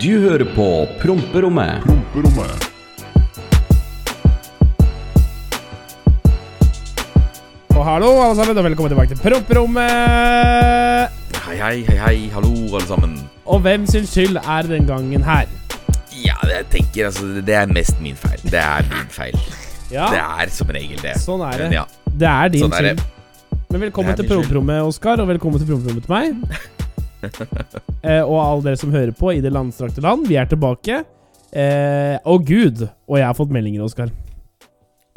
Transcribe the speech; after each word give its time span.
Du 0.00 0.10
hører 0.22 0.44
på 0.56 0.66
Promperommet. 1.02 1.82
Promperommet. 1.84 2.66
Og 7.76 7.84
hallo, 7.86 8.10
alle 8.22 8.36
sammen, 8.38 8.58
og 8.58 8.64
velkommen 8.66 8.92
tilbake 8.92 9.14
til 9.14 9.20
Promperommet. 9.24 9.90
Hei, 11.46 11.56
hei, 11.60 11.76
hei, 11.88 11.98
hei, 12.04 12.16
hallo 12.34 12.52
alle 12.70 12.86
sammen. 12.88 13.14
Og 13.50 13.60
hvem 13.64 13.86
sin 13.90 14.06
skyld 14.06 14.40
er 14.40 14.68
den 14.70 14.86
gangen 14.88 15.24
her? 15.26 15.46
Ja, 16.20 16.36
jeg 16.50 16.66
tenker 16.72 17.08
altså 17.08 17.26
Det 17.46 17.54
er 17.56 17.70
mest 17.72 18.00
min 18.04 18.16
feil. 18.18 18.40
Det 18.44 18.60
er 18.60 18.84
min 18.90 19.08
feil. 19.10 19.36
Ja, 19.90 20.06
Det 20.12 20.20
er 20.20 20.52
som 20.54 20.68
regel 20.70 21.00
det. 21.02 21.16
sånn 21.18 21.42
er 21.46 21.56
det. 21.58 21.70
Men 21.70 21.80
ja, 21.80 21.86
Det 22.06 22.28
er 22.34 22.52
din 22.56 22.66
sånn 22.66 22.76
er 22.78 22.90
skyld. 22.92 23.06
Men 23.70 23.84
velkommen 23.88 24.16
til. 24.18 24.28
Promperommet, 24.32 24.82
Oskar, 24.82 25.22
og 25.22 25.28
velkommen 25.30 25.62
til 25.62 25.72
Promperommet 25.72 26.06
til 26.06 26.14
meg. 26.14 26.79
Eh, 27.22 28.22
og 28.22 28.36
alle 28.40 28.62
dere 28.68 28.80
som 28.80 28.92
hører 28.94 29.12
på 29.16 29.34
i 29.34 29.42
det 29.44 29.52
landstrakte 29.54 30.04
land, 30.04 30.26
vi 30.30 30.38
er 30.40 30.48
tilbake. 30.50 31.02
Eh, 31.50 32.16
å 32.22 32.38
gud, 32.38 32.84
og 33.10 33.18
jeg 33.18 33.26
har 33.26 33.36
fått 33.36 33.52
meldinger, 33.54 33.82
Oskar. 33.86 34.12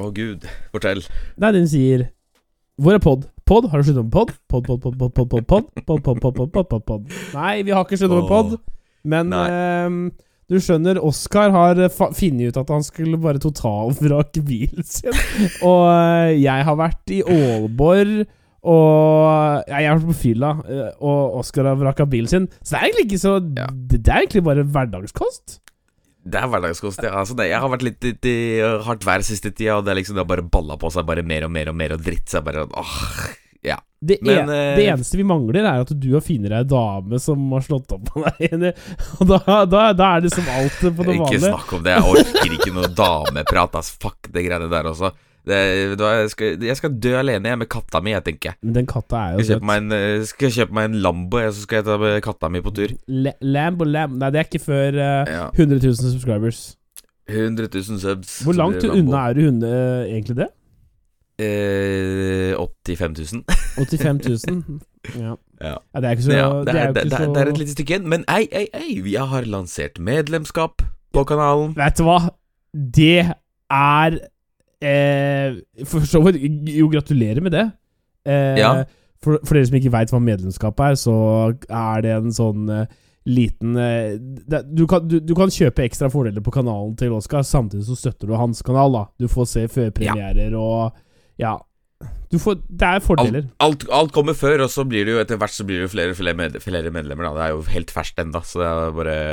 Å 0.02 0.10
gud, 0.14 0.48
fortell. 0.74 1.04
Nei, 1.38 1.52
den 1.54 1.68
sier 1.70 2.08
Hvor 2.82 2.98
er 2.98 3.02
pod? 3.04 3.28
Pod? 3.46 3.68
Har 3.70 3.80
du 3.80 3.86
sluttet 3.86 4.08
med 4.08 4.14
pod? 4.16 4.32
Pod, 4.50 4.66
pod, 4.66 4.82
pod, 4.82 4.98
pod, 4.98 5.14
pod, 5.14 5.30
pod, 5.30 5.46
pod, 5.46 5.66
pod, 5.86 6.04
pod, 6.04 6.22
pod, 6.24 6.52
pod, 6.56 6.70
pod, 6.72 6.86
pod. 6.88 7.18
Nei, 7.36 7.62
vi 7.62 7.76
har 7.76 7.86
ikke 7.86 8.00
sluttet 8.02 8.18
med 8.18 8.32
pod. 8.32 8.56
Men 9.06 9.34
ehm, 9.36 10.00
du 10.50 10.58
skjønner, 10.64 11.00
Oskar 11.04 11.54
har 11.54 11.80
eh, 11.82 11.92
funnet 11.92 12.50
ut 12.50 12.60
at 12.64 12.72
han 12.74 12.86
skulle 12.86 13.20
bare 13.22 13.42
totalvrake 13.44 14.42
bilen 14.48 14.88
sin. 14.88 15.14
og 15.70 15.86
eh, 15.92 16.40
jeg 16.42 16.68
har 16.70 16.80
vært 16.80 17.14
i 17.14 17.22
Aalborg, 17.22 18.24
og 18.64 19.68
ja, 19.68 19.82
jeg 19.84 19.90
har 19.92 19.98
vært 20.00 20.12
på 20.14 20.20
fylla, 20.22 20.54
eh, 20.72 20.90
og 21.04 21.40
Oskar 21.42 21.68
har 21.68 21.76
vraka 21.82 22.06
bilen 22.10 22.32
sin. 22.32 22.48
Så 22.62 22.74
det 22.76 22.80
er 22.80 22.88
egentlig 22.88 23.06
ikke 23.10 23.22
så 23.26 23.34
Ja. 23.60 23.68
det, 23.74 24.00
det 24.04 24.14
er 24.14 24.22
egentlig 24.24 24.44
bare 24.48 24.64
hverdagskost. 24.64 25.60
Det 26.24 26.40
er 26.40 26.48
hverdagskost. 26.48 27.04
Ja. 27.04 27.18
Altså, 27.20 27.36
det, 27.36 27.50
jeg 27.52 27.60
har 27.60 27.70
vært 27.74 27.84
litt, 27.84 28.02
litt 28.08 28.26
i 28.32 28.38
hardt 28.88 29.04
vær 29.04 29.24
siste 29.28 29.52
tida, 29.52 29.76
og 29.82 29.86
det 29.86 29.98
liksom 30.00 30.16
det 30.16 30.24
har 30.24 30.30
bare 30.30 30.46
balla 30.48 30.78
på 30.80 30.92
seg 30.96 31.04
bare 31.10 31.24
mer 31.28 31.44
og 31.50 31.52
mer 31.52 31.74
og 31.74 31.76
mer 31.76 31.98
og 31.98 32.04
dritt. 32.06 32.24
Så 32.32 32.40
jeg 32.40 32.46
bare 32.48 32.64
åh, 32.72 32.94
ja. 33.68 33.76
Det, 34.04 34.18
Men, 34.24 34.38
en, 34.46 34.50
eh, 34.52 34.76
det 34.80 34.86
eneste 34.92 35.16
vi 35.20 35.24
mangler, 35.28 35.64
er 35.68 35.84
at 35.84 35.92
du 35.96 36.08
har 36.14 36.24
funnet 36.24 36.52
ei 36.56 36.64
dame 36.68 37.20
som 37.24 37.44
har 37.56 37.64
slått 37.64 37.92
opp 37.96 38.08
på 38.12 38.24
deg. 38.24 38.66
Og 39.20 39.28
da, 39.30 39.38
da, 39.68 39.84
da 39.96 40.10
er 40.18 40.24
det 40.26 40.32
som 40.34 40.48
alt 40.56 40.80
på 40.80 40.92
det 41.04 41.06
vanlige. 41.20 41.28
Ikke 41.40 41.44
snakk 41.50 41.76
om 41.76 41.84
det. 41.86 41.94
Jeg 41.96 42.10
orker 42.16 42.58
ikke 42.58 42.74
noe 42.80 42.90
dameprat. 43.00 43.78
ass. 43.80 43.92
Fuck 44.04 44.32
det 44.32 44.44
greiene 44.48 44.68
der 44.72 44.90
også. 44.92 45.12
Det, 45.44 45.58
jeg, 46.00 46.30
skal, 46.32 46.62
jeg 46.64 46.80
skal 46.80 46.94
dø 47.04 47.18
alene 47.20 47.52
jeg 47.52 47.60
med 47.60 47.68
katta 47.72 48.00
mi, 48.00 48.14
jeg 48.14 48.24
tenker. 48.24 48.56
Men 48.64 48.78
den 48.78 48.86
katta 48.88 49.20
er 49.20 49.34
jo 49.34 49.42
Jeg 49.44 49.50
kjøpe 49.50 49.76
en, 49.76 49.92
eh, 49.98 50.24
skal 50.30 50.48
jeg 50.48 50.56
kjøpe 50.62 50.78
meg 50.78 50.88
en 50.88 50.96
Lambo, 51.04 51.42
jeg, 51.44 51.52
så 51.58 51.66
skal 51.66 51.82
jeg 51.82 51.88
ta 51.90 51.98
med 52.00 52.16
katta 52.24 52.50
mi 52.54 52.62
på 52.64 52.72
tur. 52.78 52.94
Le, 53.12 53.36
Lambo, 53.44 53.88
Lambo 53.88 54.22
Nei, 54.22 54.32
det 54.32 54.40
er 54.40 54.48
ikke 54.48 54.64
før 54.64 55.00
uh, 55.02 55.34
Ja. 55.34 55.46
100 55.52 55.84
000 55.84 56.00
subscribers. 56.00 56.64
100 57.28 57.68
000 57.74 58.00
subs. 58.00 58.40
Hvor 58.44 58.56
langt 58.56 58.84
unna 58.88 59.28
er 59.30 59.36
du 59.36 59.46
hunde, 59.48 59.68
eh, 59.68 60.14
egentlig 60.16 60.40
det? 60.44 60.50
Eh, 61.44 62.56
85 62.56 63.34
000. 63.34 63.44
85 63.78 64.20
000? 64.48 64.80
Ja. 65.20 65.36
Ja. 65.60 65.76
ja. 65.94 66.00
Det 66.00 66.06
er 66.06 66.10
ikke 66.10 66.24
så 66.24 66.32
Ja, 66.32 66.50
Det 66.50 66.60
er 66.60 66.64
det, 66.64 66.74
er, 66.74 66.92
det, 66.94 67.14
er, 67.14 67.34
det 67.34 67.42
er 67.42 67.52
et 67.52 67.58
lite 67.58 67.72
stykke 67.72 67.96
igjen. 67.96 68.10
Men 68.10 68.26
ei, 68.32 68.48
ei, 68.52 68.68
ei, 68.74 69.00
vi 69.04 69.16
har 69.16 69.48
lansert 69.50 70.00
medlemskap 70.00 70.84
på 71.14 71.24
kanalen. 71.24 71.76
Vet 71.78 71.98
du 72.00 72.08
hva? 72.08 72.20
Det 72.74 73.34
er 73.72 74.20
eh, 74.84 75.56
For 75.90 76.06
så 76.10 76.22
vidt 76.26 76.42
Jo, 76.74 76.90
gratulerer 76.92 77.42
med 77.46 77.56
det. 77.56 77.66
Eh, 78.28 78.60
Ja. 78.60 78.74
for, 79.24 79.40
for 79.48 79.56
dere 79.56 79.68
som 79.70 79.78
ikke 79.80 79.92
veit 79.94 80.12
hva 80.12 80.20
medlemskap 80.24 80.80
er, 80.84 80.96
så 81.00 81.16
er 81.70 82.04
det 82.04 82.12
en 82.18 82.32
sånn 82.36 82.70
eh, 82.70 82.86
liten 83.26 83.78
eh, 83.80 84.18
det, 84.20 84.66
du, 84.76 84.86
kan, 84.88 85.06
du, 85.08 85.20
du 85.24 85.34
kan 85.38 85.52
kjøpe 85.54 85.86
ekstra 85.86 86.10
fordeler 86.12 86.44
på 86.44 86.52
kanalen 86.52 86.96
til 87.00 87.14
Oskar, 87.16 87.46
samtidig 87.48 87.86
så 87.88 87.96
støtter 87.96 88.28
du 88.28 88.36
hans 88.36 88.62
kanal. 88.68 88.92
da 88.98 89.06
Du 89.20 89.30
får 89.32 89.48
se 89.54 89.68
førpremierer 89.72 90.56
og 90.60 90.92
Ja. 91.40 91.58
Du 92.34 92.36
får, 92.42 92.58
det 92.68 92.88
er 92.88 93.00
fordeler. 93.00 93.46
Alt, 93.64 93.86
alt 93.94 94.12
kommer 94.12 94.34
før, 94.36 94.66
og 94.66 94.70
så 94.74 94.84
blir 94.84 95.06
det 95.06 95.14
jo 95.14 95.20
etter 95.22 95.38
hvert 95.40 95.54
så 95.56 95.64
blir 95.64 95.80
det 95.80 95.86
jo 95.86 95.92
flere, 95.94 96.16
flere, 96.18 96.36
med, 96.36 96.58
flere 96.60 96.92
medlemmer. 96.92 97.30
Da. 97.30 97.34
Det 97.38 97.44
er 97.46 97.54
jo 97.54 97.62
helt 97.72 97.94
ferskt 97.96 98.20
ennå, 98.20 98.42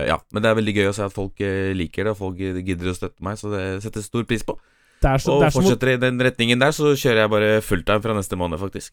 Ja. 0.07 0.19
Men 0.31 0.43
det 0.45 0.51
er 0.51 0.55
veldig 0.61 0.75
gøy 0.77 0.91
å 0.91 0.95
se 0.95 1.03
at 1.09 1.17
folk 1.17 1.41
eh, 1.41 1.73
liker 1.75 2.05
det, 2.05 2.13
og 2.15 2.21
folk 2.21 2.39
gidder 2.39 2.93
å 2.93 2.95
støtte 2.95 3.25
meg, 3.27 3.41
så 3.41 3.51
det 3.51 3.83
setter 3.83 4.05
stor 4.05 4.23
pris 4.29 4.45
på. 4.47 4.55
Så, 5.01 5.33
Og 5.39 5.47
er 5.47 5.55
fortsetter 5.55 5.95
i 5.95 6.01
den 6.01 6.21
retningen 6.21 6.61
der, 6.61 6.75
så 6.77 6.93
kjører 6.93 7.23
jeg 7.25 7.31
bare 7.33 7.49
fulltime 7.65 8.03
fra 8.05 8.17
neste 8.19 8.37
måned, 8.37 8.61
faktisk. 8.61 8.93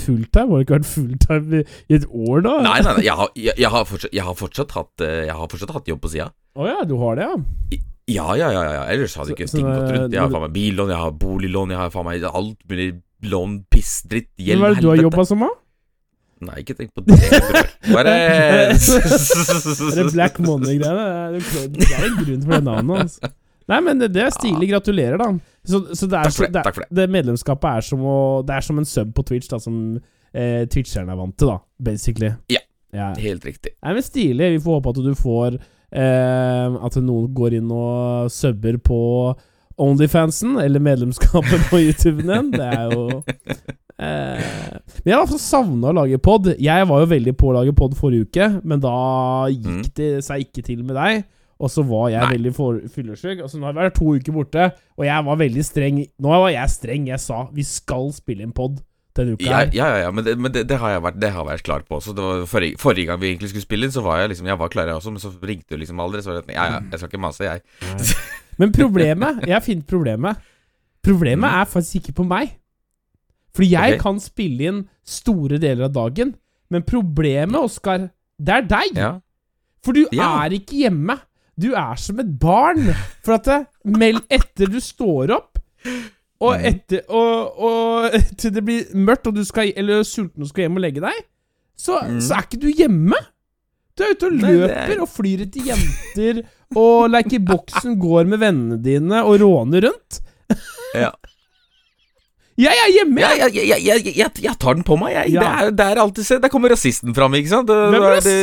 Fulltime? 0.00 0.50
Har 0.50 0.58
det 0.58 0.64
ikke 0.66 0.76
vært 0.78 0.88
fulltime 0.90 1.60
i, 1.60 1.62
i 1.90 1.96
et 1.98 2.06
år, 2.10 2.42
da? 2.46 2.56
Nei, 2.66 2.76
nei, 2.82 2.94
nei 2.96 3.04
jeg, 3.06 3.14
har, 3.20 3.30
jeg, 3.38 3.54
jeg, 3.58 3.70
har 3.74 3.86
fortsatt, 3.86 4.12
jeg, 4.14 4.24
har 4.26 4.36
fortsatt 4.38 4.74
hatt, 4.76 5.04
eh, 5.06 5.22
jeg 5.28 5.36
har 5.38 5.50
fortsatt 5.50 5.72
hatt 5.76 5.90
jobb 5.92 6.02
på 6.02 6.10
sida. 6.12 6.28
Å 6.58 6.66
ja, 6.68 6.82
du 6.86 6.96
har 7.02 7.18
det, 7.18 7.28
ja? 7.30 7.80
Ja, 8.10 8.26
ja, 8.38 8.50
ja, 8.50 8.62
ja. 8.74 8.84
Ellers 8.90 9.14
hadde 9.18 9.30
Så- 9.30 9.38
ikke 9.38 9.50
ting 9.50 9.66
gått 9.66 9.90
rundt. 9.94 10.14
Jeg 10.14 10.22
har 10.22 10.30
faen 10.34 10.46
meg 10.46 10.54
billån, 10.54 10.90
jeg 10.94 11.02
har 11.04 11.16
boliglån, 11.24 11.74
jeg 11.74 11.78
har 11.82 11.90
faen 11.94 12.06
meg 12.10 12.26
alt 12.26 12.58
mulig 12.70 12.90
lån, 13.30 13.58
piss, 13.70 14.00
dritt, 14.10 14.30
gjeld, 14.38 14.58
helvete. 14.58 14.64
Hva 14.64 14.70
er 14.70 14.74
det 14.74 14.82
du 14.86 14.90
har 14.90 15.02
jobba 15.06 15.26
som, 15.30 15.46
da? 15.46 15.50
Nei, 16.40 16.62
ikke 16.62 16.74
tenk 16.78 16.94
på 16.96 17.04
det. 17.04 17.18
Hva 17.90 18.00
er 18.08 18.14
det 18.72 20.06
Black 20.14 20.38
Money-greiene? 20.40 21.36
Det 21.36 21.90
er 21.92 22.06
en 22.06 22.16
grunn 22.22 22.46
for 22.46 22.54
det 22.54 22.62
navnet. 22.64 23.02
Altså. 23.04 23.32
Nei, 23.70 23.80
men 23.86 24.00
det, 24.02 24.08
det 24.14 24.22
er 24.26 24.32
stilig. 24.34 24.68
Gratulerer, 24.72 25.16
da. 25.20 25.28
Så, 25.64 25.80
så 25.94 26.08
det 26.10 26.18
er 26.18 26.28
Takk 26.30 26.36
for 26.36 26.46
det, 26.54 26.62
takk 26.66 26.74
for 26.78 26.84
det. 26.86 26.96
det 27.00 27.08
medlemskapet 27.14 27.68
er 27.76 27.84
som 27.86 28.00
å 28.08 28.16
Det 28.48 28.54
er 28.56 28.64
som 28.66 28.78
en 28.80 28.88
sub 28.88 29.10
på 29.14 29.24
Twitch, 29.28 29.48
da, 29.52 29.58
som 29.62 29.76
eh, 30.32 30.64
twitcherne 30.72 31.12
er 31.12 31.18
vant 31.20 31.36
til, 31.38 31.50
da, 31.52 31.58
basically. 31.90 32.32
Ja. 32.52 32.62
ja. 32.96 33.10
Helt 33.20 33.44
riktig. 33.46 33.74
Nei, 33.84 33.92
men 33.98 34.02
stilig. 34.06 34.50
Vi 34.56 34.62
får 34.64 34.78
håpe 34.80 34.94
at 34.94 35.02
du 35.04 35.12
får 35.18 35.58
eh, 35.60 36.80
At 36.88 36.98
noen 37.04 37.30
går 37.36 37.58
inn 37.60 37.70
og 37.76 38.30
subber 38.34 38.80
på 38.82 39.00
Onlyfansen, 39.80 40.58
eller 40.60 40.82
medlemskapet 40.84 41.68
på 41.70 41.78
YouTuben 41.86 42.28
din. 42.28 42.50
Det 42.52 42.66
er 42.68 42.90
jo 42.92 43.04
eh, 44.00 44.76
Men 45.04 45.12
jeg 45.12 45.16
har 45.16 45.28
fall 45.30 45.40
savna 45.42 45.90
å 45.92 45.96
lage 46.02 46.18
pod. 46.22 46.50
Jeg 46.60 46.88
var 46.90 47.04
jo 47.04 47.08
veldig 47.14 47.34
på 47.40 47.50
å 47.50 47.56
lage 47.60 47.74
pod 47.76 47.96
forrige 47.98 48.28
uke, 48.28 48.48
men 48.64 48.82
da 48.82 48.94
gikk 49.52 49.68
Mm. 49.70 49.82
det 49.96 50.10
seg 50.26 50.44
ikke 50.48 50.64
til 50.66 50.82
med 50.84 50.96
deg. 50.98 51.24
Og 51.60 51.68
så 51.68 51.82
var 51.84 52.06
jeg 52.08 52.22
Nei. 52.24 52.30
veldig 52.38 52.52
fyllesyk. 52.94 53.42
Altså, 53.44 53.58
nå 53.60 53.66
har 53.68 53.74
jeg 53.74 53.82
vært 53.82 53.98
to 53.98 54.12
uker 54.16 54.32
borte, 54.32 54.68
og 54.96 55.04
jeg 55.04 55.24
var 55.26 55.36
veldig 55.42 55.64
streng. 55.66 55.98
Nå 56.24 56.30
var 56.32 56.48
jeg 56.54 56.70
streng. 56.72 57.08
Jeg 57.10 57.20
sa 57.20 57.42
vi 57.52 57.62
skal 57.68 58.08
spille 58.16 58.46
inn 58.46 58.54
pod 58.56 58.78
denne 59.18 59.34
uka. 59.36 59.44
Ja, 59.44 59.58
ja, 59.76 59.88
ja, 60.06 60.10
men, 60.14 60.24
det, 60.24 60.38
men 60.40 60.52
det, 60.54 60.62
det 60.70 60.78
har 60.80 61.00
vært 61.04 61.18
Det 61.20 61.30
har 61.34 61.42
jeg 61.44 61.50
vært 61.50 61.66
klar 61.66 61.84
på 61.84 61.98
også. 61.98 62.14
Det 62.16 62.24
var 62.24 62.46
forrige, 62.48 62.78
forrige 62.80 63.10
gang 63.10 63.20
vi 63.20 63.32
egentlig 63.34 63.50
skulle 63.52 63.66
spille 63.66 63.84
inn, 63.88 63.92
så 63.92 64.00
var 64.06 64.22
jeg 64.22 64.32
liksom 64.32 64.46
Jeg 64.48 64.58
var 64.62 64.68
klar, 64.72 64.86
jeg 64.88 64.96
også, 64.96 65.12
men 65.12 65.20
så 65.20 65.32
ringte 65.42 65.74
du 65.76 65.76
liksom 65.82 66.00
aldri. 66.00 66.22
Så 66.24 66.32
var 66.32 66.40
det 66.40 66.54
ja, 66.56 66.64
ja, 66.76 66.80
jeg 66.92 67.02
skal 67.02 67.12
ikke 67.12 67.22
mase, 67.26 67.44
jeg. 67.44 67.62
Nei. 67.90 68.14
Men 68.60 68.72
problemet 68.76 69.44
Jeg 69.46 69.54
har 69.58 69.64
funnet 69.64 69.86
problemet. 69.88 70.36
Problemet 71.04 71.48
Mm. 71.50 71.60
er 71.60 71.64
faktisk 71.64 71.94
ikke 72.00 72.12
på 72.20 72.24
meg. 72.28 72.56
Fordi 73.56 73.70
jeg 73.72 73.94
okay. 73.94 74.00
kan 74.02 74.18
spille 74.20 74.66
inn 74.68 74.80
store 75.04 75.58
deler 75.58 75.88
av 75.88 75.92
dagen. 75.96 76.34
Men 76.70 76.82
problemet, 76.86 77.56
Oskar, 77.60 78.10
det 78.38 78.54
er 78.54 78.62
deg. 78.68 78.96
Ja. 78.96 79.12
For 79.84 79.92
du 79.96 80.06
Ja. 80.12 80.44
er 80.44 80.50
ikke 80.54 80.76
hjemme. 80.86 81.16
Du 81.60 81.72
er 81.76 81.98
som 82.00 82.20
et 82.22 82.30
barn. 82.40 82.90
For 83.24 83.36
at 83.36 83.48
det, 83.48 83.58
meld 84.00 84.22
etter 84.32 84.70
du 84.70 84.78
står 84.82 85.34
opp, 85.36 85.60
og 86.40 86.64
etter 86.64 87.02
og, 87.12 87.58
og 87.60 88.14
til 88.40 88.54
det 88.54 88.62
blir 88.64 88.94
mørkt, 88.96 89.28
og 89.28 89.36
du 89.36 89.44
skal, 89.44 89.72
eller 89.76 90.04
sulten 90.08 90.46
og 90.46 90.48
skal 90.48 90.66
hjem 90.66 90.78
og 90.80 90.84
legge 90.86 91.04
deg, 91.04 91.20
så, 91.76 92.00
mm. 92.04 92.20
så 92.24 92.36
er 92.36 92.46
ikke 92.46 92.62
du 92.62 92.70
hjemme. 92.72 93.20
Du 93.96 94.04
er 94.06 94.14
ute 94.14 94.30
og 94.30 94.38
løper 94.40 94.94
er- 94.94 95.02
og 95.04 95.10
flyr 95.12 95.44
etter 95.44 95.68
jenter 95.72 96.42
og 96.78 97.10
leker 97.10 97.42
boksen, 97.44 97.98
går 98.00 98.28
med 98.30 98.40
vennene 98.40 98.78
dine 98.80 99.24
og 99.26 99.40
råner 99.42 99.88
rundt. 99.88 100.20
Ja. 100.96 101.12
Jeg 102.60 102.80
er 102.84 102.90
hjemme! 102.92 103.22
Ja, 103.22 103.30
jeg, 103.46 103.54
jeg, 103.70 104.02
jeg, 104.12 104.32
jeg, 104.44 104.54
tar 104.60 104.76
den 104.76 104.84
på 104.86 104.96
meg, 105.00 105.14
jeg. 105.14 105.32
Ja. 105.36 105.40
Det, 105.40 105.50
er, 105.50 105.70
det 105.78 105.86
er 105.86 106.00
alltid 106.02 106.26
se, 106.28 106.38
Der 106.42 106.52
kommer 106.52 106.72
rasisten 106.74 107.16
fram, 107.16 107.34
ikke 107.38 107.52
sant? 107.52 107.70
Det, 107.70 107.78
Hvem 107.94 108.04
er 108.04 108.20
det, 108.20 108.34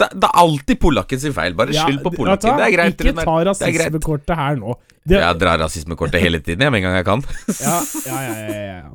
det, 0.00 0.08
det 0.14 0.30
er 0.30 0.40
alltid 0.44 0.80
polakken 0.80 1.20
sin 1.20 1.36
feil. 1.36 1.56
Bare 1.58 1.74
skyld 1.76 2.00
på 2.06 2.14
polakken. 2.16 2.56
Det 2.56 2.66
er 2.68 2.74
greit. 2.76 2.96
Ikke 2.96 3.26
ta 3.26 3.36
rasismekortet 3.50 4.34
her 4.38 4.58
nå. 4.62 4.78
Det, 5.02 5.18
Jeg 5.18 5.38
drar 5.42 5.58
rasismekortet 5.64 6.22
hele 6.22 6.38
tiden, 6.40 6.62
jeg, 6.62 6.72
med 6.72 6.82
en 6.82 6.88
gang 6.88 6.98
jeg 7.00 7.08
kan. 7.08 7.24
Ja, 7.62 7.78
ja, 8.06 8.18
ja, 8.22 8.34
ja, 8.34 8.52
ja, 8.56 8.76
ja. 8.82 8.90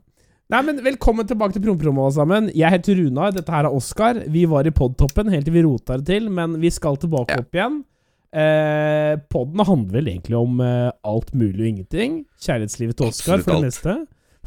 Nei, 0.47 0.61
men 0.63 0.77
Velkommen 0.79 1.27
tilbake 1.27 1.57
til 1.57 1.63
Prompromo, 1.65 2.05
alle 2.07 2.15
sammen. 2.15 2.49
Jeg 2.55 2.71
heter 2.71 2.95
Runar, 3.01 3.33
dette 3.35 3.51
her 3.51 3.67
er 3.67 3.75
Oskar. 3.75 4.21
Vi 4.31 4.45
var 4.47 4.67
i 4.67 4.71
podtoppen 4.71 5.27
helt 5.33 5.43
til 5.47 5.57
vi 5.57 5.63
rota 5.65 5.97
det 5.99 6.07
til, 6.07 6.29
men 6.31 6.55
vi 6.61 6.71
skal 6.71 6.95
tilbake 7.01 7.35
Ja. 7.35 7.43
opp 7.43 7.57
igjen. 7.57 7.81
Eh, 8.31 9.13
podden 9.31 9.63
handler 9.67 9.97
vel 9.99 10.07
egentlig 10.13 10.37
om 10.39 10.61
eh, 10.63 10.91
alt 11.03 11.33
mulig 11.35 11.59
og 11.59 11.67
ingenting. 11.73 12.21
Kjærlighetslivet 12.39 12.95
til 12.95 13.11
Oskar, 13.11 13.43
for 13.43 13.57
det 13.59 13.67
meste. 13.67 13.97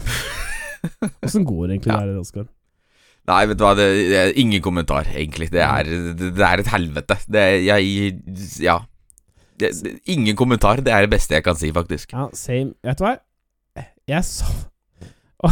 Åssen 1.27 1.45
går 1.45 1.67
det 1.67 1.75
egentlig 1.77 1.93
Ja. 1.93 2.01
der, 2.07 2.21
Oskar? 2.21 2.47
Nei, 3.31 3.43
vet 3.47 3.59
du 3.61 3.65
hva, 3.67 3.75
det, 3.79 3.87
det 4.11 4.17
er 4.19 4.31
ingen 4.41 4.63
kommentar, 4.65 5.07
egentlig. 5.15 5.51
Det 5.53 5.61
er, 5.63 5.85
det, 6.17 6.31
det 6.39 6.47
er 6.47 6.63
et 6.63 6.71
helvete. 6.73 7.19
Det 7.31 7.41
er 7.41 7.59
Jeg 7.69 8.17
Ja. 8.65 8.79
Det, 9.61 9.75
det, 9.85 9.99
ingen 10.09 10.37
kommentar. 10.37 10.81
Det 10.81 10.93
er 10.93 11.05
det 11.05 11.11
beste 11.13 11.37
jeg 11.37 11.45
kan 11.45 11.59
si, 11.61 11.69
faktisk. 11.73 12.13
Ja, 12.17 12.29
same. 12.35 12.73
Vet 12.85 12.99
du 12.99 13.05
hva? 13.05 13.17
Jeg 14.09 14.25
så 14.27 14.45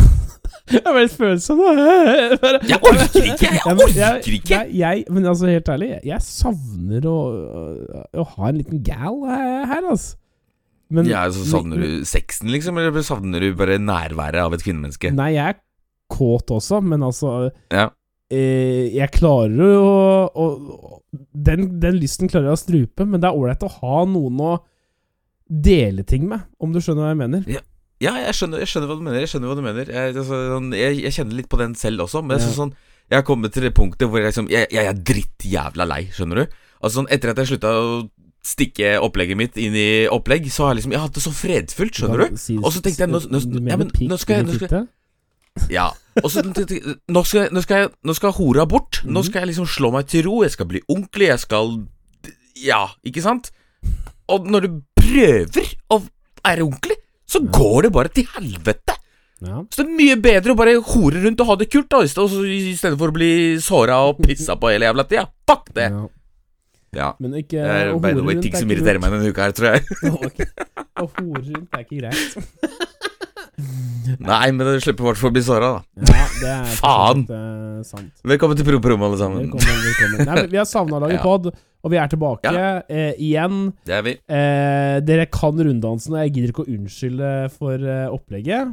Jeg 0.72 0.82
er 0.84 0.92
veldig 0.92 1.12
følsom, 1.16 1.60
da. 1.64 1.84
Jeg 2.72 2.78
orker 2.84 3.22
ikke! 3.24 3.52
Jeg 3.52 3.62
orker 3.72 4.32
ikke! 4.32 4.50
Jeg, 4.54 4.66
jeg, 4.76 5.04
men 5.10 5.26
altså, 5.30 5.46
helt 5.48 5.68
ærlig, 5.72 5.88
jeg, 6.04 6.18
savner 6.24 7.06
å, 7.08 7.14
å 8.12 8.26
ha 8.34 8.50
en 8.50 8.58
liten 8.60 8.82
gal 8.84 9.16
her, 9.30 9.64
her, 9.70 9.86
altså. 9.88 10.18
Men, 10.90 11.04
Ja, 11.10 11.26
så 11.30 11.44
Savner 11.44 11.76
du 11.82 12.04
sexen, 12.08 12.48
liksom? 12.52 12.78
Eller 12.80 13.02
savner 13.04 13.40
du 13.44 13.50
bare 13.58 13.76
nærværet 13.78 14.40
av 14.40 14.54
et 14.56 14.62
kvinnemenneske? 14.64 15.10
Nei, 15.12 15.34
jeg 15.34 15.54
er 15.54 15.58
kåt 16.08 16.48
også, 16.54 16.80
men 16.82 17.00
altså 17.04 17.50
Ja. 17.70 17.90
eh, 18.30 18.88
Jeg 18.96 19.10
klarer 19.12 19.74
å, 19.76 20.30
å 20.32 21.02
den, 21.34 21.78
den 21.80 21.98
lysten 22.00 22.28
klarer 22.28 22.48
jeg 22.50 22.56
å 22.56 22.62
strupe, 22.62 23.04
men 23.06 23.20
det 23.20 23.28
er 23.28 23.36
ålreit 23.36 23.62
å 23.64 23.72
ha 23.80 24.04
noen 24.08 24.40
å 24.40 24.52
dele 25.48 26.04
ting 26.04 26.26
med, 26.28 26.42
om 26.60 26.72
du 26.74 26.80
skjønner 26.80 27.06
hva 27.06 27.12
jeg 27.14 27.20
mener. 27.22 27.44
Ja, 28.00 28.12
jeg 28.22 28.34
skjønner, 28.36 28.60
jeg 28.62 28.68
skjønner 28.70 28.90
hva 28.92 28.96
du 28.98 29.02
mener. 29.02 29.20
Jeg 29.24 29.30
skjønner 29.32 29.50
hva 29.50 29.56
du 29.58 29.62
mener 29.64 29.88
Jeg, 29.90 30.12
altså, 30.14 30.36
sånn, 30.52 30.68
jeg, 30.76 30.98
jeg 31.02 31.14
kjenner 31.16 31.34
litt 31.40 31.48
på 31.50 31.58
den 31.58 31.72
selv 31.74 32.04
også. 32.04 32.20
Men 32.22 32.38
Ja. 32.38 32.50
sånn, 32.54 32.72
jeg 33.10 33.16
har 33.16 33.24
kommet 33.26 33.52
til 33.56 33.64
det 33.64 33.74
punktet 33.74 34.06
hvor 34.08 34.20
jeg, 34.20 34.28
liksom, 34.30 34.48
jeg, 34.52 34.68
jeg 34.70 34.86
er 34.86 35.00
drittjævla 35.08 35.86
lei, 35.88 36.02
skjønner 36.14 36.44
du? 36.44 36.58
Altså 36.78 37.00
sånn, 37.00 37.08
Etter 37.10 37.32
at 37.32 37.40
jeg 37.42 37.50
slutta 37.58 37.72
å 37.74 38.10
stikke 38.44 38.94
opplegget 39.02 39.36
mitt 39.36 39.56
inn 39.60 39.74
i 39.76 40.06
opplegg, 40.08 40.46
så 40.50 40.64
har 40.64 40.74
jeg 40.74 40.82
liksom 40.82 40.92
Jeg 40.92 41.00
har 41.00 41.08
hatt 41.08 41.14
det 41.18 41.22
så 41.24 41.32
fredfullt, 41.34 41.94
skjønner 41.98 42.18
du? 42.28 42.36
Og 42.62 42.72
så 42.72 42.80
tenkte 42.80 43.04
jeg, 43.04 43.10
nå- 43.10 43.28
nå- 43.28 43.68
ja, 43.70 43.76
men 43.76 43.88
nå 43.90 44.18
skal 44.18 44.36
jeg- 44.36 44.46
nå 44.46 44.54
skal- 44.54 44.88
Ja. 45.70 45.90
Og 46.22 46.30
så 46.30 46.42
tenkte 46.42 46.68
jeg, 46.78 46.96
nå 47.10 47.24
skal, 47.26 47.48
nå, 47.50 47.62
skal 47.62 47.76
jeg, 47.82 47.90
nå 48.04 48.14
skal 48.14 48.32
hora 48.32 48.64
bort. 48.66 49.02
Nå 49.04 49.20
Mhm. 49.20 49.24
skal 49.26 49.40
jeg 49.42 49.48
liksom 49.48 49.66
slå 49.66 49.92
meg 49.92 50.06
til 50.06 50.22
ro. 50.24 50.42
Jeg 50.42 50.52
skal 50.52 50.66
bli 50.66 50.80
ordentlig. 50.88 51.26
Jeg 51.28 51.40
skal 51.40 51.86
Ja, 52.60 52.88
ikke 53.06 53.22
sant? 53.22 53.50
Og 54.28 54.44
når 54.46 54.60
du 54.62 54.82
prøver 54.98 55.74
å 55.90 56.02
være 56.44 56.62
ordentlig, 56.66 56.96
så 57.28 57.38
går 57.40 57.82
det 57.82 57.92
bare 57.92 58.08
til 58.08 58.24
helvete. 58.24 58.96
Ja. 59.40 59.62
Så 59.70 59.84
det 59.84 59.86
er 59.86 59.96
mye 59.96 60.16
bedre 60.20 60.50
å 60.54 60.56
bare 60.56 60.74
hore 60.82 61.22
rundt 61.22 61.40
og 61.40 61.46
ha 61.46 61.54
det 61.54 61.70
kult, 61.70 61.88
da, 61.88 62.00
i 62.02 62.08
stedet 62.08 62.98
for 62.98 63.08
å 63.08 63.12
bli 63.14 63.56
såra 63.62 64.08
og 64.08 64.18
pissa 64.18 64.56
på 64.56 64.72
hele 64.72 64.86
jævla 64.92 65.06
tida. 65.08 65.28
Fuck 65.46 65.72
det! 65.72 65.90
ja. 65.92 66.08
Ja. 66.96 67.10
Men 67.20 67.34
ikke 67.36 67.58
Det 67.60 67.74
er 67.78 67.90
by 68.00 68.12
the 68.16 68.22
way 68.24 68.38
ting 68.40 68.54
som 68.56 68.70
irriterer 68.72 69.00
meg 69.02 69.12
denne 69.12 69.28
uka 69.28 69.48
her, 69.48 69.52
tror 69.52 69.74
jeg. 69.76 69.82
Å 71.02 71.04
hore 71.04 71.42
rundt 71.44 71.74
er 71.76 71.84
ikke 71.84 71.98
greit. 72.00 72.38
Nei, 74.18 74.46
men 74.54 74.62
det 74.64 74.78
slipper 74.84 75.04
i 75.04 75.08
hvert 75.10 75.18
fall 75.20 75.30
å 75.30 75.34
bli 75.36 75.42
såra, 75.44 75.68
da. 75.74 76.04
Ja, 76.08 76.26
det 76.40 76.50
er 76.52 76.68
for 76.70 76.78
Faen. 76.86 77.24
eh, 77.28 77.80
sant. 77.86 78.12
Velkommen 78.30 78.56
til 78.58 78.66
Pro 78.68 78.78
Prom, 78.82 79.02
alle 79.04 79.18
sammen. 79.20 79.42
Velkommen, 79.44 79.80
velkommen. 79.84 80.22
Nei, 80.28 80.36
men 80.38 80.50
vi 80.54 80.60
har 80.60 80.68
savna 80.70 80.96
å 80.96 81.02
lage 81.04 81.18
Ja. 81.18 81.22
pod, 81.24 81.48
og 81.52 81.92
vi 81.92 81.98
er 82.00 82.08
tilbake 82.12 82.52
Ja. 82.54 82.70
eh, 82.88 83.12
igjen. 83.20 83.58
Det 83.84 83.94
er 83.98 84.02
vi. 84.06 84.14
Eh, 84.32 85.00
dere 85.04 85.26
kan 85.34 85.58
runddansen, 85.60 86.14
og 86.16 86.22
jeg 86.24 86.32
gidder 86.38 86.54
ikke 86.54 86.64
å 86.64 86.72
unnskylde 86.78 87.32
for 87.58 87.74
eh, 87.84 88.06
opplegget. 88.14 88.72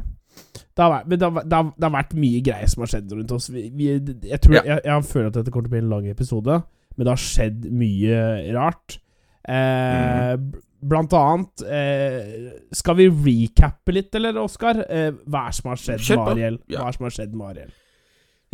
Det 0.76 0.84
har, 0.84 0.92
vært, 0.92 1.08
men 1.12 1.20
det, 1.20 1.28
har, 1.32 1.44
det, 1.44 1.56
har, 1.60 1.68
det 1.76 1.88
har 1.90 1.94
vært 1.98 2.16
mye 2.20 2.40
greier 2.44 2.72
som 2.72 2.82
har 2.86 2.92
skjedd 2.92 3.12
rundt 3.16 3.32
oss. 3.36 3.50
Vi, 3.52 3.68
vi, 3.76 3.92
jeg, 4.30 4.40
tror, 4.44 4.58
Ja. 4.60 4.64
jeg, 4.76 4.82
jeg 4.88 5.10
føler 5.12 5.28
at 5.34 5.38
dette 5.42 5.52
kommer 5.52 5.68
til 5.68 5.74
å 5.74 5.76
bli 5.76 5.84
en 5.84 5.92
lang 5.98 6.08
episode, 6.12 6.62
men 6.96 7.08
det 7.08 7.12
har 7.12 7.22
skjedd 7.22 7.66
mye 7.76 8.22
rart. 8.56 9.00
Eh, 9.46 10.36
mm. 10.36 10.46
Blant 10.86 11.14
annet 11.14 11.62
eh, 11.70 12.48
Skal 12.74 12.98
vi 12.98 13.06
recappe 13.10 13.94
litt, 13.94 14.14
eller, 14.18 14.38
Oskar? 14.42 14.82
Eh, 14.90 15.12
hva 15.30 15.48
er 15.50 15.58
som 15.58 15.72
har 15.72 15.82
skjedd 15.82 16.06
med. 16.10 16.32
Ariel? 16.34 16.60
Ja. 16.70 16.82
Hva 16.82 16.90
er 16.90 16.98
som 16.98 17.08
har 17.08 17.16
skjedd 17.16 17.36
med 17.38 17.52
Ariel? 17.52 17.72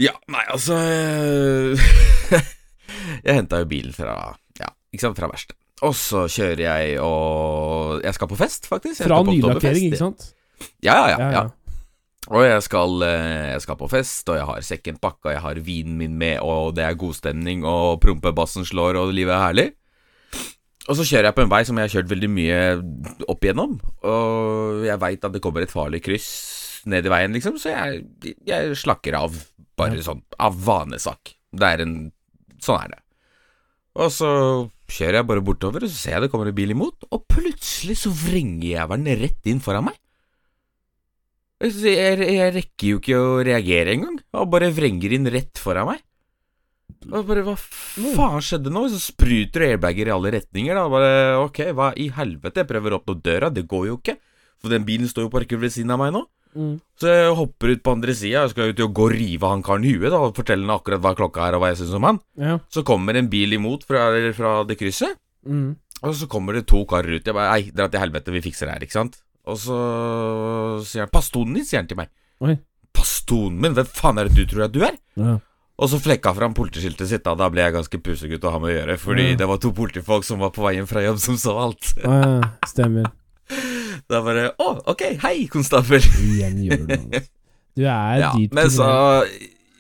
Ja, 0.02 0.14
nei, 0.32 0.44
altså 0.50 0.78
øh, 0.80 1.90
Jeg 3.28 3.36
henta 3.38 3.62
jo 3.62 3.68
bilen 3.70 3.96
fra 3.96 4.16
Ja, 4.60 4.72
ikke 4.94 5.06
sant, 5.08 5.20
fra 5.20 5.30
verkstedet. 5.32 5.60
Og 5.82 5.96
så 5.98 6.28
kjører 6.30 6.62
jeg 6.62 7.00
og 7.02 8.04
Jeg 8.06 8.18
skal 8.18 8.30
på 8.30 8.38
fest, 8.40 8.70
faktisk. 8.70 9.02
Jeg 9.02 9.10
Fra 9.10 9.22
nylakkering, 9.26 9.90
ikke 9.90 10.02
sant? 10.04 10.32
Ja, 10.86 10.96
ja, 11.10 11.18
ja, 11.18 11.30
ja. 11.34 11.44
Og 12.30 12.44
jeg 12.46 12.62
skal, 12.62 13.02
eh, 13.02 13.52
jeg 13.56 13.62
skal 13.64 13.78
på 13.80 13.90
fest, 13.90 14.30
og 14.30 14.36
jeg 14.38 14.46
har 14.46 14.62
sekken 14.62 15.00
pakka, 15.02 15.32
jeg 15.34 15.42
har 15.42 15.56
vinen 15.66 15.98
min 15.98 16.18
med, 16.20 16.38
og 16.46 16.76
det 16.78 16.84
er 16.86 16.94
god 17.00 17.16
stemning, 17.18 17.64
og 17.66 18.00
prompebassen 18.04 18.66
slår, 18.68 19.00
og 19.02 19.14
livet 19.14 19.34
er 19.34 19.46
herlig. 19.48 19.68
Og 20.90 20.98
så 20.98 21.06
kjører 21.06 21.30
jeg 21.30 21.36
på 21.38 21.44
en 21.46 21.50
vei 21.50 21.64
som 21.66 21.78
jeg 21.78 21.90
har 21.90 21.94
kjørt 21.96 22.10
veldig 22.12 22.30
mye 22.30 23.26
opp 23.30 23.42
igjennom, 23.46 23.80
og 24.06 24.86
jeg 24.86 25.02
veit 25.02 25.26
at 25.26 25.34
det 25.34 25.42
kommer 25.42 25.66
et 25.66 25.74
farlig 25.74 26.02
kryss 26.06 26.30
ned 26.90 27.06
i 27.06 27.10
veien, 27.14 27.34
liksom, 27.34 27.58
så 27.62 27.74
jeg, 27.74 28.36
jeg 28.46 28.78
slakker 28.78 29.18
av, 29.18 29.36
bare 29.78 29.98
Ja. 29.98 30.06
sånn, 30.06 30.22
av 30.42 30.58
vanesak. 30.58 31.36
Det 31.54 31.68
er 31.68 31.82
en 31.88 32.12
Sånn 32.62 32.78
er 32.78 32.90
det. 32.94 33.00
Og 33.98 34.12
så 34.14 34.28
kjører 34.86 35.16
jeg 35.18 35.26
bare 35.26 35.42
bortover, 35.42 35.82
og 35.82 35.90
så 35.90 35.98
ser 35.98 36.12
jeg 36.14 36.22
det 36.22 36.28
kommer 36.30 36.46
en 36.52 36.54
bil 36.54 36.70
imot, 36.76 37.08
og 37.10 37.24
plutselig 37.26 37.96
så 38.04 38.12
vrenger 38.14 38.76
jævelen 38.78 39.10
rett 39.18 39.50
inn 39.50 39.60
foran 39.66 39.88
meg. 39.88 39.98
Jeg, 41.62 42.18
jeg, 42.26 42.54
rekker 42.56 42.88
jo 42.88 43.02
ikke 43.02 43.20
å 43.20 43.42
reagere 43.46 43.94
engang, 43.94 44.18
Han 44.34 44.50
bare 44.50 44.72
vrenger 44.74 45.14
inn 45.14 45.30
rett 45.30 45.62
foran 45.62 45.92
meg. 45.92 46.02
Og 47.10 47.26
bare, 47.26 47.44
hva 47.46 47.56
faen 47.58 48.44
skjedde 48.46 48.74
nå? 48.74 48.84
Så 48.92 49.00
spruter 49.02 49.64
det 49.64 49.70
airbager 49.76 50.10
i 50.10 50.14
alle 50.14 50.34
retninger, 50.36 50.78
da. 50.78 50.84
Bare, 50.92 51.14
ok, 51.42 51.64
hva 51.78 51.92
i 51.98 52.12
helvete? 52.14 52.62
Jeg 52.62 52.70
prøver 52.70 52.94
å 52.94 53.02
åpne 53.02 53.18
døra, 53.26 53.50
det 53.54 53.66
går 53.70 53.88
jo 53.90 53.98
ikke. 54.00 54.18
For 54.62 54.74
den 54.74 54.86
bilen 54.86 55.10
står 55.10 55.26
jo 55.26 55.34
parkert 55.34 55.64
ved 55.64 55.74
siden 55.74 55.94
av 55.96 56.02
meg 56.02 56.14
nå. 56.14 56.26
Mm. 56.52 56.74
Så 57.00 57.08
jeg 57.10 57.36
hopper 57.38 57.72
ut 57.72 57.84
på 57.86 57.94
andre 57.96 58.16
sida, 58.18 58.44
og 58.46 58.54
skal 58.54 58.74
ut 58.74 58.84
og 58.86 58.94
gå 58.98 59.08
og 59.08 59.16
rive 59.16 59.50
han 59.54 59.64
karen 59.66 59.88
i 59.88 59.94
huet, 59.96 60.10
da, 60.12 60.20
og 60.20 60.36
fortelle 60.38 60.68
han 60.68 60.76
akkurat 60.76 61.02
hva 61.02 61.16
klokka 61.18 61.48
er, 61.48 61.58
og 61.58 61.64
hva 61.64 61.72
jeg 61.72 61.82
syns 61.82 61.96
om 61.98 62.10
han. 62.10 62.22
Ja. 62.42 62.58
Så 62.74 62.86
kommer 62.88 63.18
en 63.18 63.32
bil 63.32 63.58
imot 63.58 63.88
fra, 63.88 64.10
fra 64.38 64.60
det 64.68 64.78
krysset. 64.82 65.18
Mm. 65.48 65.74
Og 66.02 66.16
så 66.18 66.28
kommer 66.30 66.58
det 66.58 66.68
to 66.70 66.84
karer 66.90 67.18
ut. 67.18 67.26
Jeg 67.26 67.38
bare 67.38 67.58
Ei, 67.58 67.70
dra 67.74 67.88
til 67.90 68.02
helvete, 68.04 68.34
vi 68.34 68.44
fikser 68.46 68.68
det 68.68 68.78
her, 68.78 68.86
ikke 68.88 69.00
sant? 69.00 69.22
Og 69.52 69.58
så 69.60 69.78
sier 70.88 71.04
han 71.06 71.12
'Pastonen 71.14 71.56
din', 71.58 71.66
sier 71.68 71.82
han 71.84 71.88
til 71.92 71.98
meg. 72.00 72.10
Oi. 72.42 72.58
'Pastonen 72.96 73.60
min? 73.62 73.74
Hvem 73.76 73.86
faen 73.92 74.20
er 74.22 74.30
det 74.30 74.36
du 74.40 74.46
tror 74.56 74.66
at 74.68 74.72
du 74.76 74.82
er? 74.88 74.96
Ja. 75.20 75.38
Og 75.82 75.90
så 75.90 75.98
flekka 75.98 76.34
fram 76.38 76.54
politiskiltet 76.54 77.08
sitt, 77.10 77.24
da. 77.26 77.34
Da 77.36 77.48
ble 77.50 77.64
jeg 77.64 77.74
ganske 77.74 77.98
pusegutt 78.06 78.44
å 78.46 78.52
ha 78.54 78.60
med 78.62 78.70
å 78.70 78.76
gjøre. 78.80 78.98
Fordi 79.02 79.30
Ja. 79.32 79.36
det 79.38 79.48
var 79.50 79.58
to 79.58 79.72
politifolk 79.74 80.24
som 80.24 80.40
var 80.40 80.52
på 80.54 80.62
veien 80.62 80.86
fra 80.88 81.02
jobb, 81.02 81.18
som 81.20 81.36
så 81.42 81.56
alt. 81.58 81.94
Ja, 82.04 82.42
stemmer. 82.68 83.12
Da 84.10 84.22
bare 84.24 84.52
Å, 84.60 84.68
ok, 84.88 85.02
hei, 85.24 85.48
konstabel. 85.48 86.00
Igjen 86.02 86.58
gjør 86.64 86.78
du 86.88 86.96
det. 86.96 87.24
Du 87.76 87.84
er 87.86 88.20
Ja, 88.20 88.32
dypt 88.36 88.54
men 88.54 88.70
så. 88.70 89.24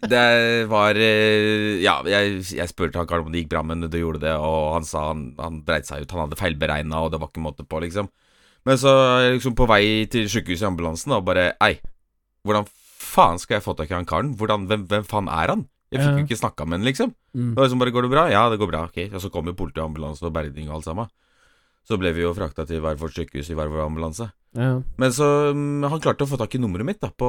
Det 0.01 0.67
var 0.69 0.95
eh, 0.97 1.77
Ja, 1.83 2.01
jeg, 2.03 2.41
jeg 2.56 2.67
spurte 2.71 2.97
han 2.97 3.07
Karl 3.07 3.21
om 3.25 3.31
det 3.31 3.44
gikk 3.44 3.50
bra, 3.53 3.62
men 3.63 3.81
det 3.81 4.00
gjorde 4.01 4.21
det, 4.24 4.33
og 4.39 4.74
han 4.74 4.83
sa 4.88 5.07
han, 5.12 5.35
han 5.38 5.62
dreit 5.67 5.85
seg 5.85 6.01
ut. 6.03 6.12
Han 6.15 6.25
hadde 6.27 6.39
feilberegna, 6.39 7.03
og 7.03 7.12
det 7.12 7.19
var 7.21 7.29
ikke 7.29 7.44
måte 7.45 7.63
på, 7.67 7.79
liksom. 7.83 8.09
Men 8.67 8.77
så 8.77 8.91
er 8.93 9.23
jeg 9.25 9.37
liksom 9.39 9.57
på 9.57 9.67
vei 9.69 9.83
til 10.11 10.27
sykehuset 10.29 10.65
i 10.65 10.69
ambulansen, 10.69 11.15
og 11.17 11.25
bare 11.25 11.51
Ei, 11.65 11.79
hvordan 12.45 12.67
faen 13.01 13.41
skal 13.41 13.57
jeg 13.57 13.65
få 13.65 13.75
tak 13.77 13.91
i 13.91 13.97
han 13.97 14.07
karen? 14.09 14.36
Hvordan, 14.38 14.67
hvem, 14.69 14.86
hvem 14.89 15.07
faen 15.07 15.29
er 15.31 15.55
han? 15.55 15.65
Jeg 15.91 16.05
fikk 16.05 16.21
jo 16.21 16.27
ikke 16.29 16.39
snakka 16.39 16.65
med 16.67 16.79
han, 16.79 16.88
liksom. 16.88 17.09
Mm. 17.36 17.50
Det 17.51 17.59
var 17.59 17.67
liksom 17.67 17.81
bare 17.81 17.91
'Går 17.91 18.01
det 18.05 18.12
bra?' 18.12 18.31
Ja, 18.31 18.50
det 18.50 18.59
går 18.59 18.69
bra. 18.71 18.83
Ok. 18.88 19.12
Og 19.12 19.21
så 19.21 19.29
kom 19.29 19.45
jo 19.45 19.53
politi 19.53 19.81
og 19.81 19.89
ambulanse 19.89 20.24
og 20.24 20.33
berging 20.33 20.69
og 20.69 20.75
alt 20.75 20.86
sammen. 20.86 21.09
Så 21.83 21.97
ble 21.97 22.13
vi 22.13 22.21
jo 22.21 22.33
frakta 22.33 22.65
til 22.65 22.79
hver 22.79 22.95
vårt 22.95 23.12
sykehus 23.17 23.50
i 23.50 23.55
hver 23.57 23.67
vår 23.67 23.86
ambulanse. 23.89 24.31
Ja. 24.55 24.81
Men 24.97 25.12
så 25.12 25.51
mm, 25.53 25.83
Han 25.89 26.00
klarte 26.00 26.24
å 26.24 26.29
få 26.29 26.38
tak 26.38 26.55
i 26.55 26.59
nummeret 26.59 26.86
mitt 26.86 27.01
da 27.01 27.09
på, 27.09 27.27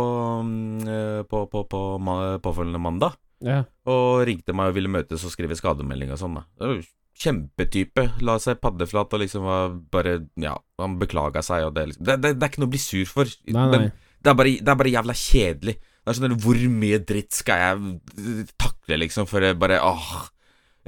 eh, 0.86 1.22
på, 1.22 1.46
på, 1.50 1.64
på 1.66 1.98
ma 1.98 2.38
påfølgende 2.38 2.78
mandag. 2.78 3.16
ja. 3.42 3.64
Og 3.86 4.26
ringte 4.26 4.54
meg 4.54 4.70
og 4.70 4.74
ville 4.74 4.88
møtes 4.88 5.24
og 5.24 5.32
skrive 5.32 5.56
skademelding 5.58 6.12
og 6.12 6.18
sånn. 6.18 6.38
da 6.58 6.76
Kjempetype. 7.18 8.06
La 8.24 8.38
seg 8.42 8.60
paddeflat 8.62 9.12
og 9.12 9.22
liksom 9.22 9.44
var 9.46 9.74
bare 9.92 10.18
Ja, 10.40 10.56
han 10.80 10.98
beklaga 11.00 11.42
seg, 11.44 11.68
og 11.68 11.76
det, 11.76 11.90
liksom, 11.90 12.06
det, 12.08 12.18
det, 12.24 12.34
det 12.38 12.46
er 12.46 12.52
ikke 12.52 12.62
noe 12.64 12.70
å 12.70 12.74
bli 12.74 12.82
sur 12.82 13.08
for. 13.10 13.32
Nei, 13.52 13.66
nei. 13.74 13.88
Det 14.22 14.30
er, 14.30 14.38
bare, 14.38 14.54
det 14.62 14.72
er 14.72 14.78
bare 14.78 14.94
jævla 14.94 15.16
kjedelig. 15.18 15.76
Det 16.02 16.10
er 16.10 16.18
sånn 16.18 16.36
Hvor 16.42 16.58
mye 16.72 16.98
dritt 17.06 17.36
skal 17.36 17.62
jeg 17.62 17.94
eh, 18.18 18.52
takle, 18.60 18.98
liksom, 19.04 19.28
for 19.30 19.44
jeg 19.44 19.58
bare 19.60 19.78
Åh. 19.86 20.10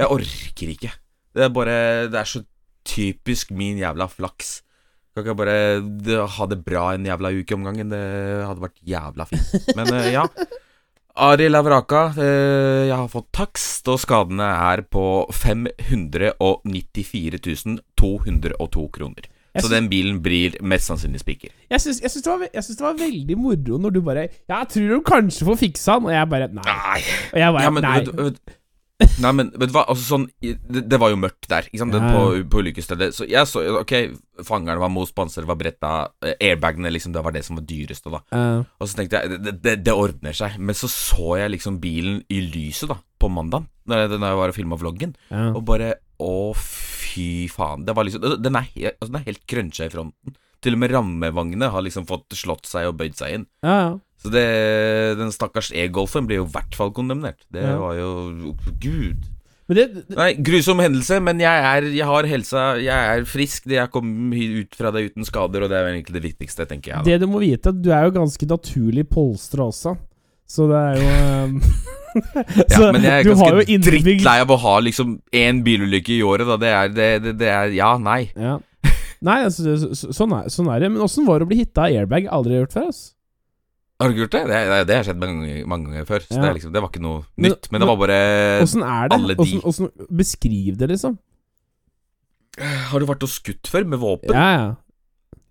Jeg 0.01 0.11
orker 0.11 0.75
ikke. 0.75 0.91
Det 1.35 1.45
er 1.47 1.55
bare 1.55 1.77
Det 2.11 2.19
er 2.19 2.31
så 2.31 2.43
typisk 2.85 3.53
min 3.57 3.79
jævla 3.81 4.09
flaks. 4.13 4.59
Kan 5.15 5.23
ikke 5.23 5.31
jeg 5.31 5.39
bare 5.39 6.27
ha 6.35 6.47
det 6.51 6.59
bra 6.67 6.89
en 6.93 7.07
jævla 7.07 7.31
uke 7.39 7.55
om 7.55 7.65
gangen? 7.69 7.93
Det 7.95 8.03
hadde 8.45 8.65
vært 8.65 8.83
jævla 8.83 9.27
fint. 9.31 9.71
Men 9.79 9.93
eh, 9.95 10.11
ja. 10.17 10.27
Arild 11.15 11.53
Lavraka. 11.55 12.09
Eh, 12.19 12.89
jeg 12.89 12.97
har 12.97 13.09
fått 13.11 13.29
takst, 13.37 13.87
og 13.89 14.01
skadene 14.03 14.43
er 14.73 14.83
på 14.83 15.27
594 15.31 17.79
202 17.95 18.89
kroner. 18.95 19.25
Så 19.55 19.69
den 19.71 19.87
bilen 19.87 20.17
blir 20.23 20.57
mest 20.67 20.89
sannsynlig 20.91 21.21
spiker. 21.23 21.51
Jeg 21.71 21.79
syns, 21.81 22.01
det 22.03 22.11
det 22.19 22.83
var 22.83 22.97
veldig 22.99 23.37
moro 23.39 23.79
når 23.79 23.91
du 23.95 24.01
bare 24.03 24.25
jeg 24.51 24.67
tror 24.73 24.89
du 24.91 24.99
kanskje 25.07 25.47
får 25.47 25.57
fiksa 25.61 25.95
den, 26.01 26.09
og 26.11 26.15
jeg 26.17 26.27
bare. 26.33 26.49
Nei. 26.59 26.99
Og 27.33 27.39
jeg 27.39 27.53
bare 27.55 27.63
Ja, 27.63 27.71
men, 27.71 27.83
Nei. 27.87 28.01
vet, 28.01 28.11
vet, 28.19 28.39
nei, 29.23 29.33
men 29.37 29.51
vet 29.55 29.71
du 29.71 29.75
hva? 29.77 29.85
Altså, 29.93 30.05
sånn, 30.15 30.27
det, 30.43 30.83
det 30.91 30.99
var 31.01 31.13
jo 31.13 31.19
mørkt 31.21 31.49
der, 31.51 31.67
ikke 31.69 31.81
sant? 31.83 31.95
ja, 31.97 32.01
Ja. 32.05 32.13
på, 32.15 32.43
på 32.51 32.63
ulykkesstedet. 32.65 33.11
Så 33.17 33.27
jeg 33.31 33.47
så 33.51 33.63
Ok, 33.81 33.93
fangerne 34.47 34.81
var 34.83 34.93
most, 34.93 35.15
panseret 35.17 35.49
var 35.49 35.59
bretta, 35.61 35.93
eh, 36.25 36.35
airbagene, 36.51 36.91
liksom, 36.93 37.13
det 37.15 37.23
var 37.25 37.33
det 37.37 37.45
som 37.47 37.57
var 37.61 37.67
dyreste, 37.69 38.11
da. 38.13 38.21
Ja. 38.35 38.63
Og 38.81 38.89
så 38.91 38.99
tenkte 39.01 39.21
jeg 39.23 39.43
det, 39.45 39.55
det, 39.65 39.77
det 39.87 39.95
ordner 39.95 40.35
seg. 40.37 40.59
Men 40.59 40.75
så 40.79 40.91
så 40.91 41.37
jeg 41.41 41.55
liksom 41.57 41.81
bilen 41.83 42.23
i 42.33 42.41
lyset, 42.49 42.89
da, 42.91 42.99
på 43.21 43.31
mandag, 43.33 43.67
da 43.89 44.05
jeg, 44.05 44.15
jeg 44.17 44.41
var 44.41 44.53
og 44.53 44.57
filma 44.57 44.79
vloggen, 44.81 45.15
ja. 45.31 45.51
og 45.55 45.63
bare 45.69 45.95
Å, 46.25 46.55
fy 46.55 47.49
faen. 47.51 47.83
Det 47.85 47.95
var 47.97 48.07
liksom 48.07 48.23
Den 48.39 48.57
er, 48.57 48.69
altså, 48.95 49.11
den 49.11 49.17
er 49.19 49.25
helt 49.27 49.43
cruncha 49.51 49.89
i 49.89 49.93
fronten. 49.93 50.37
til 50.65 50.73
og 50.77 50.81
med 50.81 50.93
rammevognet 50.95 51.71
har 51.75 51.83
liksom 51.85 52.07
fått 52.09 52.33
slått 52.39 52.65
seg 52.71 52.87
og 52.89 52.95
bøyd 52.97 53.17
seg 53.19 53.35
inn. 53.37 53.43
Ja, 53.67 53.75
ja. 53.83 53.89
Så 54.25 54.33
det, 54.33 54.45
den 55.21 55.33
stakkars 55.35 55.69
e-golfen 55.77 56.25
ble 56.29 56.39
jo 56.41 56.47
i 56.47 56.53
hvert 56.55 56.77
fall 56.79 56.93
kondemnert. 56.97 57.43
Det 57.53 57.61
Ja. 57.63 57.77
var 57.79 57.95
jo 57.99 58.55
Gud. 58.81 59.27
Men 59.69 59.77
det, 59.77 59.85
det 59.95 60.17
Nei, 60.17 60.31
grusom 60.45 60.81
hendelse, 60.81 61.21
men 61.25 61.39
jeg 61.41 61.65
er 61.69 61.87
Jeg 61.89 62.05
har 62.09 62.27
helsa, 62.29 62.65
jeg 62.81 63.19
er 63.19 63.25
frisk. 63.29 63.67
Jeg 63.69 63.91
kom 63.93 64.33
ut 64.33 64.75
fra 64.77 64.91
det 64.93 65.11
uten 65.11 65.25
skader, 65.25 65.65
og 65.65 65.71
det 65.73 65.79
er 65.79 65.93
egentlig 65.93 66.17
det 66.19 66.25
viktigste, 66.25 66.67
tenker 66.69 66.93
jeg. 66.93 66.99
da 67.05 67.05
Det 67.05 67.21
du 67.21 67.27
må 67.33 67.41
vite, 67.41 67.73
du 67.73 67.91
er 67.93 68.05
jo 68.09 68.17
ganske 68.19 68.49
naturlig 68.49 69.07
polstra 69.09 69.69
også. 69.69 69.97
Så 70.47 70.69
det 70.69 70.77
er 70.77 71.01
jo 71.01 71.47
um, 71.49 71.63
Ja, 72.71 72.93
men 72.93 73.03
jeg 73.03 73.13
er 73.13 73.25
du 73.25 73.33
har 73.41 73.57
jo 73.57 73.63
ganske 73.63 73.73
innbygd... 73.73 74.05
drittlei 74.05 74.37
av 74.45 74.53
å 74.53 74.59
ha 74.61 74.75
liksom 74.85 75.17
én 75.33 75.63
bilulykke 75.65 76.13
i 76.19 76.23
året, 76.23 76.47
da. 76.47 76.59
Det 76.61 76.69
er, 76.73 76.93
det, 77.25 77.37
det, 77.41 77.49
er 77.49 77.73
Ja, 77.75 77.95
nei. 77.99 78.29
Ja. 78.37 78.59
Nei, 79.25 79.39
altså, 79.49 79.77
så, 79.97 80.13
sånn, 80.13 80.35
er, 80.37 80.51
sånn 80.53 80.69
er 80.69 80.85
det. 80.85 80.93
Men 80.93 81.05
åssen 81.07 81.25
var 81.25 81.41
det 81.41 81.49
å 81.49 81.51
bli 81.55 81.63
hitta 81.63 81.87
av 81.87 81.97
airbag? 81.97 82.29
Aldri 82.29 82.59
gjort 82.61 82.77
før, 82.77 82.91
altså. 82.93 83.11
Har 84.01 84.09
du 84.11 84.15
ikke 84.15 84.25
gjort 84.25 84.33
det? 84.35 84.43
Det, 84.51 84.61
det, 84.71 84.79
det 84.89 84.97
har 84.99 85.05
skjedd 85.07 85.21
mange, 85.23 85.59
mange 85.71 85.87
ganger 85.93 86.07
før. 86.09 86.25
Så 86.27 86.35
Ja. 86.35 86.43
det, 86.43 86.55
liksom, 86.59 86.73
det 86.75 86.83
var 86.83 86.91
ikke 86.91 87.03
noe 87.05 87.21
nytt. 87.39 87.69
Men 87.71 87.81
det 87.85 87.89
var 87.89 87.97
bare 88.01 88.17
Åssen 88.65 88.83
er 88.83 89.09
det? 89.09 89.19
alle 89.21 89.37
de. 89.39 89.61
Hvordan, 89.63 89.91
Beskriv 90.19 90.77
det, 90.81 90.89
liksom. 90.91 91.19
Har 92.91 93.03
du 93.03 93.07
vært 93.09 93.25
og 93.27 93.31
skutt 93.33 93.67
før 93.71 93.87
med 93.91 93.99
våpen? 94.03 94.35
Ja, 94.35 94.49
ja. 94.55 94.67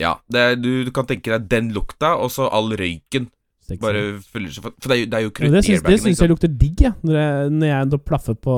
Ja. 0.02 0.14
Det 0.32 0.40
er, 0.44 0.56
du, 0.60 0.70
du 0.88 0.92
kan 0.96 1.06
tenke 1.08 1.32
deg 1.36 1.48
den 1.52 1.72
lukta, 1.76 2.14
og 2.20 2.32
så 2.34 2.48
all 2.52 2.72
røyken 2.80 3.30
Sexy. 3.64 3.80
bare 3.80 4.00
fyller 4.28 4.52
seg 4.52 4.66
For, 4.66 4.90
det 4.92 4.96
er 4.96 5.00
jo, 5.00 5.06
det 5.12 5.18
er 5.20 5.24
jo 5.24 5.30
krutt 5.32 5.48
i 5.48 5.56
airbagen. 5.56 5.92
det 5.94 6.00
syns 6.04 6.20
jeg 6.24 6.32
lukter 6.32 6.52
digg, 6.60 6.82
ja. 6.84 6.92
Når 7.06 7.20
jeg, 7.20 7.52
når 7.60 7.70
jeg 7.72 8.00
plaffer 8.08 8.36
på 8.36 8.56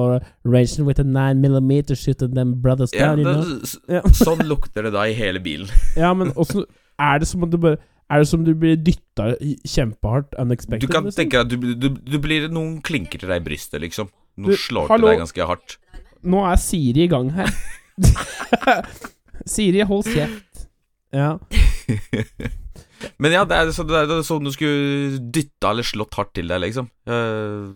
Raging 0.50 0.88
with 0.88 1.02
a 1.02 1.06
9 1.06 1.44
mm 1.46 1.74
shoot 1.94 2.24
and 2.26 2.34
them 2.38 2.56
brothers 2.64 2.94
Ja, 2.98 3.12
det, 3.16 3.26
you 3.26 3.34
know? 3.36 3.76
Ja. 3.98 4.02
sånn 4.18 4.42
lukter 4.50 4.88
det 4.88 4.94
da 4.98 5.04
i 5.06 5.14
hele 5.18 5.42
bilen. 5.46 5.70
Ja, 5.98 6.14
men 6.18 6.32
åssen 6.34 6.66
Er 6.98 7.20
det 7.22 7.28
som 7.30 7.44
om 7.46 7.52
du 7.52 7.58
bare 7.62 7.78
Er 8.14 8.22
det 8.22 8.28
som 8.30 8.44
du 8.46 8.52
blir 8.54 8.76
dytta 8.78 9.32
kjempehardt 9.66 10.36
unexpected? 10.38 10.86
Du 10.86 10.94
kan 10.94 11.08
liksom? 11.08 11.24
tenke 11.24 11.42
at 11.42 11.50
du, 11.50 11.58
du, 11.74 11.88
du 11.90 12.18
blir 12.22 12.46
Noen 12.54 12.78
klinker 12.86 13.22
til 13.22 13.32
deg 13.32 13.42
i 13.42 13.46
brystet, 13.48 13.80
liksom. 13.82 14.12
Noen 14.38 14.54
Du, 14.54 14.60
slår 14.62 14.92
hallo? 14.94 15.08
til 15.08 15.16
deg 15.16 15.24
ganske 15.24 15.48
hardt. 15.50 15.78
Nå 16.26 16.44
er 16.46 16.62
Siri 16.62 17.06
i 17.06 17.10
gang 17.10 17.32
her. 17.34 17.50
Siri, 19.56 19.82
hold 19.90 20.06
kjeft. 20.10 20.68
Ja. 21.16 21.38
Men 23.22 23.34
ja, 23.36 23.44
det 23.48 23.58
er, 23.58 23.72
så, 23.76 23.86
det 23.88 24.06
er 24.06 24.22
sånn 24.26 24.48
du 24.48 24.52
skulle 24.54 25.20
dytta 25.34 25.74
eller 25.74 25.86
slått 25.86 26.18
hardt 26.20 26.34
til 26.38 26.50
deg, 26.52 26.62
liksom. 26.66 26.90
Uh, 27.10 27.74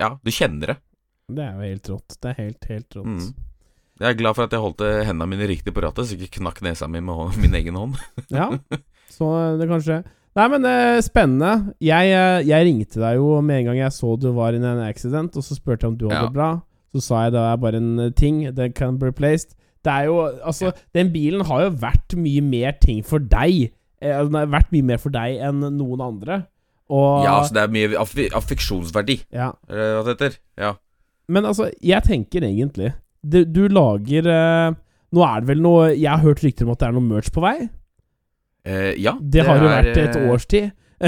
ja, 0.00 0.14
du 0.22 0.32
kjenner 0.34 0.74
det. 0.74 0.78
Det 1.30 1.44
er 1.46 1.54
jo 1.54 1.70
helt 1.70 1.90
rått. 1.92 2.18
Det 2.18 2.32
er 2.32 2.38
helt, 2.40 2.66
helt 2.70 2.98
rått. 2.98 3.06
Mm. 3.06 3.48
Jeg 4.00 4.14
er 4.14 4.16
glad 4.16 4.36
for 4.36 4.48
at 4.48 4.54
jeg 4.56 4.62
holdt 4.64 4.82
eh, 4.86 5.02
hendene 5.04 5.28
mine 5.28 5.46
riktig 5.50 5.74
på 5.76 5.82
rattet, 5.84 6.08
så 6.08 6.16
jeg 6.16 6.30
ikke 6.30 6.40
knakk 6.40 6.62
nesa 6.64 6.86
mi 6.88 7.02
med 7.04 7.36
min 7.42 7.56
egen 7.58 7.76
hånd. 7.76 7.98
Ja, 8.32 8.48
så 9.10 9.28
det 9.60 9.68
kanskje 9.70 10.00
Nei, 10.38 10.44
men 10.46 10.62
eh, 10.64 11.00
spennende. 11.02 11.72
Jeg, 11.82 12.12
eh, 12.14 12.44
jeg 12.46 12.66
ringte 12.68 13.00
deg 13.02 13.16
jo 13.18 13.40
med 13.42 13.58
en 13.64 13.64
gang 13.72 13.80
jeg 13.80 13.92
så 13.96 14.12
du 14.22 14.28
var 14.36 14.54
in 14.54 14.62
an 14.64 14.78
accident, 14.86 15.34
og 15.36 15.42
så 15.42 15.56
spurte 15.58 15.82
jeg 15.82 15.90
om 15.90 15.96
du 15.98 16.04
hadde 16.06 16.20
Ja. 16.20 16.28
det 16.28 16.36
bra. 16.36 16.50
Så 16.94 17.02
sa 17.02 17.24
jeg 17.24 17.32
det 17.34 17.40
er 17.42 17.56
bare 17.64 17.80
en 17.82 17.98
eh, 17.98 18.12
ting. 18.14 18.38
Det 18.54 18.68
can 18.78 18.96
be 19.00 19.06
replaced. 19.10 19.56
Det 19.84 19.90
er 19.90 20.04
jo 20.06 20.20
Altså, 20.46 20.70
den 20.94 21.10
bilen 21.12 21.42
har 21.48 21.64
jo 21.64 21.70
vært 21.82 22.14
mye 22.14 22.40
mer 22.46 22.78
ting 22.80 23.02
for 23.04 23.18
deg. 23.18 23.72
Eh, 24.00 24.22
Den 24.22 24.34
har 24.38 24.46
vært 24.46 24.70
mye 24.72 24.86
mer 24.92 24.98
for 25.02 25.10
deg 25.10 25.40
enn 25.42 25.60
noen 25.76 26.00
andre. 26.00 26.44
Og 26.88 27.24
Ja, 27.26 27.34
så 27.42 27.54
det 27.54 27.62
er 27.66 27.74
mye 27.74 27.98
aff 27.98 28.14
affeksjonsverdi, 28.14 29.18
ja. 29.34 29.50
eller 29.68 29.98
hva 29.98 30.04
det 30.06 30.14
heter. 30.14 30.38
Ja. 30.58 30.72
Men 31.28 31.44
altså, 31.44 31.70
jeg 31.82 32.02
tenker 32.06 32.42
egentlig 32.46 32.92
Du, 33.22 33.44
du 33.44 33.66
lager 33.68 34.26
eh, 34.26 34.72
Nå 35.12 35.22
er 35.26 35.40
det 35.42 35.48
vel 35.50 35.60
noe 35.62 35.90
Jeg 35.94 36.10
har 36.10 36.22
hørt 36.24 36.42
rykter 36.42 36.66
om 36.66 36.72
at 36.72 36.80
det 36.80 36.88
er 36.88 36.92
noe 36.96 37.06
merch 37.06 37.30
på 37.34 37.42
vei. 37.44 37.68
Eh, 38.66 38.92
ja 39.00 39.16
Det, 39.20 39.44
har 39.46 39.56
jo 39.60 39.70
vært 39.70 39.96
et 39.96 40.16
eh, 40.18 40.30
års 40.30 40.46
tid. 40.50 40.70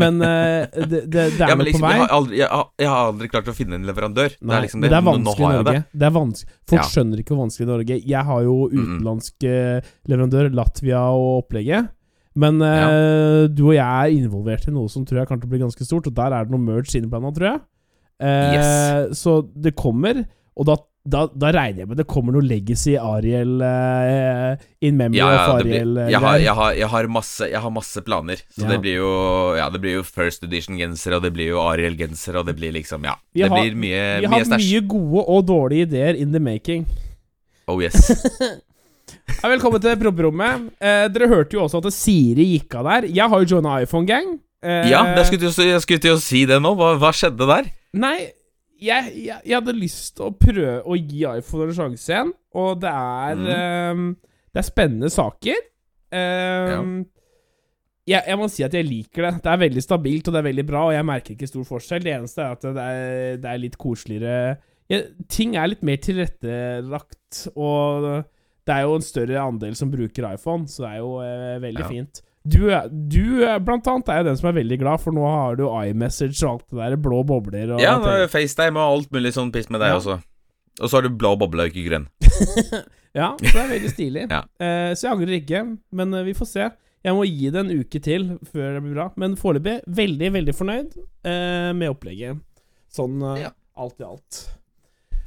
men 0.00 0.20
uh, 0.22 0.62
det, 0.70 1.00
det, 1.10 1.10
det 1.10 1.42
er 1.42 1.48
Ja, 1.50 1.56
men 1.58 1.66
liksom, 1.66 1.82
på 1.82 1.88
vei. 1.88 1.96
jeg 1.96 2.02
har, 2.04 2.12
aldri, 2.14 2.36
jeg, 2.38 2.46
har, 2.46 2.68
jeg 2.78 2.90
har 2.92 3.08
aldri 3.08 3.28
klart 3.32 3.48
å 3.50 3.54
finne 3.56 3.74
en 3.80 3.88
leverandør. 3.88 4.36
det 4.38 4.54
er 4.54 4.66
liksom 4.68 4.84
det 4.84 4.92
er 4.94 5.06
vanskelig 5.08 5.48
i 5.48 5.56
Norge. 5.56 5.80
Det. 5.90 6.06
er 6.06 6.14
vanskelig 6.14 6.60
Folk 6.70 6.78
Ja. 6.78 6.86
skjønner 6.92 7.22
ikke 7.22 7.34
hvor 7.34 7.42
vanskelig 7.42 7.66
i 7.66 7.70
Norge 7.72 7.96
Jeg 8.06 8.28
har 8.28 8.44
jo 8.46 8.54
utenlandsk 8.70 9.48
mm. 9.48 9.90
leverandør, 10.12 10.52
Latvia 10.60 11.02
og 11.10 11.40
opplegget. 11.40 11.90
Men 12.38 12.62
eh, 12.62 13.48
du 13.50 13.64
og 13.66 13.74
jeg 13.74 13.82
er 13.82 14.14
involvert 14.14 14.68
i 14.70 14.74
noe 14.74 14.90
som 14.92 15.02
tror 15.06 15.24
jeg 15.24 15.30
kan 15.32 15.42
bli 15.42 15.62
ganske 15.64 15.86
stort, 15.86 16.06
og 16.06 16.14
der 16.14 16.36
er 16.36 16.46
det 16.46 16.54
noe 16.54 16.62
merge 16.62 16.94
innblanda, 17.00 17.34
tror 17.34 17.50
jeg. 17.52 17.62
Uh, 18.20 18.52
Yes. 18.54 19.18
Så 19.18 19.40
det 19.56 19.72
kommer, 19.80 20.22
og 20.54 20.66
da, 20.68 20.76
da, 21.04 21.22
da 21.32 21.48
regner 21.54 21.80
jeg 21.84 21.88
med 21.88 21.96
det 21.96 22.04
kommer 22.06 22.34
noe 22.36 22.44
Legacy 22.44 22.92
Ariel 23.00 23.54
uh, 23.64 24.52
in 24.84 24.98
memory 24.98 25.16
Ja, 25.18 25.30
ja, 25.32 25.44
of 25.48 25.60
Ariel. 25.62 25.94
blir, 25.94 26.02
eh, 26.04 26.10
jeg, 26.12 26.20
har, 26.20 26.38
jeg, 26.38 26.54
har, 26.58 26.72
jeg, 26.76 26.88
har 26.92 27.08
masse, 27.08 27.48
jeg 27.48 27.60
har 27.64 27.70
masse 27.72 28.02
planer. 28.04 28.42
Så 28.52 28.66
Ja. 28.66 28.68
det 28.74 28.80
blir 28.84 28.98
jo 29.00 29.12
Ja, 29.56 29.70
det 29.72 29.80
blir 29.80 29.94
jo 29.96 30.02
First 30.04 30.44
Edition-genser, 30.44 31.16
og 31.16 31.22
det 31.24 31.32
blir 31.32 31.48
jo 31.54 31.60
Ariel-genser, 31.64 32.36
og 32.36 32.46
det 32.50 32.56
blir 32.60 32.72
liksom 32.76 33.04
Ja. 33.08 33.14
Vi 33.32 33.40
det 33.42 33.48
har- 33.50 33.60
blir 33.62 33.74
mye, 33.74 34.20
Vi 34.20 34.26
mye 34.26 34.34
har 34.34 34.44
stæsj. 34.44 34.66
mye 34.72 34.86
gode 34.88 35.24
og 35.26 35.46
dårlige 35.46 35.86
ideer 35.88 36.14
in 36.20 36.32
the 36.32 36.40
making. 36.40 36.84
Oh 37.66 37.80
yes. 37.80 37.96
Velkommen 39.42 39.80
til 39.80 39.96
propperommet. 39.96 40.68
Eh, 40.80 41.08
dere 41.08 41.28
hørte 41.30 41.56
jo 41.56 41.64
også 41.64 41.80
at 41.84 41.92
Siri 41.96 42.44
gikk 42.58 42.74
av 42.80 42.84
der. 42.90 43.08
Jeg 43.08 43.28
har 43.30 43.40
jo 43.42 43.56
joina 43.56 43.80
iPhone-gang. 43.82 44.38
Eh, 44.62 44.90
Ja, 44.90 45.04
jeg 45.16 45.26
skulle 45.26 46.00
til 46.00 46.12
å 46.12 46.20
si 46.20 46.44
det 46.44 46.60
nå. 46.60 46.74
Hva, 46.76 46.92
hva 47.00 47.10
skjedde 47.16 47.46
der? 47.48 47.70
Nei, 47.94 48.28
jeg, 48.80 49.12
jeg, 49.26 49.40
jeg 49.46 49.54
hadde 49.60 49.74
lyst 49.76 50.16
til 50.16 50.26
å 50.28 50.34
prøve 50.40 50.82
å 50.88 50.96
gi 50.98 51.22
iPhone 51.28 51.68
en 51.68 51.76
sjanse 51.76 52.10
igjen, 52.12 52.32
og 52.56 52.80
det 52.82 52.90
er 52.90 53.40
Mm. 53.40 54.00
um, 54.00 54.16
Det 54.52 54.58
er 54.64 54.66
spennende 54.66 55.10
saker. 55.14 55.58
Ehm, 56.12 57.04
jeg, 58.08 58.22
jeg 58.26 58.38
må 58.40 58.48
si 58.50 58.64
at 58.66 58.72
jeg 58.74 58.86
liker 58.88 59.28
det. 59.28 59.42
Det 59.44 59.50
er 59.52 59.60
veldig 59.62 59.82
stabilt, 59.84 60.26
og 60.26 60.34
det 60.34 60.40
er 60.40 60.48
veldig 60.48 60.64
bra, 60.66 60.80
og 60.88 60.94
jeg 60.96 61.06
merker 61.06 61.36
ikke 61.36 61.46
stor 61.52 61.64
forskjell. 61.68 62.02
Det 62.02 62.14
eneste 62.16 62.42
er 62.42 62.56
at 62.56 62.62
det 62.66 62.86
er, 62.86 63.36
det 63.44 63.50
er 63.52 63.62
litt 63.62 63.76
koseligere 63.78 64.56
ja, 64.90 64.98
Ting 65.30 65.54
er 65.54 65.68
litt 65.70 65.84
mer 65.86 66.00
tilrettelagt, 66.02 67.44
og 67.54 68.08
det 68.66 68.74
er 68.74 68.82
jo 68.88 68.96
en 68.98 69.04
større 69.06 69.38
andel 69.44 69.76
som 69.78 69.90
bruker 69.92 70.26
iPhone, 70.32 70.66
så 70.66 70.82
det 70.82 70.90
er 70.90 70.98
jo 70.98 71.12
eh, 71.22 71.60
veldig 71.62 71.84
Ja. 71.84 71.88
fint. 71.92 72.22
Du, 72.44 72.62
du 73.12 73.42
blant 73.66 73.86
annet 73.92 74.08
er 74.08 74.22
jo 74.22 74.28
den 74.30 74.36
som 74.40 74.48
er 74.48 74.54
veldig 74.56 74.78
glad, 74.80 75.00
for 75.02 75.12
nå 75.12 75.24
har 75.28 75.56
du 75.60 75.66
iMessage 75.68 76.38
og 76.46 76.50
alt 76.54 76.66
det 76.70 76.78
der, 76.80 76.96
blå 76.96 77.18
bobler 77.28 77.74
og 77.76 77.82
Ja, 77.82 77.98
nå 78.00 78.08
er 78.08 78.30
FaceTime 78.32 78.80
og 78.80 78.94
alt 78.96 79.10
mulig 79.12 79.34
sånn 79.36 79.50
piss 79.52 79.68
med 79.68 79.80
deg 79.84 79.92
Ja. 79.92 79.98
også. 80.00 80.16
Og 80.80 80.88
så 80.88 80.96
har 80.96 81.02
du 81.04 81.10
blå 81.12 81.34
boble 81.36 81.66
og 81.66 81.74
ikke 81.74 81.88
grønn. 81.90 82.08
Ja, 83.12 83.32
så 83.36 83.42
det 83.42 83.58
er 83.58 83.70
veldig 83.72 83.88
stilig. 83.90 84.22
Ja. 84.30 84.44
eh, 84.62 84.92
så 84.94 85.08
jeg 85.08 85.12
angrer 85.16 85.34
ikke, 85.40 85.60
men 85.98 86.14
eh, 86.14 86.22
vi 86.28 86.32
får 86.38 86.46
se. 86.46 86.68
Jeg 87.02 87.16
må 87.16 87.24
gi 87.26 87.48
det 87.50 87.58
en 87.64 87.72
uke 87.80 88.00
til 88.04 88.26
før 88.52 88.76
det 88.76 88.82
blir 88.84 88.94
bra. 88.94 89.06
Men 89.18 89.34
foreløpig 89.40 89.80
veldig, 89.98 90.28
veldig 90.36 90.54
fornøyd 90.54 90.94
eh, 91.26 91.72
med 91.74 91.90
opplegget. 91.90 92.38
Sånn 92.94 93.18
eh, 93.34 93.42
Ja. 93.48 93.50
alt 93.82 93.98
i 94.00 94.06
alt. 94.06 94.40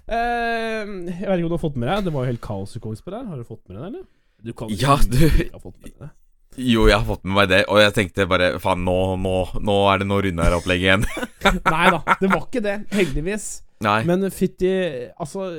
Eh, 0.07 0.87
jeg 1.11 1.27
vet 1.27 1.37
ikke 1.37 1.43
om 1.43 1.51
du 1.51 1.57
har 1.57 1.61
fått 1.63 1.77
med 1.79 1.87
deg 1.87 2.03
Det 2.07 2.11
var 2.15 2.25
jo 2.25 2.31
helt 2.33 2.41
kaos 2.43 2.73
i 2.75 2.81
Kongsberg 2.83 3.19
her. 3.21 3.29
Har 3.33 3.37
du 3.43 3.47
fått 3.51 3.61
med 3.67 3.77
deg 3.77 3.83
det, 3.83 3.91
eller? 3.91 4.07
Du 4.43 4.53
kan 4.57 4.71
Ja, 4.73 4.95
ikke 4.97 5.11
du- 5.11 6.13
fått 6.53 6.61
det. 6.61 6.69
Jo, 6.71 6.87
jeg 6.89 6.97
har 6.99 7.05
fått 7.09 7.27
med 7.27 7.37
meg 7.39 7.51
det, 7.51 7.61
og 7.67 7.81
jeg 7.81 7.93
tenkte 7.97 8.29
bare 8.29 8.53
faen, 8.63 8.85
nå, 8.87 8.97
nå, 9.19 9.35
nå 9.59 9.77
er 9.91 10.01
det 10.01 10.09
noe 10.09 10.23
Runar-opplegg 10.25 10.85
igjen. 10.85 11.05
Nei 11.73 11.85
da, 11.93 12.01
det 12.21 12.31
var 12.31 12.45
ikke 12.45 12.63
det. 12.63 12.79
Heldigvis. 12.93 13.51
Nei. 13.83 13.99
Men 14.07 14.23
fytti 14.31 14.71
Altså, 15.19 15.49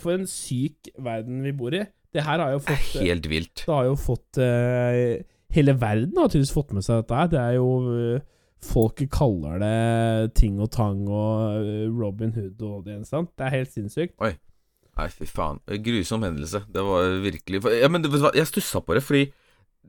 for 0.00 0.16
en 0.16 0.28
syk 0.30 0.90
verden 1.00 1.42
vi 1.44 1.54
bor 1.56 1.76
i. 1.76 1.84
Det 2.10 2.24
her 2.26 2.42
har 2.42 2.54
jo 2.56 2.62
det 2.64 2.74
er 2.74 2.80
fått 2.80 3.04
helt 3.04 3.30
vilt. 3.30 3.62
Det 3.66 3.74
har 3.74 3.86
jo 3.86 3.96
fått 4.00 4.40
uh, 4.42 5.20
Hele 5.54 5.74
verden 5.78 6.18
har 6.18 6.30
tydeligvis 6.30 6.54
fått 6.54 6.74
med 6.74 6.86
seg 6.86 7.02
dette 7.02 7.18
her. 7.18 7.30
Det 7.30 7.40
er 7.40 7.56
jo 7.58 7.70
uh, 7.86 8.28
Folket 8.60 9.08
kaller 9.14 9.56
det 9.62 10.34
ting 10.36 10.58
og 10.60 10.68
tang 10.74 11.06
og 11.08 11.64
uh, 11.64 11.86
Robin 11.88 12.34
Hood 12.34 12.60
og 12.66 12.86
det 12.86 12.98
ene 12.98 13.08
sant? 13.08 13.32
Det 13.38 13.46
er 13.46 13.60
helt 13.60 13.72
sinnssykt. 13.72 14.16
Oi. 14.20 14.34
Nei, 14.98 15.06
fy 15.14 15.28
faen. 15.30 15.60
Grusom 15.80 16.26
hendelse. 16.26 16.64
Det 16.68 16.82
var 16.84 17.14
virkelig 17.22 17.62
Ja, 17.78 17.88
men 17.88 18.04
jeg 18.04 18.48
stussa 18.50 18.82
på 18.84 18.98
det, 18.98 19.04
fordi 19.06 19.28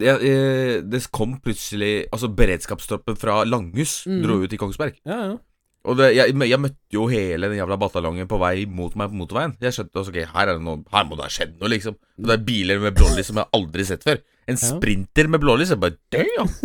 det, 0.01 0.15
eh, 0.27 0.81
det 0.83 0.99
kom 1.13 1.37
plutselig 1.43 2.07
Altså, 2.11 2.27
beredskapstroppen 2.35 3.15
fra 3.21 3.43
Langhus 3.47 4.01
Mm. 4.09 4.19
dro 4.25 4.41
ut 4.43 4.53
i 4.53 4.59
Kongsberg. 4.59 4.97
Ja, 5.05 5.21
ja. 5.31 5.37
Og 5.83 5.95
det, 5.97 6.11
jeg, 6.13 6.35
jeg 6.37 6.59
møtte 6.61 6.93
jo 6.93 7.07
hele 7.09 7.47
den 7.49 7.57
jævla 7.57 7.73
bataljongen 7.81 8.27
på 8.29 8.37
vei 8.37 8.67
mot 8.69 8.93
meg 8.99 9.09
på 9.09 9.17
motorveien. 9.17 9.55
Jeg 9.63 9.73
skjønte 9.73 9.97
altså, 9.97 10.11
ok, 10.13 10.19
her, 10.35 10.51
er 10.51 10.59
det 10.59 10.61
noe, 10.61 10.83
her 10.93 11.07
må 11.09 11.17
det 11.17 11.25
ha 11.25 11.31
skjedd 11.33 11.55
noe, 11.57 11.71
liksom. 11.73 11.95
Og 12.21 12.27
det 12.29 12.35
er 12.35 12.43
biler 12.45 12.83
med 12.83 12.93
blålys 12.99 13.31
som 13.31 13.39
jeg 13.41 13.49
aldri 13.57 13.81
har 13.81 13.89
sett 13.95 14.05
før. 14.05 14.19
En 14.47 14.59
Ja. 14.61 14.67
sprinter 14.75 15.27
med 15.33 15.41
blålys. 15.41 15.69
Jeg 15.73 15.81
bare 15.81 15.97
damn! 16.13 16.51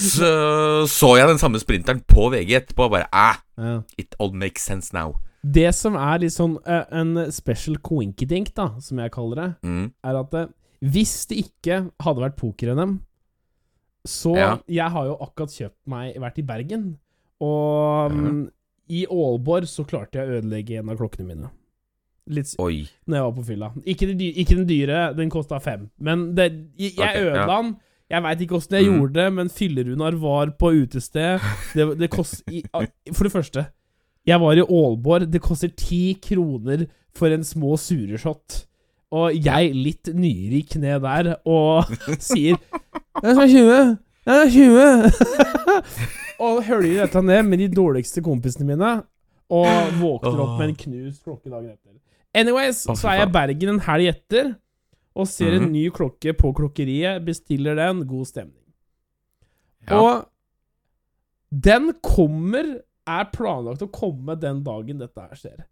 Så 0.00 0.86
så 0.90 1.10
jeg 1.18 1.28
den 1.28 1.38
samme 1.38 1.60
sprinteren 1.62 2.00
på 2.08 2.30
VG 2.32 2.54
etterpå, 2.56 2.88
og 2.88 2.94
bare 2.96 3.06
ah, 3.12 3.36
ja. 3.60 3.80
it 4.00 4.14
all 4.18 4.32
makes 4.34 4.64
sense 4.66 4.90
now. 4.96 5.14
Det 5.44 5.70
som 5.76 5.94
er 5.96 6.18
litt 6.24 6.34
sånn 6.34 6.56
uh, 6.66 6.82
en 6.92 7.14
special 7.32 7.78
coinkydink, 7.84 8.50
da, 8.56 8.70
som 8.82 8.98
jeg 9.00 9.12
kaller 9.14 9.36
det, 9.40 9.48
Mm. 9.64 9.86
er 10.04 10.18
at 10.20 10.34
eh, 10.34 10.46
hvis 10.80 11.14
det 11.28 11.42
ikke 11.44 11.82
hadde 12.00 12.24
vært 12.24 12.38
poker-NM 12.40 12.98
Så 14.08 14.32
Ja. 14.36 14.54
Jeg 14.64 14.90
har 14.94 15.10
jo 15.10 15.18
akkurat 15.20 15.52
kjøpt 15.52 15.80
meg 15.92 16.16
vært 16.20 16.38
i 16.40 16.46
Bergen, 16.48 16.84
og 17.40 18.12
um, 18.12 18.46
i 18.88 19.04
Aalborg 19.04 19.68
så 19.68 19.84
klarte 19.84 20.18
jeg 20.18 20.28
å 20.28 20.38
ødelegge 20.40 20.80
en 20.80 20.88
av 20.88 20.96
klokkene 20.96 21.28
mine. 21.28 21.50
Litt, 22.30 22.54
Oi. 22.62 22.86
når 23.06 23.16
jeg 23.16 23.26
var 23.26 23.36
på 23.36 23.44
fylla. 23.44 23.68
Ikke, 23.84 24.08
den 24.08 24.20
ikke 24.22 24.56
den 24.56 24.66
dyre, 24.68 25.02
den 25.18 25.30
kosta 25.32 25.58
fem. 25.62 25.88
Men 25.98 26.30
det, 26.36 26.48
jeg, 26.78 26.94
jeg 26.96 27.08
okay, 27.08 27.28
ødela 27.28 27.60
den. 27.60 27.74
Jeg 28.10 28.24
veit 28.24 28.40
ikke 28.42 28.56
åssen 28.58 28.74
jeg 28.74 28.88
mm. 28.88 28.96
gjorde 28.96 29.14
det, 29.20 29.26
men 29.36 29.52
Fyllerunar 29.54 30.16
var 30.18 30.50
på 30.58 30.72
utested. 30.80 31.44
Det, 31.76 31.86
det 32.00 32.08
kost, 32.10 32.40
i, 32.50 32.64
For 33.12 33.28
det 33.28 33.34
første, 33.34 33.66
jeg 34.26 34.42
var 34.42 34.58
i 34.58 34.64
Aalborg. 34.64 35.28
Det 35.30 35.42
koster 35.44 35.70
ti 35.76 36.16
kroner 36.22 36.88
for 37.16 37.30
en 37.30 37.46
små 37.46 37.76
sureshot. 37.78 38.64
Og 39.10 39.34
jeg, 39.34 39.72
litt 39.74 40.06
nyere 40.14 40.60
i 40.60 40.66
kne 40.70 40.98
der, 41.02 41.32
og 41.44 41.88
sier 42.22 42.56
'Jeg 42.56 43.34
skal 43.34 43.40
ha 43.40 43.46
20'. 43.46 43.98
Jeg 44.26 44.36
er 44.36 44.50
20. 44.54 45.70
og 46.44 46.60
høljer 46.64 47.02
dette 47.06 47.22
ned 47.22 47.42
med 47.48 47.58
de 47.58 47.68
dårligste 47.74 48.22
kompisene 48.22 48.66
mine, 48.68 48.90
og 49.50 49.66
våkner 49.98 50.40
opp 50.44 50.58
med 50.60 50.68
en 50.68 50.76
knust 50.78 51.24
klokke 51.24 51.50
dagen 51.50 51.72
etter. 51.72 51.96
Anyways, 52.34 52.84
så 52.86 53.08
er 53.10 53.16
jeg 53.24 53.28
i. 53.28 53.32
Bergen 53.34 53.68
en 53.74 53.80
helg 53.88 54.08
etter, 54.12 54.52
og 55.18 55.26
ser 55.26 55.56
en 55.56 55.62
Mhm. 55.66 55.72
ny 55.72 55.88
klokke 55.90 56.32
på 56.38 56.52
klokkeriet, 56.54 57.24
bestiller 57.26 57.74
den, 57.74 58.06
god 58.06 58.26
stemning. 58.26 58.62
Og 59.90 60.24
den 61.50 61.92
kommer 62.02 62.76
Er 63.10 63.24
planlagt 63.32 63.82
å 63.82 63.88
komme 63.90 64.36
den 64.38 64.62
dagen 64.62 64.98
dette 65.00 65.18
her 65.18 65.34
skjer. 65.34 65.64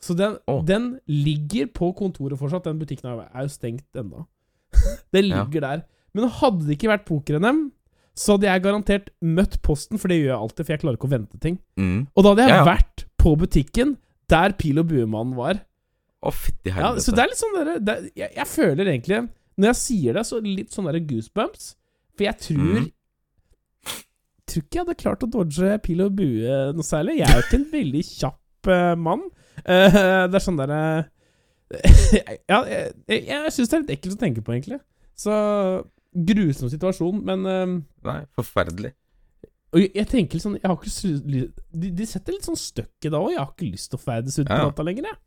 Så 0.00 0.14
den, 0.16 0.38
oh. 0.48 0.62
den 0.64 0.94
ligger 1.06 1.68
på 1.76 1.90
kontoret 1.96 2.38
fortsatt. 2.40 2.64
Den 2.64 2.78
butikken 2.80 3.10
er 3.12 3.42
jo 3.44 3.52
stengt 3.52 3.84
ennå. 4.00 4.24
den 5.14 5.28
Ja. 5.28 5.42
ligger 5.44 5.60
der. 5.66 5.82
Men 6.16 6.30
hadde 6.40 6.66
det 6.66 6.78
ikke 6.78 6.90
vært 6.90 7.04
poker-NM, 7.06 7.70
så 8.16 8.34
hadde 8.34 8.48
jeg 8.48 8.62
garantert 8.64 9.10
møtt 9.22 9.60
Posten, 9.62 9.98
for 10.00 10.10
det 10.10 10.18
gjør 10.18 10.32
jeg 10.32 10.40
alltid, 10.40 10.64
for 10.66 10.72
jeg 10.74 10.80
klarer 10.82 10.98
ikke 10.98 11.08
å 11.08 11.12
vente 11.12 11.38
ting. 11.40 11.58
Mm. 11.78 12.00
Og 12.16 12.24
da 12.24 12.32
hadde 12.32 12.42
jeg 12.46 12.50
Ja, 12.50 12.56
ja. 12.62 12.64
vært 12.68 13.04
på 13.20 13.34
butikken 13.38 13.92
der 14.32 14.54
Pil 14.58 14.80
og 14.82 14.88
buemannen 14.90 15.36
var. 15.38 15.60
Å, 16.20 16.32
fytti 16.34 16.68
Ja, 16.72 16.74
helvete. 16.80 17.04
så 17.06 17.14
det 17.16 17.22
er 17.22 17.30
litt 17.30 17.40
sånn 17.40 17.54
dere, 17.56 18.10
jeg, 18.12 18.28
jeg 18.36 18.44
føler 18.50 18.90
egentlig 18.92 19.20
Når 19.56 19.70
jeg 19.70 19.78
sier 19.80 20.18
det, 20.18 20.24
så 20.28 20.40
litt 20.44 20.74
sånn 20.74 20.84
derre 20.90 21.00
goosebumps. 21.00 21.70
For 22.16 22.26
jeg 22.26 22.36
tror 22.44 22.80
mm 22.82 22.88
Tror 24.50 24.64
ikke 24.66 24.78
jeg 24.80 24.82
hadde 24.82 24.98
klart 24.98 25.22
å 25.22 25.28
dodge 25.30 25.76
pil 25.84 26.00
og 26.02 26.16
bue 26.18 26.54
noe 26.74 26.82
særlig. 26.82 27.20
Jeg 27.20 27.28
er 27.28 27.36
jo 27.38 27.44
ikke 27.44 27.58
en 27.60 27.66
veldig 27.70 28.00
kjapp 28.08 28.70
uh, 28.72 28.96
mann. 28.98 29.20
Eh, 29.64 30.26
det 30.30 30.38
er 30.38 30.44
sånn 30.44 30.56
derre 30.60 30.80
Ja, 32.50 32.62
jeg, 32.66 32.92
jeg, 33.06 33.24
jeg 33.28 33.52
syns 33.54 33.70
det 33.70 33.76
er 33.76 33.82
litt 33.84 33.92
ekkelt 33.98 34.16
å 34.16 34.20
tenke 34.24 34.42
på, 34.46 34.54
egentlig. 34.56 34.80
Så 35.18 35.34
grusom 36.10 36.70
situasjon, 36.72 37.20
men 37.26 37.44
uh, 37.46 37.76
Nei, 38.08 38.20
forferdelig. 38.34 38.94
og 39.70 39.78
jeg, 39.78 39.92
jeg 39.94 40.08
tenker 40.10 40.38
litt 40.38 40.42
sånn 40.42 40.56
Jeg 40.58 40.66
har 40.66 40.74
ikke 40.74 41.44
de, 41.70 41.90
de 42.00 42.06
setter 42.08 42.34
litt 42.34 42.48
sånn 42.48 42.58
støkk 42.58 43.06
i 43.06 43.12
det 43.12 43.20
òg. 43.20 43.30
Jeg 43.36 43.42
har 43.42 43.52
ikke 43.52 43.70
lyst 43.70 43.92
til 43.92 44.00
å 44.00 44.02
ferdes 44.02 44.40
ut 44.40 44.48
på 44.48 44.56
Ja. 44.58 44.66
natta 44.70 44.86
lenger, 44.86 45.10
jeg. 45.12 45.20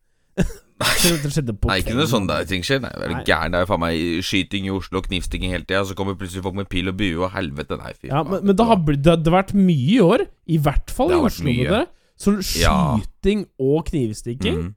Det 1.23 1.55
Nei, 1.69 1.77
ikke 1.79 1.95
noe 1.95 2.09
sånn 2.09 2.25
der 2.27 2.43
ting 2.49 2.63
skjer. 2.65 2.81
Nei, 2.83 2.91
er 2.91 3.11
Nei. 3.13 3.23
gæren? 3.27 3.53
Det 3.53 3.61
er 3.63 3.69
faen 3.69 3.81
meg 3.83 4.23
skyting 4.25 4.67
i 4.67 4.73
Oslo 4.73 4.99
og 4.99 5.07
knivstikking 5.07 5.53
hele 5.53 5.63
tida, 5.63 5.83
så 5.87 5.95
kommer 5.95 6.17
plutselig 6.19 6.43
folk 6.43 6.57
med 6.57 6.67
pil 6.71 6.89
og 6.91 6.97
bue 6.99 7.21
og 7.23 7.31
helvete. 7.35 7.77
Nei, 7.79 7.93
fy 7.99 8.09
Ja, 8.11 8.23
men, 8.27 8.43
men 8.49 8.57
det 8.59 8.65
har 8.67 8.81
det, 8.89 8.97
det 9.05 9.29
har 9.29 9.37
vært 9.37 9.53
mye 9.55 9.91
i 9.93 9.99
år, 10.03 10.25
i 10.51 10.59
hvert 10.59 10.91
fall 10.91 11.13
Det 11.13 11.19
i 11.19 11.21
Oslo. 11.29 11.45
vært 11.45 11.47
med 11.47 11.61
mye. 11.61 11.83
Sånn 12.23 12.39
Ja. 12.61 12.77
og 13.59 13.85
knivstikking. 13.89 14.59
mm. 14.61 14.75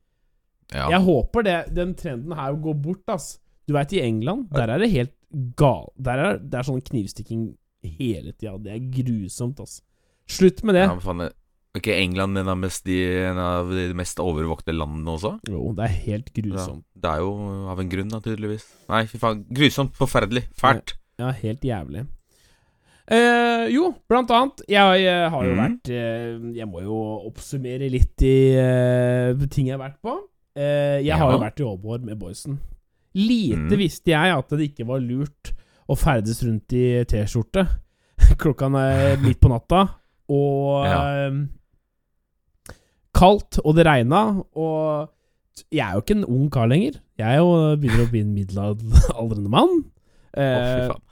Ja. 0.75 0.89
Jeg 0.91 1.01
håper 1.07 1.45
det, 1.47 1.75
den 1.75 1.95
trenden 1.95 2.35
her 2.35 2.53
går 2.59 2.75
bort, 2.83 3.05
ass. 3.15 3.39
Du 3.69 3.75
veit, 3.75 3.93
i 3.95 4.01
England, 4.03 4.49
der 4.55 4.69
er 4.75 4.79
det 4.83 4.91
helt 4.91 5.13
gal... 5.59 5.93
Der 5.99 6.19
er 6.19 6.39
det 6.43 6.59
er 6.59 6.67
sånn 6.67 6.83
knivstikking 6.83 7.57
hele 7.87 8.33
tida. 8.35 8.57
Det 8.63 8.73
er 8.75 8.83
grusomt, 9.03 9.61
ass. 9.63 9.81
Slutt 10.27 10.65
med 10.67 10.75
det. 10.75 10.83
Ja, 10.89 10.95
men 10.95 11.05
faen, 11.05 11.31
ikke 11.77 11.95
England 11.95 12.39
en 12.41 12.49
av, 12.51 12.59
mest, 12.59 12.87
en 12.89 13.39
av 13.39 13.71
de 13.71 13.95
mest 13.95 14.19
overvåkte 14.23 14.75
landene 14.75 15.13
også? 15.15 15.37
Jo, 15.51 15.73
det 15.77 15.85
er 15.87 15.95
helt 16.07 16.31
Ja. 16.35 16.43
grusomt. 16.43 16.85
Det 16.99 17.11
er 17.13 17.19
jo 17.23 17.33
av 17.71 17.79
en 17.81 17.89
grunn, 17.93 18.09
naturligvis. 18.11 18.65
Nei, 18.89 19.05
fy 19.07 19.19
faen. 19.23 19.45
Grusomt. 19.53 19.93
Forferdelig. 19.95 20.49
Fælt. 20.59 20.95
Ja, 21.19 21.31
helt 21.31 21.61
jævlig. 21.63 22.07
Eh, 23.07 23.69
jo, 23.71 23.93
blant 24.11 24.33
annet 24.35 24.65
Jeg, 24.67 25.03
jeg 25.05 25.27
har 25.31 25.45
jo 25.47 25.51
mm. 25.53 25.59
vært 25.61 25.91
eh, 25.95 26.31
Jeg 26.57 26.67
må 26.67 26.81
jo 26.83 26.97
oppsummere 27.29 27.87
litt 27.93 28.25
i 28.27 28.39
eh, 28.59 29.45
ting 29.47 29.69
jeg 29.69 29.77
har 29.77 29.85
vært 29.85 30.01
på. 30.03 30.17
Eh, 30.59 31.05
jeg 31.07 31.15
har 31.15 31.31
jo 31.31 31.39
vært 31.39 31.63
i 31.63 31.67
Aalborg 31.69 32.09
med 32.09 32.19
boysen. 32.19 32.59
Lite 33.17 33.71
mm. 33.71 33.79
visste 33.79 34.11
jeg 34.11 34.35
at 34.35 34.51
det 34.57 34.73
ikke 34.73 34.89
var 34.89 35.05
lurt 35.05 35.53
å 35.87 35.95
ferdes 35.95 36.43
rundt 36.43 36.75
i 36.75 37.05
T-skjorte 37.07 37.67
klokka 38.43 38.73
er 38.81 39.21
midt 39.23 39.39
på 39.39 39.53
natta, 39.53 39.85
og 40.33 40.87
Ja. 40.91 40.99
eh, 41.29 41.39
kaldt, 43.17 43.61
og 43.63 43.77
det 43.79 43.87
regna, 43.87 44.43
og 44.59 45.13
jeg 45.73 45.87
er 45.87 45.95
jo 45.95 46.03
ikke 46.03 46.19
en 46.19 46.29
ung 46.29 46.51
kar 46.53 46.67
lenger. 46.69 46.99
Jeg 47.17 47.39
er 47.39 47.39
jo 47.41 47.77
begynner 47.81 48.05
å 48.05 48.11
bli 48.13 48.21
en 48.27 48.35
middelaldrende 48.35 49.53
mann. 49.53 49.79
Eh, 50.37 50.91
faen. 50.91 51.05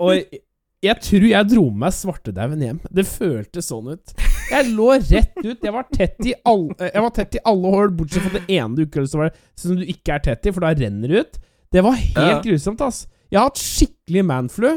og 0.00 0.40
jeg, 0.80 0.88
jeg 0.88 0.96
tror 1.04 1.26
jeg 1.28 1.48
dro 1.52 1.64
med 1.70 1.80
meg 1.84 1.92
svartedauden 1.96 2.62
hjem. 2.64 2.78
Det 2.90 3.04
føltes 3.08 3.68
sånn 3.70 3.90
ut. 3.94 4.14
Jeg 4.50 4.70
lå 4.74 4.86
rett 4.96 5.36
ut. 5.44 5.60
Jeg 5.62 5.72
var 5.74 5.86
tett 5.92 6.26
i 6.26 6.34
alle, 6.48 6.74
jeg 6.88 7.04
var 7.04 7.12
tett 7.14 7.36
i 7.38 7.42
alle 7.52 7.72
hull, 7.76 7.92
bortsett 8.00 8.24
fra 8.26 8.38
det 8.38 8.56
ene 8.56 8.74
du 8.78 8.82
ikke 8.86 9.04
som, 9.06 9.20
var, 9.24 9.34
som 9.60 9.76
du 9.78 9.84
ikke 9.84 10.16
er 10.16 10.24
tett 10.24 10.48
i, 10.48 10.52
for 10.56 10.64
da 10.66 10.72
renner 10.74 11.12
det 11.12 11.20
ut. 11.26 11.38
Det 11.70 11.84
var 11.86 11.94
helt 12.00 12.42
grusomt, 12.48 12.80
ass. 12.82 13.04
Jeg 13.30 13.38
har 13.38 13.50
hatt 13.52 13.60
skikkelig 13.62 14.24
manflu, 14.26 14.70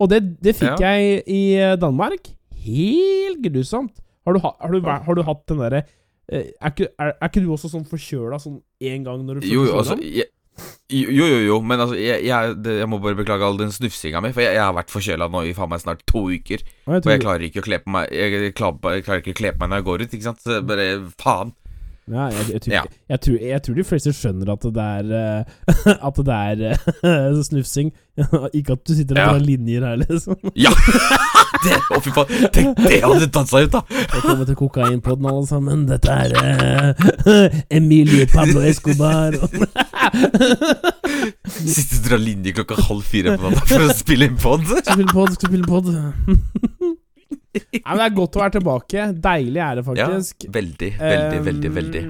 og 0.00 0.08
det, 0.10 0.22
det 0.42 0.56
fikk 0.58 0.80
Ja. 0.82 0.94
jeg 0.96 1.22
i 1.30 1.42
Danmark. 1.78 2.32
Helt 2.64 3.38
grusomt. 3.44 4.00
Har 4.26 4.34
du, 4.34 4.40
ha, 4.42 4.50
har 4.60 4.72
du, 4.74 4.80
har 4.84 5.14
du 5.16 5.22
hatt 5.24 5.44
den 5.48 5.60
derre 5.62 5.84
eh, 6.30 6.50
er, 6.60 6.74
er, 6.98 7.12
er 7.14 7.28
ikke 7.30 7.40
du 7.44 7.48
også 7.54 7.70
sånn 7.72 7.86
forkjøla 7.88 8.36
sånn 8.42 8.58
én 8.84 9.04
gang 9.06 9.22
når 9.24 9.38
du 9.40 9.46
føler 9.46 9.70
deg 9.78 9.86
sånn? 9.92 10.02
Jo, 10.90 11.22
jo, 11.22 11.38
jo, 11.46 11.56
men 11.62 11.78
altså 11.78 11.94
Jeg, 11.94 12.24
jeg, 12.26 12.54
jeg 12.66 12.88
må 12.90 12.98
bare 12.98 13.14
beklage 13.14 13.46
all 13.46 13.58
den 13.60 13.70
snufsinga 13.70 14.18
mi, 14.24 14.32
for 14.34 14.42
jeg, 14.42 14.56
jeg 14.56 14.64
har 14.64 14.74
vært 14.74 14.90
forkjøla 14.90 15.28
nå 15.30 15.44
i 15.46 15.54
faen 15.54 15.70
meg 15.70 15.82
snart 15.84 16.02
to 16.10 16.24
uker. 16.32 16.64
Og 16.88 16.96
jeg 17.06 17.20
Og 17.20 17.24
klarer 17.24 17.46
ikke 17.46 17.62
å 17.62 17.66
kle 17.68 17.78
på 17.84 17.92
meg 17.94 18.10
Jeg, 18.10 18.52
klarer, 18.58 19.04
klarer 19.06 19.22
ikke 19.22 19.36
å 19.36 19.40
kle 19.40 19.52
på 19.54 19.62
meg 19.62 19.70
når 19.70 19.82
jeg 19.82 19.88
går 19.90 20.04
ut, 20.04 20.16
ikke 20.18 20.26
sant. 20.26 20.42
Så 20.42 20.58
bare 20.66 20.88
faen. 21.22 21.54
Ja, 22.10 22.26
jeg, 22.34 22.46
jeg, 22.52 22.60
tror, 22.64 22.72
Ja. 22.74 22.82
jeg, 23.14 23.20
tror, 23.24 23.36
jeg 23.52 23.62
tror 23.66 23.74
de 23.80 23.84
fleste 23.86 24.12
skjønner 24.16 24.52
at 24.56 24.64
det 24.74 24.86
er 24.86 25.10
eh, 25.20 25.42
At 26.10 26.16
det 26.26 26.36
er 26.36 26.62
eh, 26.72 27.40
snufsing. 27.50 27.92
ikke 28.58 28.74
at 28.74 28.82
du 28.84 28.92
sitter 28.98 29.14
og 29.16 29.20
Ja. 29.20 29.28
drar 29.32 29.44
linjer 29.46 29.84
her, 29.86 29.96
liksom. 30.02 30.36
Ja! 30.58 30.72
det, 31.64 31.76
å, 31.94 32.00
fy 32.04 32.10
faen. 32.16 32.32
Tenk 32.52 32.80
det 32.82 32.98
hadde 33.04 33.28
tatt 33.32 33.48
seg 33.52 33.68
ut, 33.68 33.76
da! 33.78 33.80
Velkommen 34.16 34.46
til 34.50 34.58
kokainpodden, 34.60 35.28
alle 35.30 35.46
sammen. 35.48 35.86
Dette 35.88 36.10
er 36.12 36.34
uh, 36.36 37.60
Emilie 37.72 38.26
Pablo 38.32 38.60
Escobar. 38.66 39.36
Sitter 41.60 41.96
og 41.96 42.04
drar 42.08 42.20
linje 42.22 42.54
klokka 42.56 42.76
halv 42.88 43.06
fire 43.08 43.36
på 43.40 43.50
natta 43.54 43.66
for 43.70 43.86
å 43.86 43.96
spille 43.96 44.28
inn 44.30 44.38
pod. 44.40 44.66
skal 44.68 44.84
spille 44.92 45.14
pod, 45.14 45.34
skal 45.36 45.52
spille 45.54 45.68
pod. 45.70 45.86
Nei, 47.50 47.80
men 47.82 47.98
det 47.98 48.04
er 48.06 48.14
godt 48.14 48.36
å 48.36 48.42
være 48.44 48.54
tilbake. 48.60 49.04
Deilig 49.24 49.62
er 49.66 49.78
det 49.80 49.84
faktisk. 49.88 50.44
Ja, 50.46 50.50
veldig, 50.54 50.90
veldig, 51.00 51.38
Um, 51.40 51.44
veldig, 51.48 51.70
veldig. 51.74 52.02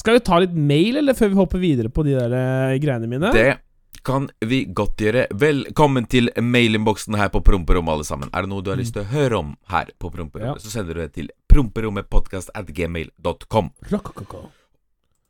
Skal 0.00 0.16
vi 0.16 0.22
ta 0.26 0.38
litt 0.42 0.54
mail, 0.54 0.96
eller 1.00 1.14
før 1.18 1.28
vi 1.32 1.38
hopper 1.38 1.58
videre 1.62 1.90
på 1.92 2.02
de 2.06 2.14
der 2.16 2.32
eh, 2.34 2.78
greiene 2.82 3.06
mine? 3.10 3.30
Det 3.34 3.58
kan 4.06 4.28
vi 4.46 4.64
godt 4.74 4.96
gjøre. 5.02 5.26
Velkommen 5.36 6.06
til 6.10 6.30
mailinnboksen 6.40 7.14
her 7.18 7.28
på 7.34 7.42
Promperommet, 7.44 7.92
alle 7.92 8.06
sammen. 8.08 8.30
Er 8.34 8.46
det 8.46 8.50
noe 8.52 8.62
du 8.64 8.70
har 8.72 8.78
lyst 8.80 8.94
til 8.96 9.02
å 9.04 9.10
høre 9.10 9.38
om 9.42 9.50
her 9.70 9.90
på 10.00 10.10
Promperommet, 10.14 10.56
Ja. 10.56 10.62
så 10.62 10.70
sender 10.72 10.94
du 10.94 11.00
det 11.04 11.12
til 11.18 11.28
promperommetpodkastatgmail.com. 11.52 12.50
at 12.54 12.70
gmail.com. 12.74 14.48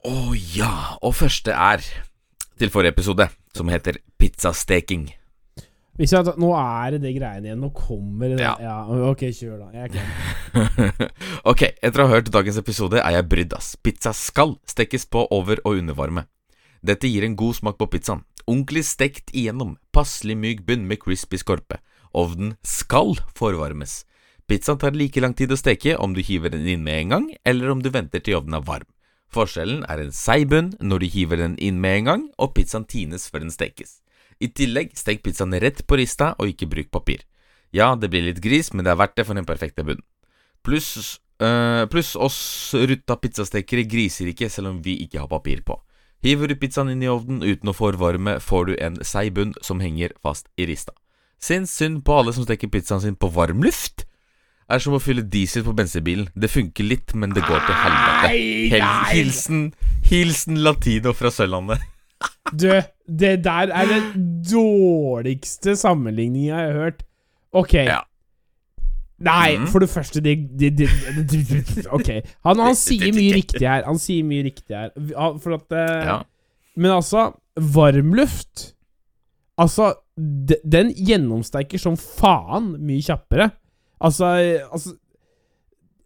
Å 0.07 0.17
ja. 0.57 0.97
Og 1.03 1.15
første 1.19 1.53
er 1.53 1.83
til 2.61 2.71
forrige 2.73 2.95
episode, 2.97 3.29
som 3.57 3.69
heter 3.69 3.99
pizzasteking. 4.21 5.11
Hvis 5.99 6.15
jeg, 6.15 6.33
nå 6.41 6.51
er 6.57 6.95
det 6.95 7.01
det 7.03 7.13
greiene 7.17 7.51
igjen. 7.51 7.61
Nå 7.61 7.71
kommer 7.77 8.31
det 8.33 8.41
Ja. 8.41 8.55
ja. 8.63 8.77
Ok, 9.11 9.27
kjør, 9.37 9.59
da. 9.67 9.71
Jeg 9.75 9.93
klar. 9.95 11.11
ok, 11.51 11.65
etter 11.83 12.03
å 12.03 12.07
ha 12.09 12.15
hørt 12.17 12.31
dagens 12.33 12.61
episode 12.61 13.03
er 13.03 13.17
jeg 13.19 13.29
brydd, 13.29 13.57
ass. 13.57 13.75
Pizza 13.77 14.15
skal 14.17 14.57
stekes 14.71 15.05
på 15.11 15.27
over- 15.35 15.61
og 15.65 15.81
undervarme. 15.83 16.27
Dette 16.81 17.11
gir 17.11 17.27
en 17.27 17.37
god 17.37 17.59
smak 17.59 17.77
på 17.81 17.91
pizzaen. 17.93 18.25
Ordentlig 18.47 18.87
stekt 18.89 19.35
igjennom, 19.37 19.77
passelig 19.93 20.39
myk 20.41 20.63
bunn 20.67 20.87
med 20.89 21.03
crispy 21.03 21.39
skorpe. 21.39 21.83
Ovnen 22.17 22.57
skal 22.67 23.19
forvarmes. 23.37 24.05
Pizzaen 24.51 24.81
tar 24.81 24.97
like 24.97 25.21
lang 25.23 25.37
tid 25.39 25.53
å 25.53 25.59
steke 25.61 25.95
om 26.01 26.15
du 26.17 26.23
hiver 26.27 26.51
den 26.51 26.67
inn 26.67 26.83
med 26.83 27.05
en 27.05 27.13
gang, 27.15 27.27
eller 27.47 27.71
om 27.71 27.85
du 27.85 27.91
venter 27.93 28.25
til 28.25 28.41
ovnen 28.41 28.57
er 28.59 28.65
varm. 28.67 28.89
Forskjellen 29.31 29.85
er 29.87 30.01
en 30.03 30.11
seig 30.11 30.49
bunn 30.51 30.73
når 30.83 31.05
du 31.05 31.07
hiver 31.13 31.39
den 31.39 31.55
inn 31.63 31.79
med 31.79 32.01
en 32.01 32.09
gang, 32.09 32.25
og 32.41 32.57
pizzaen 32.57 32.89
tines 32.91 33.29
før 33.31 33.45
den 33.45 33.55
stekes. 33.55 34.01
I 34.41 34.49
tillegg, 34.57 34.95
stek 34.97 35.23
pizzaen 35.25 35.55
rett 35.61 35.83
på 35.87 35.99
rista, 36.01 36.33
og 36.41 36.49
ikke 36.49 36.69
bruk 36.71 36.91
papir. 36.95 37.27
Ja, 37.77 37.93
det 37.95 38.11
blir 38.11 38.25
litt 38.25 38.41
gris, 38.43 38.73
men 38.73 38.87
det 38.87 38.95
er 38.95 39.01
verdt 39.01 39.19
det 39.21 39.27
for 39.29 39.39
den 39.39 39.47
perfekte 39.47 39.85
bunnen. 39.87 40.05
Pluss 40.67 41.21
øh, 41.41 41.85
plus 41.93 42.15
oss 42.17 42.41
rutta 42.75 43.17
pizzastekere 43.21 43.87
griser 43.89 44.33
ikke 44.33 44.51
selv 44.53 44.73
om 44.73 44.81
vi 44.85 44.99
ikke 45.05 45.23
har 45.23 45.31
papir 45.31 45.63
på. 45.67 45.79
Hiver 46.25 46.51
du 46.51 46.57
pizzaen 46.61 46.91
inn 46.93 47.05
i 47.05 47.09
ovnen 47.09 47.41
uten 47.41 47.71
å 47.73 47.77
forvarme, 47.77 48.37
får 48.45 48.67
du 48.69 48.75
en 48.77 48.99
seig 49.07 49.33
bunn 49.37 49.55
som 49.65 49.81
henger 49.81 50.13
fast 50.21 50.51
i 50.61 50.67
rista. 50.69 50.93
Sinns 51.41 51.73
synd 51.73 52.03
på 52.05 52.19
alle 52.21 52.35
som 52.37 52.45
steker 52.45 52.69
pizzaen 52.69 53.01
sin 53.01 53.17
på 53.17 53.31
varm 53.33 53.63
luft. 53.65 54.05
er 54.71 54.79
som 54.79 54.95
å 54.95 55.01
fylle 55.03 55.25
diesel 55.27 55.65
på 55.67 55.73
bensinbilen. 55.75 56.29
Det 56.37 56.47
funker 56.47 56.85
litt, 56.87 57.15
men 57.19 57.33
det 57.35 57.43
går 57.43 57.65
til 57.67 57.75
helvete. 57.75 58.29
Hel 58.71 58.85
hilsen, 59.11 59.65
hilsen 60.07 60.61
latino 60.63 61.11
fra 61.17 61.33
Sørlandet. 61.35 61.83
Du, 62.53 62.69
det 63.19 63.41
der 63.45 63.73
er 63.75 63.89
den 63.91 64.25
dårligste 64.47 65.77
sammenligninga 65.77 66.55
jeg 66.55 66.67
har 66.67 66.79
hørt. 66.79 67.03
Ok. 67.53 67.75
Ja. 67.75 68.01
Nei, 69.21 69.59
mm. 69.59 69.67
for 69.69 69.83
det 69.85 69.91
første 69.93 70.21
det, 70.25 70.37
det, 70.59 70.71
det, 70.79 70.89
det, 71.31 71.87
Ok. 71.93 72.09
Han, 72.47 72.63
han 72.63 72.77
sier 72.79 73.13
mye 73.13 73.35
riktig 73.37 73.67
her. 73.67 73.85
Han 73.85 73.99
sier 74.01 74.25
mye 74.25 74.47
riktig 74.47 74.77
her. 74.77 74.93
For 75.43 75.59
at 75.59 75.77
eh, 75.77 76.07
Ja. 76.09 76.21
Men 76.77 76.95
altså, 76.95 77.33
varmluft 77.75 78.71
Altså, 79.61 79.91
de, 80.17 80.57
den 80.65 80.89
gjennomsteiker 80.97 81.77
som 81.79 81.99
faen 82.01 82.71
mye 82.81 83.03
kjappere. 83.05 83.51
Altså, 84.01 84.31
eh, 84.41 84.63
altså 84.73 84.95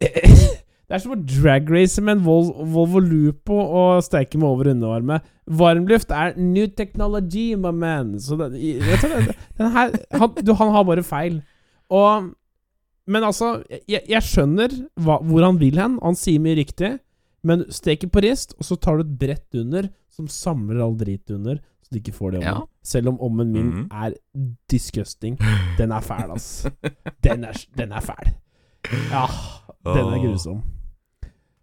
Det 0.85 0.93
er 0.95 1.01
som 1.01 1.15
å 1.15 1.19
dragrace 1.25 2.01
med 2.05 2.17
en 2.19 2.23
Vol 2.25 2.51
Volvo 2.73 2.99
Lupo 3.01 3.55
og 3.57 4.03
steike 4.05 4.37
med 4.37 4.45
over- 4.47 4.67
og 4.69 4.75
undervarme. 4.75 5.19
Varmluft 5.49 6.11
er 6.13 6.35
new 6.37 6.67
technology, 6.67 7.55
my 7.57 7.71
man. 7.73 8.19
Så 8.21 8.37
det, 8.37 8.51
jeg 8.61 8.99
tror 9.01 9.15
det, 9.25 9.35
den 9.57 9.71
her 9.73 9.95
han, 10.13 10.35
du, 10.45 10.53
han 10.53 10.71
har 10.75 10.83
bare 10.85 11.03
feil. 11.03 11.41
Og 11.89 12.31
Men 13.07 13.21
altså, 13.23 13.63
jeg, 13.87 14.01
jeg 14.09 14.21
skjønner 14.25 14.71
hva, 14.97 15.19
hvor 15.21 15.43
han 15.45 15.59
vil 15.61 15.77
hen. 15.77 15.99
Han 16.01 16.15
sier 16.17 16.39
mye 16.41 16.55
riktig. 16.57 16.95
Men 17.45 17.61
steker 17.69 18.09
på 18.09 18.23
rist, 18.25 18.55
og 18.57 18.65
så 18.65 18.73
tar 18.81 18.97
du 18.97 19.03
et 19.05 19.17
brett 19.21 19.53
under 19.61 19.89
som 20.09 20.25
samler 20.27 20.79
all 20.81 20.95
drit 20.97 21.29
under, 21.29 21.59
så 21.85 21.91
du 21.93 21.99
ikke 21.99 22.13
får 22.15 22.31
det 22.33 22.39
ommen. 22.39 22.63
Ja. 22.63 22.63
Selv 22.81 23.09
om 23.11 23.19
ommen 23.21 23.51
min 23.53 23.67
Mhm. 23.67 23.83
er 23.91 24.15
disgusting. 24.71 25.37
Den 25.77 25.91
er 25.91 26.01
fæl, 26.01 26.31
ass. 26.33 26.65
Den 27.21 27.43
er, 27.43 27.53
den 27.77 27.91
er 27.91 28.01
fæl. 28.01 28.31
Ja, 29.11 29.27
den 29.85 30.13
er 30.15 30.23
grusom. 30.23 30.63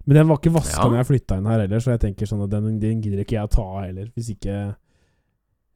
Men 0.07 0.17
den 0.17 0.29
var 0.29 0.37
ikke 0.41 0.55
vaska 0.55 0.83
Ja. 0.83 0.89
når 0.89 0.97
jeg 0.97 1.07
flytta 1.07 1.37
inn 1.39 1.47
her 1.47 1.61
heller, 1.61 1.79
så 1.81 1.91
jeg 1.95 2.01
tenker 2.01 2.27
sånn 2.27 2.43
at 2.45 2.51
den, 2.51 2.79
den 2.81 3.01
gidder 3.03 3.21
ikke 3.23 3.37
jeg 3.39 3.45
å 3.45 3.53
ta 3.55 3.67
heller. 3.87 4.09
Hvis 4.17 4.31
ikke 4.35 4.57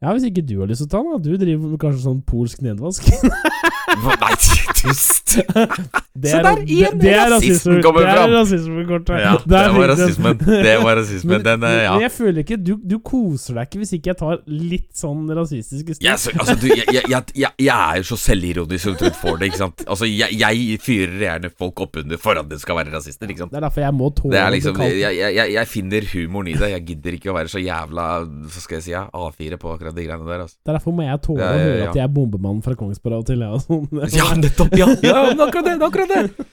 Ja, 0.06 0.12
hvis 0.14 0.28
ikke 0.28 0.42
du 0.46 0.60
har 0.60 0.68
lyst 0.70 0.84
til 0.84 0.86
å 0.86 0.90
ta 0.92 0.98
den, 1.02 1.16
da. 1.16 1.18
Du 1.18 1.40
driver 1.40 1.78
kanskje 1.82 2.04
sånn 2.04 2.20
polsk 2.30 2.60
nedvask. 2.62 3.08
Nei, 4.22 4.34
tyst! 4.76 5.34
Det 5.36 6.30
er, 6.32 6.44
der, 6.46 6.60
det, 6.62 6.64
igjen 6.70 7.00
rasismen 7.32 7.78
er 7.78 7.82
kommer 7.84 8.04
det 8.06 8.12
er 8.12 8.30
rasismekortet. 8.32 9.18
Ja, 9.20 9.32
det 9.52 9.62
var 9.74 9.90
rasismen. 9.90 10.38
Det 10.38 10.74
var 10.84 10.96
rasismen. 11.00 11.32
Men, 11.34 11.42
Den, 11.44 11.66
eh, 11.66 11.82
ja. 11.84 11.96
men 11.96 12.04
jeg 12.06 12.12
føler 12.14 12.44
ikke 12.44 12.58
du, 12.60 12.72
du 12.80 12.94
koser 13.04 13.58
deg 13.58 13.68
ikke 13.68 13.80
hvis 13.82 13.92
ikke 13.98 14.10
jeg 14.12 14.18
tar 14.20 14.38
litt 14.46 14.88
sånn 14.96 15.26
rasistiske 15.36 15.98
steg. 15.98 16.06
Jeg, 16.06 16.36
altså, 16.38 16.56
du, 16.62 16.68
jeg, 16.70 16.86
jeg, 16.94 17.02
jeg, 17.10 17.52
jeg, 17.66 17.74
er 17.74 18.00
jo 18.00 18.06
så 18.12 18.20
selvironisk 18.22 18.84
som 18.86 18.96
du 19.00 19.04
får 19.20 19.40
det, 19.42 19.50
ikke 19.50 19.62
sant. 19.64 19.84
Altså, 19.84 20.08
jeg, 20.08 20.78
fyrer 20.86 21.18
gjerne 21.26 21.52
folk 21.52 21.84
opp 21.84 22.00
under 22.04 22.22
for 22.22 22.40
at 22.40 22.48
det 22.52 22.60
skal 22.62 22.80
være 22.80 22.94
rasister, 22.94 23.28
ikke 23.28 23.44
sant. 23.44 23.52
Det 23.52 23.60
er 23.60 23.66
derfor 23.66 23.84
jeg 23.84 23.98
må 23.98 24.12
tåle 24.16 24.36
Det 24.36 24.42
er 24.44 24.56
liksom, 24.56 24.80
jeg 24.86 25.66
finner 25.72 26.08
humoren 26.14 26.52
i 26.52 26.56
det. 26.56 26.72
Jeg 26.76 26.86
gidder 26.92 27.18
ikke 27.18 27.34
å 27.34 27.36
være 27.36 27.52
så 27.52 27.62
jævla 27.62 28.08
Hva 28.24 28.62
skal 28.62 28.78
jeg 28.78 28.86
si, 28.88 28.96
A4 28.96 29.60
på 29.60 29.74
akkurat 29.74 29.95
de 29.96 30.04
greiene 30.06 30.28
der. 30.28 30.44
Altså. 30.46 30.58
Det 30.60 30.72
er 30.72 30.78
derfor 30.78 30.96
må 30.96 31.06
jeg 31.06 31.22
tåle 31.26 31.40
Ja, 31.42 31.48
å 31.48 31.56
ja, 31.56 31.70
høre 31.70 31.88
at 31.90 32.00
jeg 32.00 32.04
er 32.06 32.12
bombemann 32.18 32.60
fra 32.64 32.76
Kongsberg 32.78 33.22
og 33.22 33.30
til. 33.30 33.46
Ja, 33.46 33.54
og 33.56 33.64
sånn. 33.64 33.88
Ja, 34.20 34.28
nettopp! 34.38 34.76
Ja, 34.78 34.90
ja 35.10 35.24
men 35.30 35.42
akkurat 35.46 35.72
det! 35.72 35.80
akkurat 35.88 36.14
det 36.16 36.46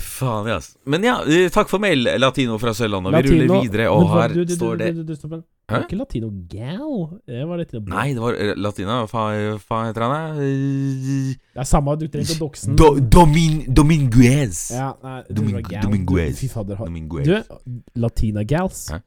Faen, 0.00 0.46
ja. 0.48 0.60
Men 0.88 1.04
ja, 1.04 1.16
eh, 1.28 1.50
takk 1.52 1.68
for 1.68 1.82
mail, 1.82 2.06
Latino 2.18 2.56
fra 2.62 2.72
Sørlandet. 2.76 3.12
Vi 3.12 3.16
Latino- 3.18 3.40
ruller 3.42 3.66
videre, 3.66 3.88
og 3.92 4.08
her 4.14 4.32
du, 4.32 4.44
du, 4.44 4.54
står 4.54 4.78
det 4.80 4.92
du, 4.96 5.02
du. 5.04 5.42
Hæ? 5.70 5.80
Ikke 5.86 5.96
latino 5.96 6.28
gal. 6.48 7.18
Det 7.26 7.44
var 7.48 7.60
litt 7.60 7.72
Nei, 7.88 8.06
det 8.12 8.20
var 8.20 8.36
eh, 8.36 8.52
Latina. 8.56 8.98
Hva 9.08 9.24
heter 9.86 10.04
han? 10.04 10.38
Det 10.38 11.62
er 11.62 11.68
samme, 11.68 11.96
du 12.00 12.06
trenger 12.06 12.28
ikke 12.28 12.36
å 12.36 12.44
dokse. 12.46 12.74
Do, 12.76 12.90
Domin, 13.00 13.62
Dominguez. 13.68 14.66
Ja, 14.76 14.92
nei, 15.02 15.22
du 15.28 15.40
Domin- 15.40 15.58
var 15.58 15.66
gal. 15.70 15.82
Dominguez. 15.86 16.38
Fy 16.40 16.50
fader. 16.52 16.80
Dominguez. 16.84 17.28
Du, 17.28 17.80
latina 17.96 18.44
gals. 18.44 18.86
Hæ? 18.92 19.00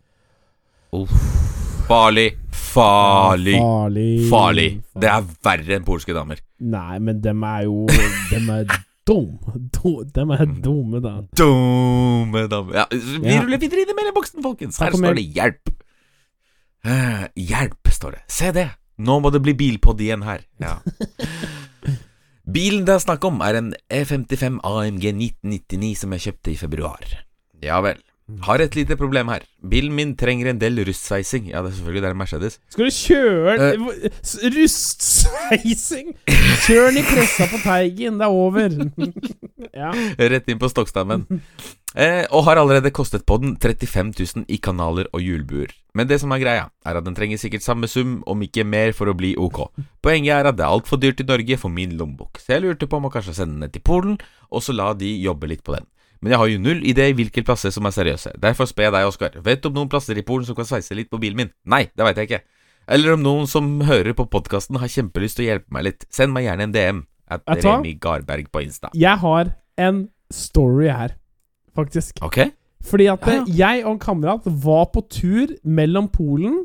Farlig. 1.87 2.31
Farlig. 2.67 3.55
Farlig. 3.61 4.09
Farlig. 4.29 4.67
Det 4.99 5.09
er 5.11 5.25
verre 5.45 5.77
enn 5.77 5.85
polske 5.87 6.13
damer. 6.15 6.41
Nei, 6.59 6.97
men 6.99 7.21
dem 7.23 7.43
er 7.47 7.63
jo 7.67 7.85
Dem 8.31 8.49
er 8.53 8.65
dum. 9.07 9.37
Do, 9.77 9.93
dem 10.13 10.33
er 10.35 10.45
dumme, 10.63 10.99
da. 11.03 11.13
Dumme 11.39 12.47
damer. 12.51 12.81
Ja, 12.81 12.85
vi 12.91 13.31
Ja. 13.31 13.41
ruller 13.41 13.61
videre 13.61 13.85
inn 13.85 13.93
i 13.93 13.97
meldeboksen, 13.97 14.43
folkens. 14.43 14.79
Her 14.83 14.91
står 14.91 15.15
det 15.15 15.27
'hjelp'. 15.33 15.73
Uh, 16.87 17.27
hjelp, 17.35 17.87
står 17.91 18.11
det. 18.17 18.21
Se 18.27 18.51
det. 18.51 18.69
Nå 18.99 19.19
må 19.21 19.31
det 19.31 19.41
bli 19.43 19.53
bilpod 19.53 19.99
igjen 20.01 20.23
her. 20.23 20.41
Ja. 20.59 20.77
Bilen 22.57 22.85
det 22.87 22.93
er 22.95 23.03
snakk 23.03 23.25
om, 23.27 23.41
er 23.43 23.57
en 23.59 23.73
E55 23.91 24.59
AMG 24.63 25.09
1999 25.11 25.95
som 25.99 26.13
jeg 26.15 26.21
kjøpte 26.27 26.51
i 26.53 26.55
februar. 26.59 27.03
Ja 27.61 27.81
vel. 27.83 27.99
Har 28.43 28.59
et 28.59 28.73
lite 28.75 28.97
problem 28.99 29.29
her. 29.31 29.45
Bilen 29.63 29.93
min 29.95 30.09
trenger 30.19 30.49
en 30.51 30.57
del 30.59 30.81
rustsveising. 30.83 31.45
Ja, 31.53 31.61
det 31.63 31.69
er 31.71 31.75
selvfølgelig 31.77 32.01
det 32.03 32.09
er 32.09 32.15
en 32.15 32.19
Mercedes. 32.19 32.57
Skal 32.73 32.89
du 32.89 32.91
kjøre 32.91 33.53
Eh. 33.55 33.77
den 33.77 34.11
S- 34.19 34.39
Rustsveising! 34.57 36.09
Kjør 36.65 36.89
den 36.91 36.99
i 36.99 37.05
pressa 37.07 37.47
på 37.47 37.61
Teigen, 37.63 38.17
det 38.19 38.27
er 38.27 38.35
over. 38.35 38.75
ja. 39.81 39.91
Rett 40.19 40.49
inn 40.51 40.59
på 40.59 40.69
stokkstammen. 40.71 41.23
Eh, 41.97 42.25
og 42.35 42.43
har 42.45 42.59
allerede 42.59 42.91
kostet 42.93 43.23
på 43.25 43.39
den 43.41 43.55
35 43.63 44.11
000 44.19 44.45
i 44.53 44.59
kanaler 44.61 45.07
og 45.15 45.23
hjulbuer. 45.23 45.71
Men 45.97 46.07
det 46.11 46.19
som 46.21 46.31
er 46.35 46.43
greia, 46.43 46.67
er 46.85 46.99
at 46.99 47.07
den 47.07 47.15
trenger 47.17 47.39
sikkert 47.41 47.63
samme 47.65 47.87
sum, 47.89 48.19
om 48.27 48.43
ikke 48.45 48.67
mer, 48.67 48.91
for 48.93 49.09
å 49.09 49.15
bli 49.17 49.31
ok. 49.39 49.63
Poenget 50.03 50.35
er 50.35 50.51
at 50.51 50.59
det 50.59 50.67
er 50.67 50.75
altfor 50.75 50.99
dyrt 51.01 51.23
i 51.23 51.25
Norge 51.31 51.57
for 51.57 51.73
min 51.73 51.95
lommebok, 51.97 52.37
så 52.43 52.57
jeg 52.57 52.67
lurte 52.67 52.89
på 52.91 52.99
om 52.99 53.07
å 53.07 53.13
kanskje 53.15 53.33
sende 53.39 53.63
den 53.65 53.73
til 53.73 53.81
Polen, 53.87 54.19
og 54.51 54.61
så 54.67 54.75
la 54.77 54.91
de 54.93 55.09
jobbe 55.23 55.47
litt 55.49 55.63
på 55.65 55.73
den. 55.79 55.87
Men 56.21 56.33
jeg 56.33 56.41
har 56.41 56.49
jo 56.51 56.61
null 56.61 56.83
idé 56.87 57.09
i 57.11 57.15
hvilke 57.17 57.43
plasser 57.45 57.73
som 57.73 57.85
er 57.85 57.93
seriøse. 57.95 58.33
Derfor 58.41 58.69
spør 58.69 58.87
jeg 58.87 58.95
deg, 58.95 59.09
Oskar. 59.09 59.37
Vet 59.45 59.61
du 59.63 59.69
om 59.69 59.75
noen 59.81 59.91
plasser 59.91 60.17
i 60.17 60.25
Polen 60.25 60.47
som 60.47 60.57
kan 60.57 60.67
sveise 60.69 60.97
litt 60.97 61.11
på 61.13 61.19
bilen 61.21 61.37
min? 61.37 61.51
Nei, 61.69 61.85
det 61.93 62.07
veit 62.07 62.21
jeg 62.21 62.29
ikke. 62.29 62.43
Eller 62.87 63.17
om 63.17 63.23
noen 63.23 63.49
som 63.51 63.67
hører 63.85 64.15
på 64.15 64.25
podkasten 64.31 64.79
har 64.79 64.91
kjempelyst 64.91 65.37
til 65.37 65.45
å 65.45 65.49
hjelpe 65.51 65.75
meg 65.75 65.89
litt. 65.89 66.07
Send 66.13 66.33
meg 66.33 66.47
gjerne 66.47 66.69
en 66.69 66.75
DM. 66.75 67.01
At? 67.27 67.43
Remi 67.59 67.97
Garberg 67.99 68.47
på 68.53 68.63
Insta. 68.63 68.89
Jeg 68.95 69.19
har 69.19 69.51
en 69.83 70.05
story 70.31 70.87
her, 70.87 71.17
faktisk. 71.75 72.21
Ok? 72.23 72.47
Fordi 72.87 73.09
at 73.11 73.27
Ja, 73.27 73.33
ja. 73.33 73.41
eh, 73.41 73.57
jeg 73.57 73.85
og 73.85 73.91
en 73.91 73.99
kamerat 73.99 74.47
var 74.63 74.87
på 74.93 75.03
tur 75.11 75.51
mellom 75.63 76.07
Polen 76.07 76.61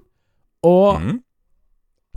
og, 0.63 1.01
mm. 1.03 1.19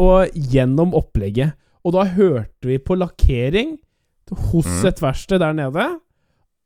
og 0.05 0.37
gjennom 0.53 0.93
opplegget. 0.93 1.55
Og 1.85 1.93
da 1.93 2.05
hørte 2.05 2.69
vi 2.69 2.77
på 2.77 2.97
lakkering 2.97 3.77
hos 4.51 4.69
mm. 4.69 4.85
et 4.89 5.01
verksted 5.01 5.41
der 5.41 5.53
nede. 5.53 5.89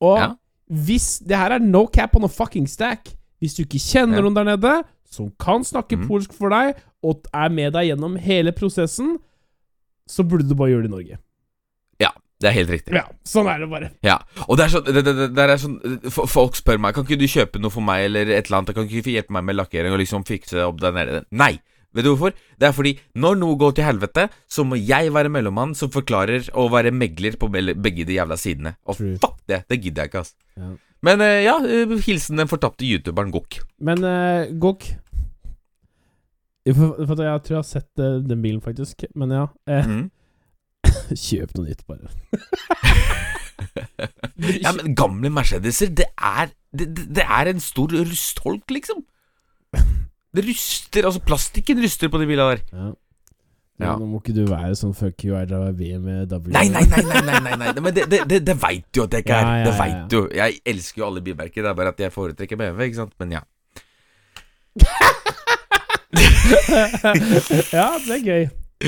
Og 0.04 0.18
Ja. 0.20 0.30
Hvis 0.70 1.20
Det 1.26 1.38
her 1.38 1.56
er 1.56 1.60
no 1.60 1.88
cap 1.88 2.16
on 2.16 2.24
a 2.24 2.28
fucking 2.30 2.68
stack. 2.70 3.10
Hvis 3.42 3.56
du 3.56 3.64
ikke 3.64 3.80
kjenner 3.80 4.20
Ja. 4.20 4.22
noen 4.22 4.36
der 4.36 4.44
nede 4.44 4.84
som 5.10 5.32
kan 5.40 5.64
snakke 5.64 5.98
mm. 5.98 6.08
polsk 6.08 6.34
for 6.34 6.50
deg, 6.50 6.76
og 7.02 7.26
er 7.34 7.50
med 7.50 7.74
deg 7.74 7.90
gjennom 7.90 8.18
hele 8.18 8.52
prosessen, 8.52 9.18
så 10.08 10.24
burde 10.24 10.48
du 10.48 10.56
bare 10.56 10.70
gjøre 10.70 10.86
det 10.86 10.92
i 10.92 10.96
Norge. 10.96 11.18
Ja, 12.00 12.12
Det 12.40 12.48
er 12.48 12.52
helt 12.52 12.70
riktig. 12.70 12.94
Ja, 12.94 13.04
sånn 13.26 13.48
er 13.52 13.60
det 13.60 13.70
bare. 13.70 13.90
Ja, 14.04 14.20
og 14.48 14.58
det 14.58 14.66
er 14.66 14.70
sånn, 14.70 14.86
det, 14.86 15.04
det, 15.04 15.36
det, 15.36 15.44
er 15.44 15.58
sånn 15.60 15.80
Folk 16.10 16.56
spør 16.56 16.78
meg 16.80 16.94
Kan 16.96 17.04
ikke 17.04 17.20
du 17.20 17.28
kjøpe 17.28 17.60
noe 17.60 17.74
for 17.74 17.84
meg, 17.84 18.06
eller 18.06 18.30
et 18.30 18.48
eller 18.48 18.62
annet. 18.62 18.76
Kan 18.76 18.88
ikke 18.88 19.04
du 19.04 19.12
hjelpe 19.12 19.34
meg 19.36 19.44
med 19.44 19.58
lakkering 19.58 19.92
og 19.92 20.00
liksom 20.00 20.24
fikse 20.28 20.62
opp 20.64 20.80
der 20.80 20.96
nede? 20.96 21.24
Nei! 21.32 21.58
Vet 21.96 22.06
du 22.06 22.12
hvorfor? 22.12 22.36
Det 22.60 22.68
er 22.68 22.76
fordi 22.76 22.94
når 23.18 23.40
noe 23.42 23.58
går 23.58 23.74
til 23.78 23.88
helvete, 23.88 24.28
så 24.50 24.66
må 24.68 24.78
jeg 24.78 25.14
være 25.16 25.32
mellommann 25.34 25.74
som 25.78 25.92
forklarer 25.94 26.52
og 26.54 26.72
være 26.76 26.94
megler 26.94 27.38
på 27.40 27.50
begge 27.50 28.06
de 28.06 28.20
jævla 28.20 28.38
sidene. 28.38 28.76
Og 28.86 29.00
True. 29.00 29.18
fuck 29.24 29.40
det! 29.50 29.64
Det 29.70 29.82
gidder 29.82 30.06
jeg 30.06 30.12
ikke, 30.12 30.24
ass. 30.26 30.36
Ja. 30.58 30.76
Men 31.08 31.24
uh, 31.24 31.40
ja, 31.40 31.56
eh, 31.64 31.96
hilsen 32.06 32.42
den 32.42 32.50
fortapte 32.52 32.86
youtuberen 32.86 33.32
Gokk. 33.32 33.62
Men 33.80 34.04
uh, 34.04 34.52
Gokk 34.60 34.90
Jeg 36.68 36.76
jeg 36.76 37.08
tror 37.08 37.24
jeg 37.24 37.56
har 37.56 37.66
sett 37.66 38.04
uh, 38.04 38.20
den 38.22 38.42
bilen, 38.44 38.62
faktisk. 38.62 39.08
Men 39.16 39.32
ja. 39.32 39.46
Mhm. 39.66 40.10
kjøp 41.26 41.56
noe 41.58 41.70
nytt, 41.70 41.86
bare. 41.88 42.12
Ja, 44.64 44.72
men 44.72 44.96
gamle 44.96 45.30
Mercedeser, 45.30 45.90
det 45.92 46.06
er 46.16 46.52
Det, 46.72 46.86
det, 46.96 47.08
det 47.18 47.24
er 47.26 47.50
en 47.50 47.60
stor 47.60 47.92
rustholk, 47.92 48.70
liksom. 48.72 49.02
Det 50.36 50.44
ryster. 50.46 51.06
altså 51.10 51.22
plastikken 51.26 51.80
ryster 51.82 52.10
på 52.14 52.20
de 52.22 52.28
bilene 52.30 52.56
der. 52.56 52.62
Ja. 52.74 52.90
Ja. 53.80 53.94
Nå 53.96 54.06
må 54.12 54.18
ikke 54.20 54.34
du 54.36 54.42
være 54.50 54.74
sånn 54.76 54.92
fuck 54.94 55.24
you, 55.24 55.32
I 55.40 55.46
drive 55.48 55.70
a 55.70 55.72
BMW. 55.72 56.52
Nei, 56.52 56.66
nei, 56.68 56.82
nei, 56.92 57.04
nei, 57.24 57.40
nei, 57.46 57.54
nei. 57.62 57.70
Men 57.80 57.94
det, 57.96 58.04
det, 58.12 58.20
det, 58.28 58.42
det 58.50 58.56
veit 58.60 58.84
du 58.92 59.00
at 59.06 59.14
jeg 59.16 59.24
ikke 59.24 59.38
er. 59.38 59.46
Ja, 59.48 59.54
ja, 59.62 59.64
Det 59.70 59.76
veit 59.80 60.02
du. 60.12 60.18
Jeg 60.36 60.60
elsker 60.68 61.00
jo 61.00 61.08
alle 61.08 61.22
bilmerker, 61.24 61.64
det 61.64 61.70
er 61.72 61.78
bare 61.80 61.94
at 61.96 62.04
jeg 62.04 62.12
foretrekker 62.12 62.60
BMW, 62.60 62.90
ikke 62.90 63.00
sant. 63.00 63.16
Men 63.24 63.38
ja. 63.38 63.42
ja, 67.72 67.88
det 68.04 68.16
er 68.18 68.24
gøy. 68.26 68.44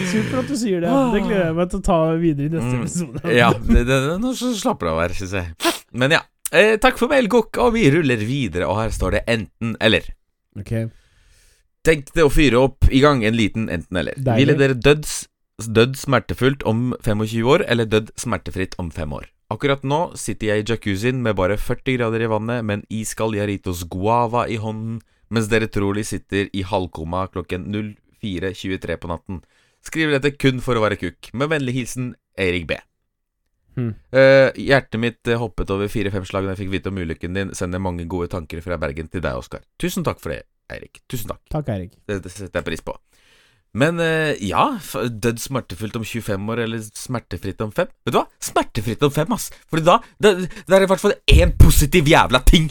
Supert 0.08 0.38
at 0.46 0.48
du 0.52 0.56
sier 0.60 0.84
det. 0.84 0.92
Det 1.16 1.22
gleder 1.26 1.46
jeg 1.50 1.56
meg 1.58 1.72
til 1.72 1.80
å 1.82 1.86
ta 1.88 1.98
videre 2.20 2.48
i 2.48 2.54
neste 2.54 2.76
Mm. 2.76 2.84
episode. 2.86 3.24
ja 3.42 3.50
det, 3.56 3.82
det, 3.90 3.98
nå 4.24 4.32
slapper 4.40 4.88
du 4.88 4.92
av 4.94 5.02
her, 5.06 5.16
syns 5.18 5.34
jeg. 5.40 5.74
Men 5.92 6.16
ja. 6.20 6.22
Eh, 6.52 6.76
takk 6.84 6.98
for 7.00 7.08
mail, 7.12 7.30
Gokk, 7.32 7.56
og 7.64 7.74
vi 7.78 7.86
ruller 7.94 8.20
videre, 8.28 8.68
og 8.68 8.76
her 8.82 8.92
står 8.92 9.16
det 9.16 9.22
enten 9.32 9.78
eller. 9.80 10.04
Ok. 10.60 10.74
Tenk 11.88 12.12
det 12.14 12.26
å 12.26 12.30
fyre 12.30 12.60
opp 12.62 12.90
i 12.94 13.02
gang 13.02 13.24
en 13.26 13.38
liten 13.38 13.70
enten-eller. 13.74 14.20
Ville 14.38 14.54
dere 14.58 14.78
dødd, 14.78 15.08
dødd 15.66 15.96
smertefullt 15.98 16.66
om 16.70 16.92
25 17.02 17.48
år, 17.50 17.64
eller 17.66 17.90
dødd 17.90 18.12
smertefritt 18.22 18.78
om 18.82 18.92
fem 18.94 19.14
år? 19.18 19.32
Akkurat 19.52 19.82
nå 19.84 20.14
sitter 20.20 20.52
jeg 20.52 20.62
i 20.62 20.68
jacuzzien 20.70 21.24
med 21.26 21.36
bare 21.40 21.58
40 21.60 21.98
grader 21.98 22.24
i 22.24 22.30
vannet, 22.32 22.62
med 22.64 22.80
en 22.80 22.86
iskald 23.02 23.36
Jaritos 23.36 23.82
Guava 23.90 24.46
i 24.48 24.60
hånden, 24.62 25.02
mens 25.34 25.50
dere 25.52 25.72
trolig 25.72 26.06
sitter 26.08 26.52
i 26.54 26.64
halvkoma 26.68 27.26
klokken 27.34 27.66
04.23 27.74 29.02
på 29.02 29.12
natten. 29.12 29.42
Skriver 29.82 30.20
dette 30.20 30.38
kun 30.38 30.62
for 30.62 30.78
å 30.78 30.86
være 30.86 31.00
kukk. 31.02 31.32
Med 31.34 31.50
vennlig 31.52 31.80
hilsen 31.80 32.14
Eirik 32.40 32.70
B. 32.70 32.78
Hmm. 33.76 33.94
Uh, 34.12 34.52
hjertet 34.60 35.00
mitt 35.00 35.28
eh, 35.32 35.40
hoppet 35.40 35.72
over 35.72 35.88
fire-fem 35.90 36.26
slag 36.28 36.44
da 36.44 36.54
jeg 36.54 36.66
fikk 36.66 36.74
vite 36.76 36.92
om 36.92 37.00
ulykken 37.02 37.38
din. 37.38 37.54
Sender 37.58 37.82
mange 37.82 38.06
gode 38.12 38.30
tanker 38.32 38.62
fra 38.64 38.78
Bergen 38.80 39.10
til 39.10 39.24
deg, 39.24 39.40
Oskar. 39.40 39.64
Tusen 39.82 40.06
takk 40.06 40.20
for 40.22 40.36
det, 40.36 40.44
Eirik. 40.74 41.02
Tusen 41.12 41.32
takk. 41.34 41.42
Takk, 41.54 41.72
Eirik. 41.74 41.96
Det, 42.08 42.22
det 42.26 42.34
setter 42.34 42.62
jeg 42.62 42.68
pris 42.72 42.84
på. 42.86 42.96
Men 43.78 44.02
eh, 44.04 44.36
ja, 44.44 44.66
dødd 45.24 45.40
smertefullt 45.40 45.96
om 45.96 46.04
25 46.04 46.50
år, 46.52 46.64
eller 46.66 46.82
smertefritt 46.84 47.62
om 47.64 47.72
5? 47.72 47.92
Vet 48.04 48.16
du 48.16 48.20
hva? 48.20 48.26
Smertefritt 48.44 49.06
om 49.08 49.14
5, 49.16 49.36
ass! 49.38 49.48
Fordi 49.72 49.86
da 49.88 50.00
Det, 50.20 50.34
det 50.68 50.76
er 50.76 50.84
i 50.84 50.90
hvert 50.92 51.04
fall 51.04 51.16
én 51.32 51.54
positiv 51.60 52.10
jævla 52.12 52.44
ting! 52.48 52.68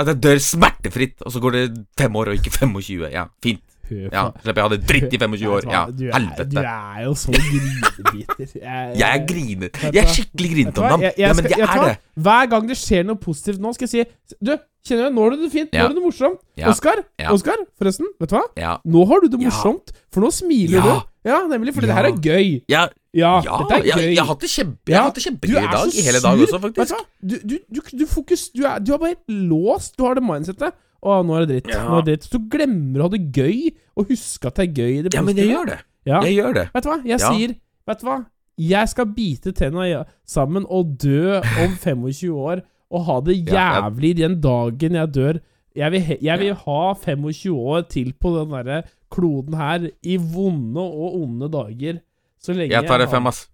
At 0.00 0.10
jeg 0.12 0.20
dør 0.24 0.38
smertefritt, 0.44 1.18
og 1.24 1.32
så 1.32 1.40
går 1.40 1.56
det 1.56 1.64
fem 1.98 2.14
år 2.16 2.32
og 2.32 2.40
ikke 2.40 2.52
25. 2.52 3.08
Ja, 3.12 3.26
fint. 3.44 3.64
Ja, 3.90 4.24
Slipper 4.42 4.60
jeg 4.60 4.64
å 4.64 4.68
ha 4.68 4.72
det 4.74 4.80
dritt 4.88 5.14
i 5.16 5.20
25 5.20 5.50
år. 5.50 5.66
Ja, 5.70 5.82
helvete. 6.14 6.46
Du 6.50 6.58
er 6.62 7.02
jo 7.04 7.14
så 7.18 7.34
grinebiter. 7.34 8.54
Jeg, 8.60 9.06
er 9.10 9.26
griner. 9.28 9.70
Jeg 9.90 10.02
er 10.04 10.10
skikkelig 10.14 10.50
grinete 10.54 10.84
om 10.84 10.94
dem. 10.94 11.06
Ja, 11.20 11.34
men 11.36 11.50
jeg 11.50 11.66
er 11.66 11.84
det. 11.86 11.94
Hver 12.20 12.50
gang 12.52 12.66
det 12.70 12.78
skjer 12.80 13.06
noe 13.08 13.20
positivt 13.20 13.62
nå, 13.62 13.72
skal 13.76 13.88
jeg 13.88 13.92
si 13.94 14.36
Du, 14.44 14.52
kjenner 14.86 15.08
du, 15.08 15.16
nå 15.16 15.26
har 15.26 15.36
du 15.36 15.44
det 15.44 15.52
fint. 15.52 15.70
Nå 15.72 15.84
har 15.84 15.92
du 15.92 16.00
det 16.00 16.04
morsomt. 16.04 16.40
Oskar, 16.70 17.04
Oskar, 17.34 17.62
forresten, 17.80 18.10
vet 18.20 18.32
du 18.32 18.36
hva? 18.38 18.74
Nå 18.84 19.06
har 19.10 19.24
du 19.24 19.30
det 19.32 19.40
morsomt, 19.42 19.94
for 20.12 20.24
nå 20.24 20.32
smiler 20.34 20.84
du. 20.86 20.92
Ja, 21.26 21.42
nemlig, 21.44 21.74
for 21.76 21.84
det 21.84 21.92
her 21.92 22.08
er 22.08 22.16
gøy. 22.16 22.60
Ja, 22.70 22.88
Ja, 23.12 23.40
ja 23.44 23.56
er 23.74 23.82
gøy. 23.82 24.14
jeg 24.14 24.20
har 24.22 24.28
hatt 24.28 24.44
det 24.44 24.48
kjempe, 24.52 24.92
Ja, 24.92 25.02
kjempegøy 25.10 25.56
er 25.58 25.66
i 25.66 25.72
dag. 25.72 25.96
Hele 26.06 26.20
dag 26.22 26.44
også, 26.46 26.60
faktisk. 26.62 26.92
du 26.92 26.94
hva? 26.94 27.00
Du, 27.20 27.34
du, 27.42 27.56
du, 27.74 27.80
du 27.98 28.06
fokus 28.06 28.44
Du 28.54 28.62
er, 28.64 28.78
du 28.78 28.94
er 28.94 29.02
bare 29.02 29.16
helt 29.16 29.34
låst. 29.50 29.96
Du 29.98 30.06
har 30.06 30.14
det 30.16 30.22
mindsettet. 30.24 30.78
Å, 31.00 31.20
nå 31.24 31.36
er 31.38 31.46
det 31.46 31.54
dritt. 31.54 31.70
Ja. 31.74 31.84
Nå 31.88 31.98
er 31.98 32.02
det 32.04 32.12
dritt. 32.14 32.26
Så 32.28 32.36
du 32.38 32.48
glemmer 32.52 33.00
å 33.00 33.06
ha 33.08 33.12
det 33.14 33.22
gøy, 33.32 33.70
og 33.96 34.10
huske 34.12 34.50
at 34.50 34.58
det 34.60 34.66
er 34.68 34.74
gøy 34.82 35.02
det 35.06 35.14
Ja, 35.14 35.22
men 35.24 35.36
jeg 35.40 35.48
gjør 35.48 35.66
det. 35.72 35.78
Ja. 36.08 36.20
Jeg 36.26 36.34
gjør 36.38 36.54
det. 36.58 36.66
Vet 36.74 36.84
du 36.84 36.88
hva? 36.90 36.98
Jeg 37.04 37.18
Ja. 37.20 37.30
sier 37.30 37.54
Vet 37.88 38.00
du 38.00 38.06
hva? 38.06 38.18
Jeg 38.60 38.88
skal 38.92 39.06
bite 39.16 39.52
tenna 39.56 40.04
sammen 40.28 40.66
og 40.68 40.98
dø 41.00 41.38
om 41.40 41.76
25 41.84 42.34
år 42.36 42.60
og 42.90 43.04
ha 43.06 43.20
det 43.20 43.36
jævlig 43.46 44.16
den 44.18 44.40
dagen 44.40 44.92
jeg 44.98 45.12
dør. 45.14 45.40
Jeg 45.76 45.92
vil, 45.92 46.16
jeg 46.20 46.38
vil 46.40 46.54
ha 46.66 46.80
25 46.94 47.54
år 47.54 47.82
til 47.88 48.12
på 48.20 48.32
den 48.36 48.50
derre 48.50 48.82
kloden 49.10 49.54
her 49.56 49.88
i 50.02 50.16
vonde 50.18 50.80
og 50.82 51.22
onde 51.22 51.48
dager. 51.50 52.00
Så 52.42 52.52
lenge 52.52 52.72
Jeg 52.74 52.86
tar 52.88 52.98
det 52.98 53.08
fem, 53.10 53.26
ass. 53.30 53.46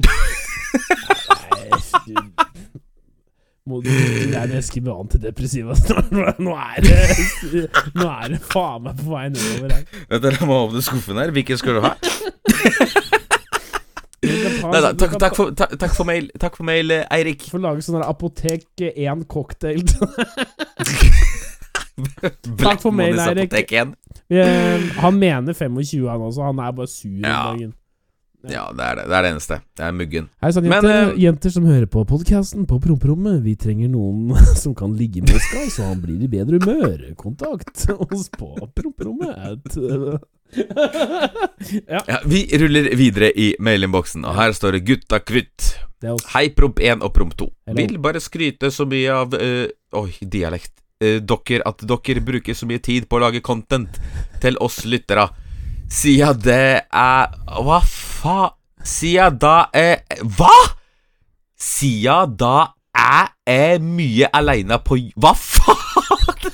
Nei, 2.06 2.45
Må 3.66 3.80
du 3.82 3.90
Det 4.30 4.36
er 4.38 4.46
nesten 4.52 4.84
med 4.86 4.92
antidepressiva 4.94 5.74
snart. 5.78 6.10
Nå 6.38 6.52
er 6.54 6.84
det 6.86 7.66
Nå 7.98 8.06
er 8.06 8.36
det 8.36 8.40
faen 8.46 8.84
meg 8.86 9.00
på 9.00 9.10
vei 9.10 9.24
nedover 9.34 9.74
her. 9.74 9.84
Vet 10.12 10.22
dere, 10.22 10.38
Jeg 10.40 10.48
må 10.50 10.58
åpne 10.68 10.82
skuffen 10.86 11.18
her. 11.20 11.32
Hvilken 11.34 11.58
skal 11.58 11.78
du 11.78 11.82
ha? 11.86 11.94
Nei, 14.26 14.80
da, 14.82 14.90
takk, 14.98 15.12
takk, 15.22 15.34
for, 15.38 15.52
ta, 15.54 15.66
takk 15.78 15.92
for 15.94 16.08
mail, 16.08 16.24
Takk 16.42 16.56
for 16.58 16.66
mail, 16.66 16.90
eh, 16.90 17.04
Eirik. 17.14 17.44
Får 17.52 17.60
lage 17.62 17.84
sånn 17.86 17.98
der 18.00 18.06
Apotek 18.08 18.64
1 18.82 19.26
cocktail. 19.30 19.82
Takk 22.60 22.82
for 22.82 22.92
mail, 22.92 23.18
Eirik. 23.22 23.54
Eh, 23.72 24.88
han 25.00 25.18
mener 25.20 25.54
25, 25.56 26.08
han 26.10 26.24
også. 26.26 26.42
Han 26.48 26.58
er 26.64 26.72
bare 26.76 26.90
sur 26.90 27.08
om 27.12 27.22
Ja. 27.24 27.42
dagen. 27.52 27.74
Ja, 28.44 28.68
det 28.76 28.84
er 28.84 28.98
det. 28.98 29.04
Det 29.08 29.16
er 29.16 29.22
det 29.24 29.30
eneste. 29.32 29.58
Det 29.76 29.84
er 29.86 29.94
muggen. 29.96 30.28
Hei 30.42 30.50
sann, 30.54 30.66
Men, 30.68 30.74
jenter, 30.76 31.12
uh, 31.12 31.20
jenter 31.22 31.50
som 31.54 31.66
hører 31.66 31.86
på 31.90 32.04
podkasten 32.08 32.66
på 32.68 32.78
promperommet. 32.82 33.40
Vi 33.44 33.56
trenger 33.58 33.88
noen 33.90 34.36
som 34.62 34.74
kan 34.76 34.94
ligge 34.98 35.24
med 35.24 35.34
Oskar, 35.38 35.66
så 35.72 35.88
han 35.90 36.00
blir 36.04 36.22
i 36.22 36.30
bedre 36.30 36.60
humør. 36.62 37.02
Kontakt 37.18 37.86
oss 37.96 38.28
på 38.36 38.52
promperommet. 38.76 39.76
ja, 41.94 42.00
Ja, 42.06 42.20
vi 42.24 42.44
ruller 42.60 42.92
videre 42.96 43.32
i 43.34 43.54
mailinnboksen, 43.58 44.24
og 44.24 44.38
her 44.38 44.54
står 44.54 44.78
det 44.78 44.84
'Gutta 44.86 45.18
kvitt'. 45.24 45.74
Hei, 46.34 46.50
promp 46.52 46.78
1 46.78 47.02
og 47.02 47.12
promp 47.14 47.32
2. 47.36 47.48
Hello. 47.66 47.76
Vil 47.80 47.98
bare 47.98 48.20
skryte 48.20 48.70
så 48.70 48.84
mye 48.86 49.10
av 49.10 49.34
uh, 49.34 49.66
Oi, 49.96 50.10
dialekt. 50.20 50.74
Uh, 51.02 51.18
dere 51.24 51.64
at 51.66 51.82
dere 51.82 52.22
bruker 52.24 52.54
så 52.54 52.68
mye 52.68 52.78
tid 52.78 53.08
på 53.08 53.18
å 53.18 53.24
lage 53.26 53.40
content 53.40 53.98
til 54.40 54.56
oss 54.60 54.84
lyttere. 54.84 55.26
Siden 55.90 56.40
det 56.42 56.82
er 56.92 57.34
Hva 57.62 57.80
faen? 57.86 58.54
Siden 58.86 59.38
da 59.42 59.56
er 59.74 60.02
Hva?! 60.22 60.54
Siden 61.56 62.34
da 62.38 62.56
jeg 62.96 63.28
er 63.46 63.82
mye 63.82 64.28
aleine 64.34 64.78
på 64.82 64.98
Hva 65.14 65.32
faen?! 65.36 66.52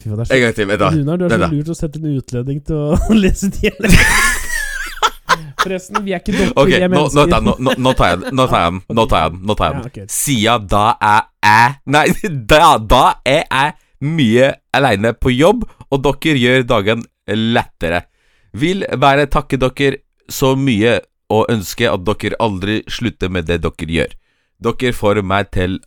Fy 0.00 0.08
faen, 0.08 0.16
det 0.16 0.24
er 0.24 0.24
så 0.24 0.34
En 0.34 0.42
gang 0.42 0.54
til. 0.56 0.68
Vent, 0.70 0.80
da. 0.80 0.90
Runar, 0.94 1.20
du 1.20 1.24
er 1.26 1.32
så 1.34 1.40
da. 1.42 1.48
lurt 1.52 1.70
å 1.70 1.76
sette 1.76 2.00
en 2.00 2.12
utlending 2.16 2.60
til 2.64 2.78
å 2.80 3.14
lese 3.22 3.50
dialekt. 3.52 3.98
Forresten, 5.60 6.00
vi 6.06 6.14
er 6.16 6.22
ikke 6.22 6.32
dere, 6.32 6.54
okay, 6.56 6.80
vi 6.80 6.88
nå, 6.96 7.02
nå, 7.12 7.24
nå, 7.28 7.54
nå, 7.60 7.74
nå 7.84 7.92
tar 7.98 8.14
jeg 8.14 8.22
den. 8.22 8.36
Nå 8.38 8.46
tar 8.48 8.64
jeg 8.64 8.72
den. 8.72 8.80
Nå 8.96 9.04
tar 9.10 9.20
jeg 9.26 9.34
den. 9.34 9.42
Nå 9.44 9.56
tar 9.58 9.74
jeg 9.74 9.92
den. 9.98 10.08
Sia 10.14 10.56
da 10.64 10.84
er 10.96 11.26
jeg 11.44 11.74
Nei, 11.92 12.06
da, 12.54 12.70
da 12.80 13.02
er 13.28 13.42
jeg 13.44 13.76
mye 14.08 14.48
aleine 14.72 15.12
på 15.12 15.34
jobb, 15.34 15.66
og 15.92 16.06
dere 16.06 16.40
gjør 16.40 16.64
dagen 16.72 17.04
lettere. 17.28 18.06
Vil 18.52 18.84
bare 18.98 19.28
takke 19.30 19.58
dere 19.60 20.00
så 20.30 20.54
mye 20.58 20.98
og 21.30 21.50
ønske 21.52 21.86
at 21.90 22.04
dere 22.06 22.38
aldri 22.42 22.80
slutter 22.90 23.30
med 23.30 23.46
det 23.50 23.60
dere 23.62 23.94
gjør. 23.96 24.14
Dere 24.60 24.92
får 24.92 25.22
meg 25.22 25.50
til 25.54 25.78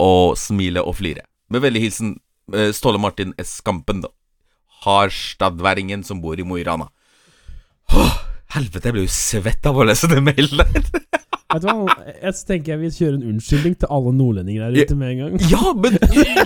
å 0.00 0.34
smile 0.38 0.82
og 0.82 0.96
flire. 1.00 1.26
Med 1.52 1.64
veldig 1.64 1.82
hilsen 1.82 2.14
eh, 2.54 2.70
Ståle 2.72 3.00
Martin 3.02 3.34
S. 3.38 3.58
Skampen, 3.60 4.04
Harstadværingen 4.82 6.02
som 6.06 6.22
bor 6.22 6.38
i 6.38 6.46
Mo 6.46 6.58
i 6.58 6.64
Rana. 6.66 6.88
Helvete, 8.52 8.88
jeg 8.88 8.94
ble 8.94 9.04
jo 9.06 9.12
svett 9.12 9.66
av 9.68 9.78
å 9.78 9.84
lese 9.86 10.08
den 10.10 10.24
mailen 10.26 10.62
der. 10.62 11.20
Vet 11.52 11.64
du 11.64 11.68
hva, 11.68 11.94
jeg 12.22 12.34
tenker 12.48 12.72
jeg 12.72 12.80
vil 12.80 12.92
kjøre 12.96 13.18
en 13.18 13.24
unnskyldning 13.32 13.74
til 13.82 13.90
alle 13.96 14.12
nordlendinger 14.16 14.72
der 14.72 14.86
ute 14.86 14.96
med 14.96 15.10
en 15.12 15.20
gang. 15.22 15.34
Ja, 15.52 15.72
men 15.76 15.98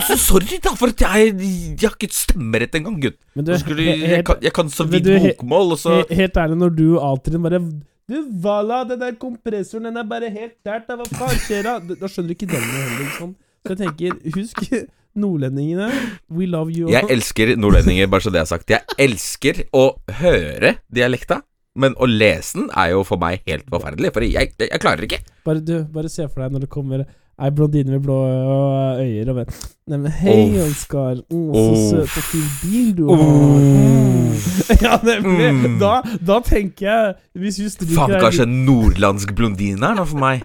så 0.09 0.17
sorry 0.19 0.59
da, 0.65 0.73
for 0.79 0.91
jeg, 0.91 1.35
jeg 1.39 1.85
har 1.85 1.95
ikke 1.95 2.11
stemmerett 2.15 2.75
engang, 2.79 2.99
gutt. 3.05 3.19
Men 3.39 3.47
du, 3.47 3.55
skulle, 3.63 3.87
jeg, 3.87 4.25
kan, 4.27 4.41
jeg 4.43 4.55
kan 4.57 4.73
så 4.73 4.89
vidt 4.91 5.07
bokmål, 5.07 5.77
og 5.77 5.83
så 5.83 6.01
helt 6.11 6.41
ærlig, 6.43 6.59
når 6.65 6.75
du 6.79 6.87
alltid 6.99 7.39
bare 7.47 7.63
Du, 8.07 8.19
Vala, 8.43 8.85
den 8.87 9.01
der 9.03 9.17
kompressoren, 9.19 9.89
den 9.91 9.97
er 9.99 10.07
bare 10.07 10.31
helt 10.31 10.59
der, 10.67 10.85
da, 10.87 10.99
hva 11.01 11.07
faen 11.11 11.41
skjer? 11.43 11.67
Da 11.67 11.97
da 12.03 12.11
skjønner 12.11 12.31
du 12.31 12.37
ikke 12.37 12.51
den 12.53 12.69
heller, 12.71 13.11
sånn. 13.17 13.35
Så 13.67 13.75
jeg 13.75 13.81
tenker, 13.83 14.21
husk 14.37 14.63
nordlendingene. 15.17 15.89
We 16.31 16.47
love 16.47 16.71
you. 16.71 16.91
Jeg 16.93 17.09
elsker 17.11 17.55
nordlendinger, 17.59 18.07
bare 18.13 18.27
så 18.27 18.33
det 18.35 18.43
er 18.43 18.49
sagt. 18.51 18.71
Jeg 18.71 18.85
elsker 19.01 19.65
å 19.75 19.89
høre 20.21 20.77
dialekta, 20.93 21.41
men 21.77 21.95
å 22.01 22.09
lese 22.09 22.59
den 22.59 22.67
er 22.73 22.95
jo 22.95 23.05
for 23.07 23.21
meg 23.23 23.45
helt 23.47 23.69
forferdelig, 23.73 24.13
for 24.15 24.27
jeg, 24.27 24.53
jeg, 24.57 24.71
jeg 24.71 24.83
klarer 24.83 25.07
ikke. 25.07 25.23
Bare, 25.47 25.63
du, 25.63 25.79
bare 25.93 26.11
se 26.13 26.27
for 26.27 26.43
deg 26.43 26.57
når 26.57 26.67
det 26.67 26.73
kommer 26.73 27.07
ei 27.37 27.51
blondine 27.53 27.93
med 27.93 28.01
blå 28.01 28.17
øyer 28.97 29.29
og 29.29 29.35
bare 29.43 29.57
Neimen, 29.87 30.11
hei, 30.11 30.39
oh. 30.57 30.65
Oskar. 30.65 31.21
Å, 31.21 31.41
så 31.53 31.63
oh. 31.63 31.83
søt 31.91 32.17
og 32.17 32.25
fin 32.31 32.47
bil 32.63 32.89
du 32.97 33.05
har. 33.13 33.21
Mm. 33.21 34.17
Ja, 34.85 34.97
nemlig. 35.05 35.47
Mm. 35.55 35.77
Da, 35.81 36.01
da 36.27 36.41
tenker 36.45 36.87
jeg 36.87 37.13
Hvis 37.41 37.61
vi 37.61 37.69
stryker 37.73 37.95
Faen, 37.97 38.17
kanskje 38.21 38.45
en 38.45 38.59
nordlandsk 38.67 39.33
blondine 39.37 39.87
er 39.87 39.97
noe 39.97 40.09
for 40.09 40.21
meg. 40.21 40.43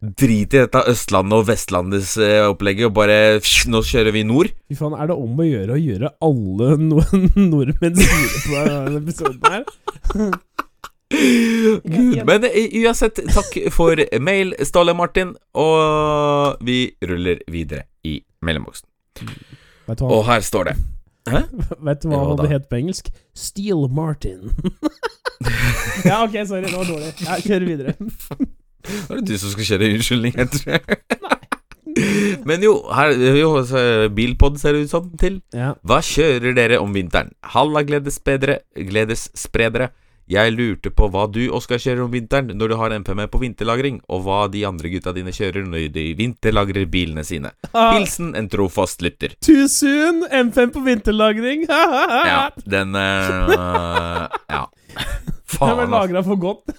Drit 0.00 0.52
i 0.52 0.58
dette 0.60 0.80
Østlandet 0.90 1.38
og 1.38 1.46
Vestlandets 1.48 2.16
eh, 2.20 2.42
opplegget, 2.44 2.90
og 2.90 2.96
bare 2.98 3.38
psh, 3.40 3.68
Nå 3.72 3.80
kjører 3.86 4.12
vi 4.12 4.24
nord. 4.28 4.50
Fy 4.68 4.76
faen, 4.78 4.96
er 4.98 5.08
det 5.08 5.16
om 5.16 5.38
å 5.40 5.46
gjøre 5.46 5.76
å 5.76 5.80
gjøre 5.80 6.10
alle 6.26 6.74
no 6.90 7.00
nordmenn 7.38 8.00
sure 8.00 8.42
på 8.44 8.64
denne 8.68 9.00
episoden 9.00 9.40
her? 9.48 9.64
Gud, 11.14 12.18
men 12.26 12.48
eh, 12.50 12.74
uansett, 12.82 13.20
takk 13.30 13.54
for 13.72 14.00
mail, 14.24 14.52
Ståle 14.66 14.96
Martin, 14.98 15.36
og 15.56 16.64
vi 16.64 16.88
ruller 17.06 17.40
videre 17.50 17.86
i 18.04 18.18
mellomboksen. 18.44 18.88
Og 20.04 20.24
her 20.26 20.44
står 20.44 20.72
det 20.72 20.76
vet 21.24 22.02
du 22.02 22.10
hva 22.10 22.18
Ja, 22.18 22.24
han 22.36 22.50
het 22.52 22.68
på 22.68 22.76
engelsk? 22.80 23.08
Steel 23.34 23.88
Martin. 23.88 24.50
ja, 26.08 26.20
ok, 26.24 26.36
sorry, 26.46 26.66
det 26.66 26.74
var 26.74 26.84
dårlig. 26.88 27.14
Ja, 27.24 27.38
Kjør 27.40 27.66
videre. 27.68 27.94
Var 29.08 29.16
det 29.20 29.26
du 29.28 29.34
som 29.40 29.50
skulle 29.52 29.68
kjøre 29.68 29.90
unnskyldning, 29.94 30.34
jeg 30.36 30.48
tror 30.58 30.80
Men 32.48 32.58
jo, 32.64 32.72
her 32.90 33.12
jo, 33.38 33.50
Bilpod 34.16 34.56
ser 34.58 34.72
det 34.74 34.82
ut 34.86 34.90
som 34.90 35.10
til. 35.20 35.34
Ja. 35.54 35.74
Hva 35.86 36.00
kjører 36.02 36.52
dere 36.56 36.80
om 36.82 36.90
vinteren? 36.96 37.30
Halla 37.54 37.80
gledesspredere. 37.86 39.90
Jeg 40.24 40.54
lurte 40.56 40.88
på 40.88 41.04
hva 41.12 41.26
du, 41.28 41.42
Oskar, 41.52 41.76
kjører 41.82 42.06
om 42.06 42.12
vinteren 42.12 42.48
når 42.56 42.68
du 42.72 42.76
har 42.80 42.94
MP 42.96 43.10
med 43.16 43.28
på 43.32 43.40
vinterlagring, 43.42 43.98
og 44.08 44.22
hva 44.24 44.46
de 44.48 44.62
andre 44.64 44.88
gutta 44.94 45.12
dine 45.12 45.32
kjører 45.36 45.66
når 45.68 45.90
de 45.92 46.04
vinterlagrer 46.16 46.86
bilene 46.90 47.24
sine. 47.28 47.50
Ah, 47.74 47.92
Hilsen 47.98 48.32
en 48.38 48.48
trofast 48.48 49.02
lytter. 49.04 49.34
too 49.44 49.66
soon! 49.68 50.22
M5 50.30 50.72
på 50.72 50.80
vinterlagring. 50.86 51.66
Ja, 51.68 52.48
den 52.64 52.96
uh, 52.96 54.24
Ja. 54.48 54.64
Den 55.54 55.76
ble 55.78 55.86
lagra 55.90 56.22
for 56.24 56.38
godt. 56.40 56.72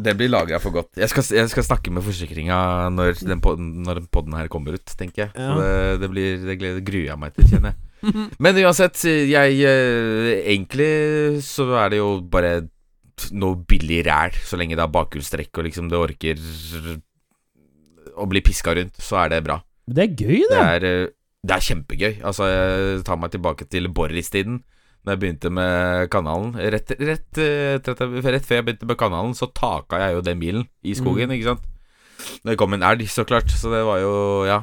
Det 0.00 0.14
blir 0.16 0.30
lagra 0.32 0.58
for 0.62 0.72
godt. 0.74 0.90
Jeg 0.96 1.10
skal, 1.12 1.24
jeg 1.36 1.50
skal 1.52 1.66
snakke 1.66 1.92
med 1.92 2.04
forsikringa 2.06 2.56
når 2.94 3.20
den 3.26 3.40
podden, 3.44 3.70
når 3.86 4.00
den 4.02 4.08
podden 4.12 4.36
her 4.38 4.48
kommer 4.52 4.76
ut, 4.78 4.94
tenker 4.98 5.26
jeg. 5.26 5.32
Ja. 5.36 5.52
Så 5.52 5.60
det, 5.60 6.00
det 6.02 6.10
blir 6.14 6.44
Det 6.48 6.58
gleder 6.60 6.84
gruer 6.86 7.08
jeg 7.10 7.20
meg 7.20 7.34
til, 7.36 7.48
kjenner 7.52 7.74
jeg. 7.74 7.86
Men 8.42 8.56
uansett, 8.62 8.96
jeg 9.28 9.58
eh, 9.68 10.30
Egentlig 10.54 11.42
så 11.44 11.66
er 11.82 11.92
det 11.92 11.98
jo 12.00 12.10
bare 12.32 12.54
noe 13.36 13.58
billig 13.68 14.00
ræl, 14.06 14.32
så 14.48 14.56
lenge 14.56 14.78
det 14.78 14.84
er 14.86 14.92
bakhjulstrekk 14.94 15.58
og 15.60 15.66
liksom 15.66 15.90
det 15.92 15.98
orker 16.00 16.40
å 18.16 18.26
bli 18.30 18.40
piska 18.44 18.72
rundt, 18.78 18.96
så 19.00 19.18
er 19.24 19.34
det 19.34 19.42
bra. 19.44 19.58
Det 19.90 20.04
er 20.06 20.14
gøy, 20.16 20.38
Det 20.48 20.50
det. 20.54 20.60
er, 20.64 20.86
eh, 20.88 21.08
det 21.44 21.56
er 21.56 21.66
kjempegøy. 21.66 22.14
Altså, 22.24 22.48
jeg 22.48 23.04
tar 23.04 23.16
meg 23.20 23.32
tilbake 23.32 23.66
til 23.68 23.88
Boris-tiden. 23.92 24.62
Da 25.04 25.14
jeg 25.14 25.22
begynte 25.22 25.50
med 25.54 26.10
kanalen 26.12 26.52
rett, 26.60 26.90
rett, 27.00 27.38
rett, 27.40 27.88
etter 27.88 28.10
rett 28.34 28.44
før 28.44 28.60
jeg 28.60 28.66
begynte 28.68 28.88
med 28.90 28.98
kanalen, 29.00 29.32
så 29.38 29.48
taka 29.48 30.02
jeg 30.02 30.18
jo 30.18 30.24
den 30.26 30.42
bilen 30.42 30.66
i 30.84 30.92
skogen, 30.98 31.30
Mm. 31.30 31.38
ikke 31.38 31.54
sant. 31.54 31.64
Det 32.44 32.58
kom 32.60 32.74
en 32.76 32.82
elg, 32.84 33.06
så 33.08 33.24
klart, 33.24 33.48
så 33.48 33.72
det 33.72 33.80
var 33.88 34.02
jo, 34.02 34.12
ja 34.44 34.60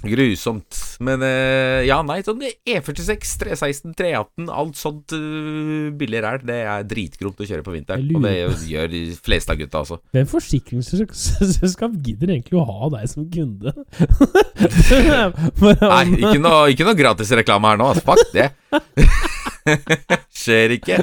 Grusomt. 0.00 0.96
Men 1.04 1.20
eh, 1.20 1.82
ja, 1.84 1.98
nei, 2.00 2.22
sånn 2.24 2.40
E46, 2.40 3.34
316, 3.42 3.92
318, 3.98 4.46
alt 4.48 4.78
sånt 4.80 5.12
uh, 5.12 5.90
billig 5.92 6.22
ræl, 6.24 6.38
det 6.48 6.56
er 6.64 6.86
dritgromt 6.88 7.36
å 7.36 7.44
kjøre 7.44 7.64
på 7.66 7.74
vinteren. 7.74 8.06
Og 8.16 8.24
det 8.24 8.32
gjør 8.70 8.88
de 8.94 9.02
fleste 9.20 9.52
av 9.52 9.60
gutta 9.60 9.82
også. 9.84 9.98
Hvem 10.16 10.30
forsikringsselskap 10.30 11.98
gidder 12.06 12.32
egentlig 12.32 12.62
å 12.62 12.64
ha 12.64 12.88
deg 12.96 13.12
som 13.12 13.28
kunde? 13.28 13.74
Nei, 15.84 16.04
ikke 16.16 16.40
noe, 16.40 16.64
ikke 16.72 16.88
noe 16.88 16.96
gratis 16.96 17.36
reklame 17.36 17.74
her 17.74 17.82
nå, 17.84 17.92
altså. 17.92 18.06
Fuck 18.08 18.32
det. 18.32 18.48
Skjer 20.40 20.74
ikke. 20.76 20.98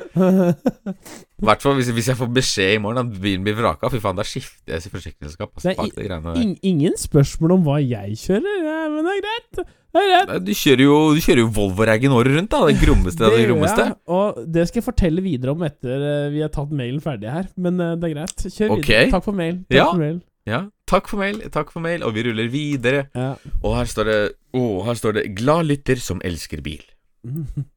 I 1.37 1.45
hvert 1.45 1.63
fall 1.63 1.75
hvis, 1.77 1.89
hvis 1.93 2.09
jeg 2.11 2.17
får 2.19 2.29
beskjed 2.33 2.75
i 2.75 2.79
morgen 2.81 3.01
at 3.03 3.17
bilen 3.21 3.43
blir 3.45 3.57
vraka. 3.57 3.91
Fy 3.93 4.01
faen, 4.03 4.17
da 4.17 4.25
skifter 4.25 4.77
jeg 4.77 4.93
forsikringsselskap. 4.93 5.51
Altså. 5.57 6.37
In 6.41 6.55
ingen 6.65 6.95
spørsmål 6.99 7.57
om 7.57 7.65
hva 7.67 7.81
jeg 7.83 8.17
kjører, 8.23 8.63
ja, 8.65 8.79
men 8.93 9.05
det 9.05 9.17
er 9.17 9.25
greit. 9.25 9.59
Det 9.97 10.03
er 10.03 10.09
greit. 10.11 10.45
Du 10.47 10.53
kjører 10.57 10.83
jo, 10.83 10.95
du 11.17 11.21
kjører 11.23 11.43
jo 11.43 11.51
Volvo 11.57 11.85
Raggen 11.89 12.15
året 12.15 12.37
rundt, 12.37 12.53
da. 12.53 12.63
Det 12.69 12.79
grommeste 12.85 13.27
av 13.27 13.35
det 13.37 13.45
grommeste. 13.49 13.85
og 14.17 14.41
det 14.57 14.65
skal 14.69 14.81
jeg 14.81 14.87
fortelle 14.87 15.25
videre 15.25 15.53
om 15.53 15.67
etter 15.67 16.07
eh, 16.11 16.31
vi 16.33 16.41
har 16.45 16.53
tatt 16.53 16.73
mailen 16.73 17.03
ferdig 17.03 17.29
her. 17.33 17.51
Men 17.61 17.79
eh, 17.83 17.93
det 17.99 18.09
er 18.09 18.17
greit. 18.17 18.47
Kjør 18.47 18.73
okay. 18.79 18.87
videre. 18.87 19.13
Takk 19.17 19.29
for 19.29 19.39
mail. 19.43 19.61
Takk 19.67 19.79
Ja. 19.79 19.91
for 19.91 20.03
mail. 20.03 20.19
Ja, 20.47 20.61
takk 20.87 21.09
for 21.11 21.19
mail, 21.19 21.41
takk 21.51 21.73
for 21.73 21.83
mail, 21.83 22.03
og 22.07 22.13
vi 22.15 22.23
ruller 22.23 22.47
videre. 22.47 23.07
Ja. 23.11 23.33
Og 23.59 23.73
her 23.75 23.89
står 23.91 24.07
det 24.07 24.19
Å, 24.55 24.61
her 24.87 24.95
står 24.95 25.17
det 25.17 25.23
'Glad 25.35 25.67
lytter 25.67 25.99
som 25.99 26.21
elsker 26.23 26.63
bil'. 26.63 26.85
Mm. 27.27 27.43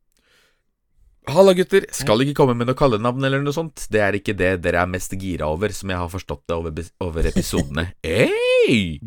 Halla, 1.29 1.53
gutter. 1.53 1.85
Skal 1.93 2.25
ikke 2.25 2.39
komme 2.39 2.55
med 2.57 2.71
noe 2.71 2.79
kallenavn 2.79 3.25
eller 3.27 3.43
noe 3.45 3.53
sånt. 3.53 3.85
Det 3.93 4.01
er 4.01 4.17
ikke 4.17 4.33
det 4.39 4.55
dere 4.65 4.81
er 4.83 4.89
mest 4.89 5.13
gira 5.21 5.51
over, 5.53 5.73
som 5.77 5.93
jeg 5.93 6.01
har 6.01 6.09
forstått 6.11 6.43
det 6.49 6.57
over, 6.57 6.87
over 7.05 7.29
episodene. 7.33 7.91
Hey! 8.61 8.99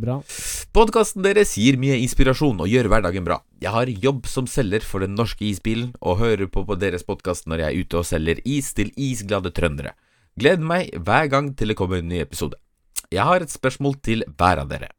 Podkasten 0.74 1.22
deres 1.24 1.52
gir 1.62 1.78
mye 1.80 2.00
inspirasjon 2.02 2.58
og 2.64 2.70
gjør 2.72 2.90
hverdagen 2.90 3.26
bra. 3.26 3.38
Jeg 3.62 3.72
har 3.72 3.92
jobb 4.06 4.26
som 4.28 4.48
selger 4.50 4.82
for 4.86 5.06
den 5.06 5.14
norske 5.16 5.46
isbilen, 5.46 5.92
og 6.02 6.18
hører 6.24 6.50
på, 6.50 6.66
på 6.66 6.78
deres 6.82 7.06
podkast 7.06 7.46
når 7.48 7.62
jeg 7.62 7.70
er 7.70 7.86
ute 7.86 8.00
og 8.02 8.08
selger 8.10 8.42
is 8.50 8.72
til 8.74 8.90
isglade 8.98 9.54
trøndere. 9.54 9.94
Gleder 10.40 10.66
meg 10.66 10.90
hver 10.98 11.30
gang 11.30 11.54
til 11.54 11.70
det 11.70 11.78
kommer 11.80 12.02
en 12.02 12.10
ny 12.10 12.24
episode. 12.26 12.58
Jeg 13.14 13.30
har 13.30 13.46
et 13.46 13.54
spørsmål 13.54 14.00
til 14.02 14.26
hver 14.34 14.64
av 14.66 14.74
dere. 14.74 14.90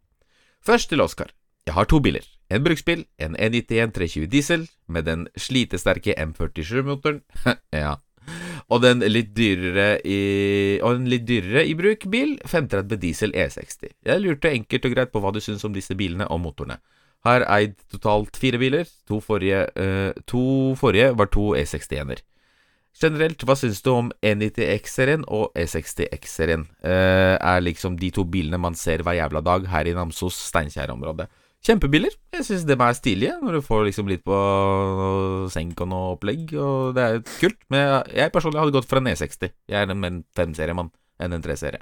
Først 0.64 0.92
til 0.94 1.02
Oskar. 1.02 1.34
Jeg 1.66 1.74
har 1.74 1.90
to 1.90 1.98
biler. 2.00 2.33
En 2.52 2.64
bruksbil, 2.64 3.04
en 3.18 3.36
E91 3.36 3.92
320 3.96 4.26
diesel 4.30 4.66
med 4.86 5.06
den 5.08 5.28
slitesterke 5.36 6.14
M47-motoren. 6.20 7.22
ja. 7.72 7.96
Og 8.72 8.80
Og 8.80 8.86
en 8.88 9.02
litt 9.04 9.34
dyrere 9.34 9.98
i 11.64 11.74
bruk 11.76 12.06
bil, 12.10 12.38
530 12.46 13.00
diesel 13.00 13.32
E60. 13.32 13.90
Jeg 14.04 14.20
lurte 14.20 14.52
enkelt 14.52 14.84
og 14.84 14.94
greit 14.94 15.12
på 15.12 15.20
hva 15.20 15.32
du 15.32 15.40
syns 15.40 15.64
om 15.64 15.72
disse 15.72 15.94
bilene 15.94 16.28
og 16.28 16.40
motorene. 16.40 16.80
Har 17.24 17.44
eid 17.48 17.76
totalt 17.92 18.36
fire 18.36 18.60
biler. 18.60 18.88
To 19.08 19.20
forrige, 19.20 19.66
eh, 19.76 20.12
to 20.28 20.74
forrige 20.76 21.16
var 21.16 21.26
to 21.32 21.54
E61-er. 21.56 22.20
Generelt, 22.94 23.42
hva 23.42 23.56
syns 23.58 23.80
du 23.82 23.90
om 23.90 24.12
E90 24.22 24.68
X-serien 24.78 25.24
og 25.26 25.50
E60 25.58 26.12
X-serien? 26.14 26.68
Eh, 26.84 27.36
er 27.40 27.64
liksom 27.64 27.96
de 27.98 28.10
to 28.14 28.24
bilene 28.24 28.60
man 28.60 28.74
ser 28.74 29.02
hver 29.02 29.16
jævla 29.18 29.40
dag 29.40 29.66
her 29.66 29.88
i 29.88 29.94
Namsos 29.96 30.36
Steinkjer-området. 30.50 31.26
Kjempebiler. 31.64 32.12
Jeg 32.34 32.44
syns 32.44 32.66
de 32.68 32.76
er 32.76 32.96
stilige, 32.98 33.34
når 33.40 33.56
du 33.56 33.64
får 33.64 33.86
liksom 33.86 34.10
litt 34.10 34.24
på 34.26 34.36
noe 34.36 35.48
senk 35.52 35.80
og 35.80 35.88
noe 35.88 36.12
opplegg, 36.18 36.52
og 36.60 36.92
det 36.96 37.04
er 37.06 37.22
kult. 37.38 37.60
Men 37.72 37.86
jeg, 37.86 38.14
jeg 38.20 38.34
personlig 38.34 38.60
hadde 38.60 38.76
gått 38.76 38.88
for 38.90 39.00
en 39.00 39.08
E60. 39.14 39.54
Jeg 39.72 39.80
er 39.80 39.88
en 39.88 40.00
mer 40.00 40.12
en 40.12 40.22
femseriemann 40.36 40.92
enn 41.24 41.36
en 41.36 41.44
treserie. 41.44 41.80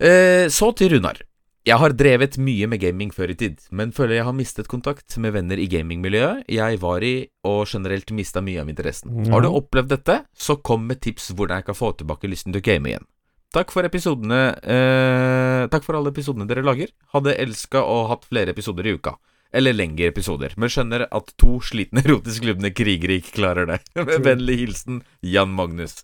Eh, 0.00 0.46
så 0.52 0.70
til 0.76 0.94
Runar. 0.94 1.20
Jeg 1.66 1.82
har 1.82 1.96
drevet 1.98 2.36
mye 2.38 2.68
med 2.70 2.78
gaming 2.78 3.10
før 3.10 3.32
i 3.32 3.36
tid, 3.40 3.58
men 3.74 3.90
føler 3.90 4.20
jeg 4.20 4.26
har 4.28 4.36
mistet 4.38 4.68
kontakt 4.70 5.16
med 5.18 5.32
venner 5.34 5.58
i 5.58 5.66
gamingmiljøet 5.66 6.44
jeg 6.54 6.78
var 6.78 7.02
i, 7.02 7.26
og 7.42 7.64
generelt 7.66 8.12
mista 8.14 8.38
mye 8.38 8.62
av 8.62 8.70
interessen. 8.70 9.26
Har 9.32 9.42
du 9.42 9.48
opplevd 9.50 9.90
dette, 9.96 10.20
så 10.30 10.60
kom 10.62 10.86
med 10.86 11.02
tips 11.02 11.32
hvordan 11.34 11.58
jeg 11.58 11.66
kan 11.66 11.78
få 11.78 11.90
tilbake 11.98 12.30
lysten 12.30 12.54
til 12.54 12.62
å 12.62 12.66
game 12.68 12.92
igjen. 12.92 13.08
Takk 13.56 13.72
for 13.72 13.88
episodene 13.88 14.40
eh, 14.68 15.62
Takk 15.72 15.84
for 15.86 15.96
alle 15.96 16.12
episodene 16.12 16.44
dere 16.48 16.64
lager. 16.66 16.90
Hadde 17.14 17.32
elska 17.40 17.80
å 17.80 18.02
hatt 18.10 18.26
flere 18.28 18.52
episoder 18.52 18.84
i 18.84 18.92
uka. 18.98 19.14
Eller 19.56 19.72
lengre 19.72 20.10
episoder, 20.10 20.52
men 20.60 20.68
skjønner 20.68 21.06
at 21.06 21.30
to 21.40 21.56
slitne 21.64 22.02
erotisk 22.04 22.44
lubne 22.44 22.72
krigere 22.76 23.16
ikke 23.22 23.38
klarer 23.38 23.70
det. 23.70 23.78
Med 23.96 24.26
vennlig 24.26 24.58
hilsen 24.60 25.00
Jan 25.24 25.54
Magnus. 25.56 26.02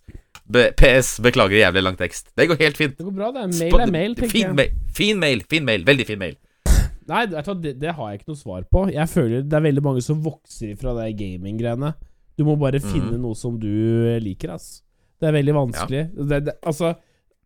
Be 0.49 0.71
PS. 0.79 1.19
Beklager 1.23 1.59
jævlig 1.59 1.83
lang 1.85 1.99
tekst. 1.99 2.33
Det 2.33 2.49
går 2.49 2.59
helt 2.63 2.81
fint. 2.81 2.97
Det 2.97 3.05
går 3.05 3.15
bra, 3.19 3.29
det. 3.35 3.45
Mail 3.59 3.85
er 3.85 3.93
mail, 3.99 4.17
tenker 4.17 4.33
fin 4.33 4.47
jeg. 4.47 4.57
Mail, 4.57 4.73
fin 4.97 5.21
mail. 5.21 5.45
Fin 5.53 5.69
mail. 5.69 5.85
Veldig 5.91 6.09
fin 6.09 6.23
mail. 6.25 6.41
Nei, 7.13 7.23
det, 7.29 7.77
det 7.83 7.93
har 7.93 8.09
jeg 8.09 8.21
ikke 8.23 8.33
noe 8.33 8.41
svar 8.41 8.65
på. 8.65 8.87
Jeg 8.95 9.11
føler 9.11 9.45
det 9.45 9.59
er 9.59 9.67
veldig 9.69 9.85
mange 9.85 10.01
som 10.01 10.25
vokser 10.25 10.73
ifra 10.73 10.97
det 10.97 11.11
gaming-greiene. 11.21 11.93
Du 12.33 12.47
må 12.47 12.57
bare 12.57 12.81
finne 12.81 13.19
noe 13.21 13.37
som 13.37 13.61
du 13.61 13.69
liker, 14.23 14.55
ass. 14.57 14.79
Det 15.21 15.29
er 15.29 15.35
veldig 15.37 15.59
vanskelig. 15.61 16.05
Det, 16.17 16.45
det, 16.49 16.55
altså, 16.65 16.95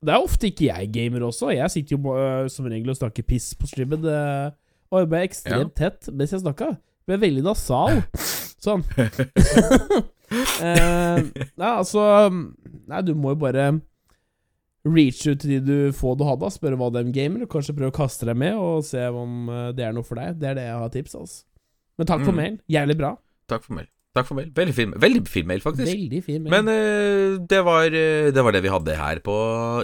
det 0.05 0.13
er 0.13 0.21
ofte 0.23 0.47
ikke 0.51 0.67
jeg 0.69 0.91
gamer 0.93 1.23
også. 1.27 1.49
Jeg 1.55 1.71
sitter 1.73 1.95
jo 1.97 2.13
uh, 2.13 2.45
som 2.51 2.67
regel 2.69 2.89
og 2.93 2.99
snakker 2.99 3.25
piss 3.27 3.47
på 3.57 3.67
streamen. 3.69 4.03
Uh, 4.05 4.51
og 4.93 5.01
jeg 5.01 5.09
ble 5.11 5.23
ekstremt 5.27 5.73
tett 5.75 6.09
mens 6.13 6.31
jeg 6.35 6.43
snakka. 6.43 6.67
Ble 7.07 7.17
veldig 7.23 7.43
nasal. 7.47 8.03
Sånn. 8.67 8.83
uh, 8.97 11.19
nei, 11.59 11.71
altså 11.71 12.01
Nei, 12.31 13.01
du 13.05 13.13
må 13.17 13.33
jo 13.35 13.39
bare 13.41 13.65
reach 14.87 15.19
ut 15.27 15.41
til 15.43 15.57
de 15.57 15.59
du 15.67 15.77
får 15.95 16.15
du 16.19 16.23
har, 16.27 16.37
da. 16.39 16.47
Spørre 16.53 16.77
hva 16.79 16.87
de 16.95 17.01
gamer, 17.11 17.43
og 17.43 17.51
kanskje 17.51 17.75
prøve 17.75 17.91
å 17.91 17.97
kaste 17.97 18.27
deg 18.29 18.37
med, 18.39 18.55
og 18.55 18.85
se 18.87 19.01
om 19.11 19.49
det 19.75 19.83
er 19.83 19.91
noe 19.97 20.07
for 20.07 20.15
deg. 20.21 20.37
Det 20.39 20.47
er 20.53 20.57
det 20.61 20.65
jeg 20.69 20.79
har 20.79 20.93
tips, 20.93 21.17
altså. 21.19 21.43
Men 21.99 22.07
takk 22.07 22.21
for 22.23 22.31
Mm. 22.31 22.39
mail. 22.39 22.55
Jævlig 22.71 22.95
bra. 23.01 23.11
Takk 23.51 23.63
for 23.65 23.73
mail. 23.81 23.89
Takk 24.17 24.25
for 24.25 24.39
mail. 24.39 24.49
Veldig 24.57 24.73
fin, 24.73 24.93
veldig 24.97 25.21
fin 25.29 25.45
mail, 25.45 25.61
faktisk. 25.61 25.89
Veldig 25.91 26.21
fin 26.25 26.41
mail. 26.41 26.53
Men 26.55 26.69
uh, 26.71 27.37
det, 27.51 27.59
var, 27.67 27.85
eh, 27.93 28.29
det 28.33 28.45
var 28.45 28.55
det 28.55 28.63
vi 28.65 28.71
hadde 28.73 28.95
her 28.97 29.21
på 29.25 29.35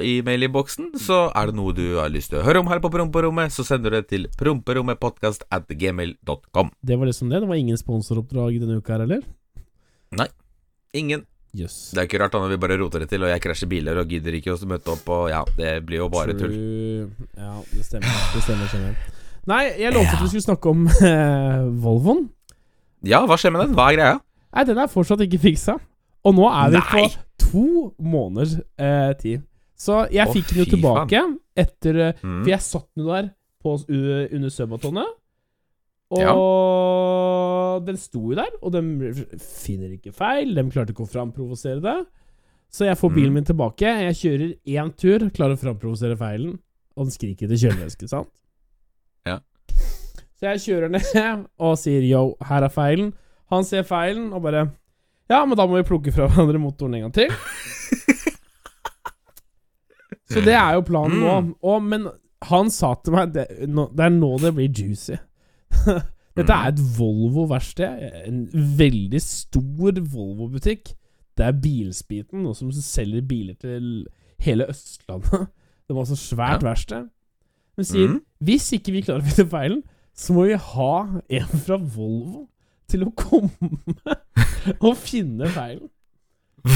i 0.01 0.15
mailinnboksen. 0.25 0.93
Så 1.01 1.27
er 1.29 1.51
det 1.51 1.57
noe 1.59 1.75
du 1.77 1.99
har 1.99 2.09
lyst 2.13 2.33
til 2.33 2.41
å 2.41 2.45
høre 2.47 2.63
om 2.63 2.71
her 2.71 2.81
på 2.81 2.89
Promperommet, 2.93 3.53
så 3.53 3.65
sender 3.67 3.93
du 3.93 3.99
det 3.99 4.07
til 4.09 4.25
promperommetpodkast 4.39 5.45
at 5.53 5.69
gmail.com. 5.69 6.73
det 6.81 6.97
var 6.97 7.11
liksom 7.11 7.29
det. 7.29 7.43
Det 7.43 7.51
var 7.51 7.61
ingen 7.61 7.77
sponsoroppdrag 7.77 8.57
denne 8.63 8.81
uka 8.81 8.97
her, 8.97 9.05
eller? 9.05 9.21
Nei. 10.17 10.29
Ingen. 10.97 11.27
Yes. 11.53 11.91
Det 11.93 12.01
er 12.01 12.07
ikke 12.09 12.17
rart 12.23 12.33
da 12.33 12.41
når 12.41 12.55
vi 12.55 12.61
bare 12.63 12.77
roter 12.81 13.03
det 13.03 13.11
til, 13.11 13.25
og 13.27 13.29
jeg 13.29 13.41
krasjer 13.43 13.69
biler 13.69 13.99
og 14.01 14.09
gidder 14.09 14.33
ikke 14.39 14.55
å 14.55 14.69
møte 14.69 14.95
opp, 14.95 15.09
og 15.13 15.27
ja, 15.29 15.43
det 15.59 15.75
blir 15.85 16.01
jo 16.01 16.07
bare 16.13 16.33
tull. 16.37 16.55
Ja, 17.37 17.59
det 17.69 17.85
stemmer. 17.85 18.23
Det 18.33 18.41
stemmer, 18.41 18.71
stemmer. 18.71 19.19
Nei, 19.49 19.63
jeg 19.75 19.91
lovte 19.91 20.15
at 20.15 20.23
vi 20.23 20.31
skulle 20.31 20.45
snakke 20.47 20.71
om 20.71 20.87
eh, 21.09 21.65
Volvoen. 21.83 22.25
Ja, 23.03 23.25
hva 23.27 23.35
skjer 23.37 23.51
med 23.51 23.65
den? 23.67 23.75
Hva 23.75 23.89
er 23.91 23.97
greia? 23.97 24.19
Nei, 24.53 24.63
den 24.69 24.77
er 24.79 24.87
fortsatt 24.91 25.21
ikke 25.25 25.39
fiksa. 25.43 25.77
Og 26.23 26.35
nå 26.37 26.45
er 26.47 26.69
vi 26.71 26.79
Nei. 26.79 27.07
på 27.09 27.47
to 27.49 27.63
måneders 27.99 28.53
eh, 28.79 29.13
tid. 29.19 29.41
Så 29.75 30.05
jeg 30.13 30.27
Å, 30.29 30.31
fikk 30.31 30.53
den 30.53 30.61
jo 30.61 30.65
fy 30.69 30.71
tilbake 30.77 31.23
etter 31.59 31.99
eh, 31.99 32.13
Mm. 32.23 32.43
For 32.45 32.49
jeg 32.53 32.61
satt 32.63 32.87
den 32.95 33.03
jo 33.03 33.11
der 33.11 33.27
på, 33.63 33.73
u- 33.89 34.27
under 34.37 34.49
subatonet. 34.53 35.09
Og 36.53 37.85
den 37.87 37.97
sto 37.97 38.21
jo 38.31 38.35
der, 38.37 38.51
og 38.61 38.73
de 38.75 38.81
finner 39.41 39.95
ikke 39.95 40.13
feil. 40.15 40.53
De 40.55 40.63
klarte 40.71 40.93
ikke 40.93 41.05
å 41.07 41.09
framprovosere 41.09 41.81
det. 41.83 41.97
Så 42.73 42.85
jeg 42.87 42.97
får 42.97 43.09
Mm. 43.11 43.15
bilen 43.15 43.33
min 43.33 43.43
tilbake. 43.45 43.81
Jeg 43.85 44.15
kjører 44.21 44.53
én 44.65 44.93
tur, 44.97 45.29
klarer 45.29 45.55
å 45.57 45.61
framprovosere 45.61 46.17
feilen, 46.17 46.59
og 46.97 47.05
den 47.05 47.11
skriker 47.11 47.47
til 47.47 47.57
kjølevæske, 47.69 48.07
sant? 48.09 48.29
Så 50.43 50.51
jeg 50.51 50.59
kjører 50.65 50.89
ned 50.91 51.43
og 51.63 51.77
sier 51.79 52.03
yo, 52.03 52.23
her 52.43 52.65
er 52.67 52.71
feilen. 52.73 53.13
Han 53.53 53.63
ser 53.63 53.85
feilen 53.87 54.33
og 54.35 54.41
bare 54.43 54.65
Ja, 55.31 55.45
men 55.47 55.55
da 55.55 55.63
må 55.69 55.77
vi 55.79 55.85
plukke 55.87 56.11
fra 56.11 56.25
hverandre 56.29 56.59
motoren 56.59 56.97
en 56.97 57.05
gang 57.05 57.13
til. 57.15 57.31
Så 60.33 60.41
det 60.43 60.55
er 60.57 60.73
jo 60.77 60.83
planen 60.87 61.19
nå. 61.21 61.33
Mm. 61.45 61.51
Og, 61.63 61.83
men 61.85 62.07
han 62.49 62.71
sa 62.73 62.93
til 63.03 63.13
meg 63.15 63.31
det, 63.35 63.45
det 63.69 64.03
er 64.03 64.11
nå 64.15 64.31
det 64.41 64.51
blir 64.57 64.71
juicy. 64.83 65.15
Dette 66.33 66.49
Mm. 66.49 66.57
er 66.57 66.67
et 66.71 66.79
Volvo-verksted. 66.97 68.03
En 68.25 68.37
veldig 68.79 69.19
stor 69.21 69.99
Volvo-butikk. 70.15 70.95
Det 71.37 71.45
er 71.45 71.59
Bilspiten, 71.61 72.41
noe 72.41 72.57
som 72.57 72.71
selger 72.73 73.21
biler 73.29 73.53
til 73.61 74.07
hele 74.41 74.65
Østlandet. 74.73 75.47
Det 75.87 75.95
var 75.97 76.07
så 76.09 76.15
svært 76.17 76.63
Ja. 76.63 76.69
verksted. 76.71 77.09
Hun 77.77 77.85
sier 77.85 78.07
mm. 78.15 78.19
hvis 78.47 78.71
ikke 78.73 78.91
vi 78.95 79.01
klarer 79.05 79.21
å 79.21 79.29
finne 79.29 79.49
feilen, 79.51 79.81
så 80.13 80.33
må 80.35 80.45
vi 80.49 80.57
ha 80.59 80.91
en 81.39 81.53
fra 81.65 81.77
Volvo 81.81 82.45
til 82.91 83.07
å 83.07 83.13
komme 83.17 83.71
og 84.79 84.97
finne 85.01 85.47
feilen. 85.53 85.89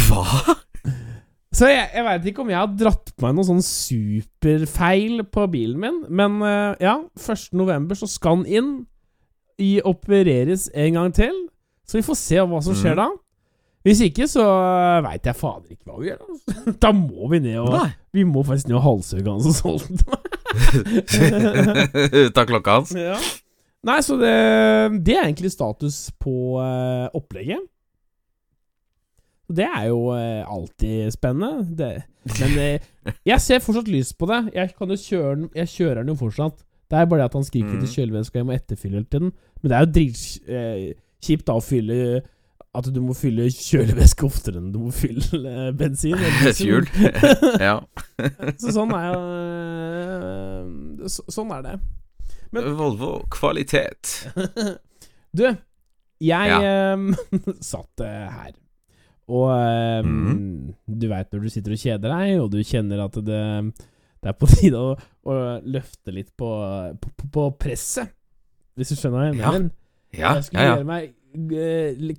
Hva? 0.08 0.56
Så 1.58 1.70
jeg, 1.72 1.86
jeg 1.96 2.04
veit 2.06 2.26
ikke 2.30 2.42
om 2.44 2.50
jeg 2.52 2.60
har 2.60 2.74
dratt 2.78 3.14
på 3.16 3.24
meg 3.26 3.38
noen 3.38 3.48
sånn 3.48 3.64
superfeil 3.66 5.24
på 5.34 5.46
bilen 5.54 5.80
min, 5.82 6.00
men 6.10 6.36
eh, 6.46 6.74
ja, 6.84 6.98
1. 7.18 7.48
november 7.58 7.98
så 7.98 8.10
skal 8.12 8.44
den 8.44 8.52
inn. 8.60 8.74
I 9.58 9.80
opereres 9.90 10.68
en 10.78 10.94
gang 11.00 11.14
til, 11.18 11.34
så 11.90 11.98
vi 11.98 12.04
får 12.06 12.18
se 12.20 12.44
hva 12.46 12.60
som 12.62 12.76
skjer 12.78 12.94
Mhm. 12.94 13.00
da. 13.00 13.08
Hvis 13.88 14.02
ikke, 14.06 14.28
så 14.30 14.44
veit 15.06 15.26
jeg 15.26 15.38
fader 15.40 15.72
ikke 15.74 15.88
hva 15.88 15.96
vi 16.02 16.10
gjør. 16.12 16.20
Altså. 16.28 16.74
Da 16.84 16.92
må 16.94 17.30
vi 17.32 17.40
ned 17.42 17.58
og 17.64 17.72
Nei. 17.74 17.88
Vi 18.14 18.26
må 18.28 18.44
faktisk 18.46 18.68
ned 18.70 18.78
og 18.78 18.84
halshugge 18.86 19.32
han 19.32 19.42
som 19.48 19.56
solgte 19.58 19.96
den 19.96 20.04
til 22.34 22.40
av 22.42 22.46
klokka 22.50 22.78
hans. 22.80 22.94
Ja. 22.98 23.18
Nei, 23.88 23.98
så 24.04 24.18
det, 24.20 24.36
det 25.06 25.16
er 25.16 25.26
egentlig 25.28 25.52
status 25.54 26.08
på 26.20 26.58
uh, 26.60 27.08
opplegget. 27.16 27.62
Det 29.48 29.64
er 29.64 29.86
jo 29.88 30.10
uh, 30.12 30.44
alltid 30.44 31.12
spennende. 31.16 31.64
Det, 31.78 31.92
men 32.42 32.56
uh, 32.58 33.12
jeg 33.30 33.44
ser 33.44 33.64
fortsatt 33.64 33.88
lyst 33.92 34.18
på 34.20 34.28
det. 34.28 34.42
Jeg 34.58 34.74
kan 34.76 34.92
jo 34.92 34.98
kjøre 35.00 35.36
den 35.38 35.50
Jeg 35.56 35.72
kjører 35.76 36.02
den 36.02 36.12
jo 36.12 36.18
fortsatt. 36.20 36.64
Det 36.88 37.00
er 37.00 37.08
bare 37.08 37.22
det 37.22 37.30
at 37.30 37.36
han 37.36 37.48
skriker 37.48 37.74
Mm. 37.76 37.80
til 37.84 37.94
kjølevæska, 37.94 38.40
jeg 38.40 38.48
må 38.48 38.56
etterfylle 38.56 39.06
den. 39.12 39.32
Men 39.62 39.70
det 39.72 39.76
er 39.78 39.86
jo 39.86 39.94
dritkjipt 39.98 41.48
da 41.48 41.56
å 41.58 41.64
fylle 41.64 42.22
At 42.78 42.88
du 42.94 43.00
må 43.02 43.16
fylle 43.18 43.48
kjølevæske 43.50 44.26
oftere 44.28 44.60
enn 44.62 44.70
du 44.74 44.80
må 44.84 44.92
fylle 44.94 45.40
eh, 45.50 45.70
bensin. 45.78 46.18
Fuel. 46.60 46.86
ja. 47.68 47.80
Så 48.62 48.74
sånn 48.76 48.94
er 48.94 49.08
jo 49.10 49.22
eh, 49.38 51.08
så, 51.10 51.26
Sånn 51.32 51.54
er 51.56 51.66
det. 51.66 51.76
Men- 52.54 52.70
Volvo 52.78 53.12
kvalitet. 53.34 54.14
Du, 55.36 55.44
jeg 56.24 56.62
ehm, 56.70 57.10
satt 57.62 58.02
eh, 58.06 58.30
her, 58.32 58.54
og 59.28 59.50
um, 59.52 60.14
mm. 60.32 60.70
du 60.88 61.06
veit 61.12 61.34
når 61.34 61.44
du 61.44 61.52
sitter 61.52 61.76
og 61.76 61.82
kjeder 61.82 62.14
deg, 62.14 62.32
og 62.40 62.48
du 62.54 62.62
kjenner 62.66 63.04
at 63.04 63.20
det, 63.28 63.42
det 64.24 64.32
er 64.32 64.38
på 64.40 64.48
tide 64.54 64.80
å, 64.80 64.96
å 65.28 65.36
løfte 65.68 66.16
litt 66.16 66.32
på, 66.40 66.50
på, 67.04 67.28
på- 67.36 67.50
presset, 67.60 68.16
hvis 68.80 68.94
du 68.94 68.98
skjønner 69.02 69.20
hva 69.20 69.28
jeg 69.28 69.38
mener. 69.42 69.70
Ja, 70.16 70.38
jeg 70.40 70.48
skulle 70.48 70.64
ja, 70.64 70.72
ja. 70.72 70.78
gjøre 70.80 70.88
meg 70.88 71.12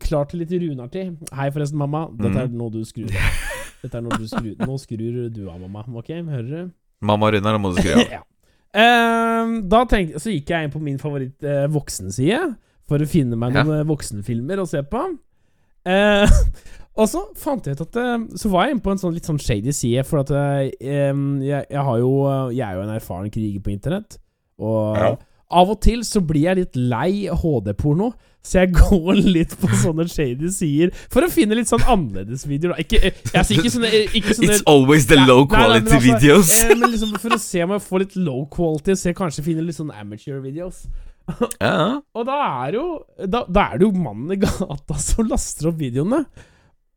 klar 0.02 0.28
til 0.30 0.42
litt 0.42 0.52
runartig. 0.52 1.04
Hei, 1.34 1.48
forresten, 1.54 1.78
mamma. 1.80 2.06
Dette 2.18 2.44
er 2.44 2.50
noe 2.52 2.66
nå 2.66 2.72
du 2.76 2.82
skrur 2.88 3.10
av. 3.10 3.44
Dette 3.82 3.98
er 3.98 4.04
noe 4.04 4.18
du 4.18 4.26
skrur, 4.28 4.54
nå 4.58 4.78
skrur 4.80 5.20
du 5.30 5.44
av, 5.48 5.60
mamma. 5.62 5.84
Ok, 6.00 6.10
hører 6.16 6.48
du? 6.48 6.72
Mamma 7.06 7.30
Runar, 7.30 7.54
nå 7.54 7.62
må 7.62 7.72
du 7.74 7.80
skru 7.80 7.94
av. 7.94 8.04
ja. 8.18 8.24
Ehm, 8.78 9.54
da 9.70 9.84
tenkte, 9.88 10.20
så 10.20 10.32
gikk 10.32 10.50
jeg 10.52 10.66
inn 10.66 10.74
på 10.74 10.82
min 10.82 10.98
favoritt 11.00 11.46
eh, 11.46 11.64
voksenside 11.72 12.42
for 12.88 13.00
å 13.00 13.08
finne 13.08 13.38
meg 13.38 13.56
noen 13.56 13.82
ja. 13.82 13.86
voksenfilmer 13.88 14.60
å 14.60 14.66
se 14.68 14.82
på. 14.88 15.04
Uh, 15.88 16.28
og 17.00 17.08
så 17.08 17.22
fant 17.38 17.64
jeg 17.64 17.78
ut 17.78 17.84
at 17.84 17.96
eh, 18.02 18.24
Så 18.36 18.50
var 18.52 18.66
jeg 18.66 18.74
inne 18.74 18.82
på 18.84 18.90
en 18.92 18.98
sånn 19.00 19.14
litt 19.14 19.28
sånn 19.28 19.38
shady 19.40 19.72
side, 19.72 20.02
for 20.08 20.20
at 20.24 20.32
jeg, 20.34 20.74
jeg, 20.82 21.62
jeg 21.70 21.84
har 21.86 22.00
jo 22.02 22.10
Jeg 22.50 22.64
er 22.66 22.74
jo 22.76 22.82
en 22.82 22.92
erfaren 22.92 23.30
kriger 23.32 23.62
på 23.64 23.72
internett, 23.72 24.18
og 24.60 24.98
Ja. 24.98 25.12
Av 25.48 25.70
og 25.72 25.78
til 25.84 26.02
så 26.04 26.20
blir 26.24 26.48
jeg 26.48 26.60
litt 26.60 26.76
lei 26.76 27.28
HD-porno. 27.32 28.12
Så 28.44 28.62
jeg 28.62 28.72
går 28.78 29.18
litt 29.24 29.54
på 29.60 29.68
sånne 29.80 30.06
shady 30.08 30.50
sider 30.54 30.92
for 31.12 31.26
å 31.26 31.30
finne 31.32 31.56
litt 31.58 31.70
sånn 31.70 31.84
annerledes 31.84 32.46
videoer. 32.48 32.78
Ikke, 32.84 33.00
eh, 33.10 33.18
altså 33.32 33.58
ikke 33.58 33.72
sånne, 33.74 33.90
ikke 34.12 34.36
sånne 34.38 34.54
It's 34.54 34.64
always 34.70 35.08
the 35.10 35.18
low 35.20 35.38
low 35.38 35.44
nei, 35.50 35.58
nei, 35.58 35.80
men 35.80 35.90
quality 35.90 35.98
altså, 35.98 36.06
videos. 36.06 36.54
Eh, 36.64 36.74
men 36.76 36.94
liksom 36.94 37.16
For 37.18 37.36
å 37.36 37.40
se 37.42 37.64
om 37.64 37.74
jeg 37.76 37.84
får 37.88 38.04
litt 38.04 38.16
low 38.28 38.44
quality, 38.52 38.96
så 38.98 39.10
jeg 39.10 39.18
kanskje 39.18 39.46
finner 39.46 39.66
litt 39.66 39.78
sånn 39.78 39.92
amateur 39.94 40.40
videos. 40.44 40.86
Ja, 41.60 42.00
Og 42.16 42.22
da 42.24 42.36
er 42.64 42.78
jo 42.78 42.84
Da, 43.20 43.42
da 43.44 43.66
er 43.66 43.80
det 43.80 43.84
jo 43.84 43.90
mannen 43.92 44.32
i 44.32 44.38
gata 44.40 44.96
som 45.10 45.28
laster 45.28 45.72
opp 45.72 45.82
videoene. 45.82 46.22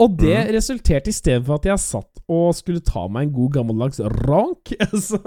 Og 0.02 0.16
det 0.18 0.34
mm. 0.34 0.52
resulterte 0.56 1.12
i 1.12 1.16
stedet 1.16 1.44
for 1.46 1.60
at 1.60 1.68
jeg 1.70 1.84
satt 1.84 2.22
og 2.32 2.56
skulle 2.58 2.82
ta 2.86 3.06
meg 3.12 3.28
en 3.28 3.34
god 3.36 3.52
gammeldags 3.58 4.02
rank, 4.26 4.74
så, 5.08 5.20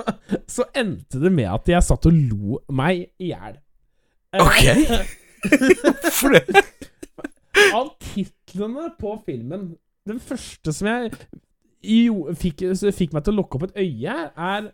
så 0.51 0.67
endte 0.75 1.21
det 1.23 1.33
med 1.35 1.51
at 1.53 1.69
jeg 1.71 1.87
satt 1.87 2.09
og 2.11 2.17
lo 2.17 2.61
meg 2.75 3.07
i 3.23 3.31
hjel. 3.33 3.61
Eh, 4.35 4.43
Ok. 4.43 4.65
Hvorfor 5.45 6.33
det 6.33 6.63
Av 7.77 7.91
titlene 8.01 8.87
på 8.99 9.11
filmen 9.27 9.75
Den 10.09 10.21
første 10.21 10.73
som 10.73 10.89
jeg 10.89 11.11
jo, 11.85 12.31
fikk, 12.41 12.65
fikk 12.97 13.13
meg 13.13 13.27
til 13.27 13.35
å 13.35 13.43
lukke 13.43 13.59
opp 13.59 13.67
et 13.67 13.77
øye, 13.85 14.15
er 14.33 14.71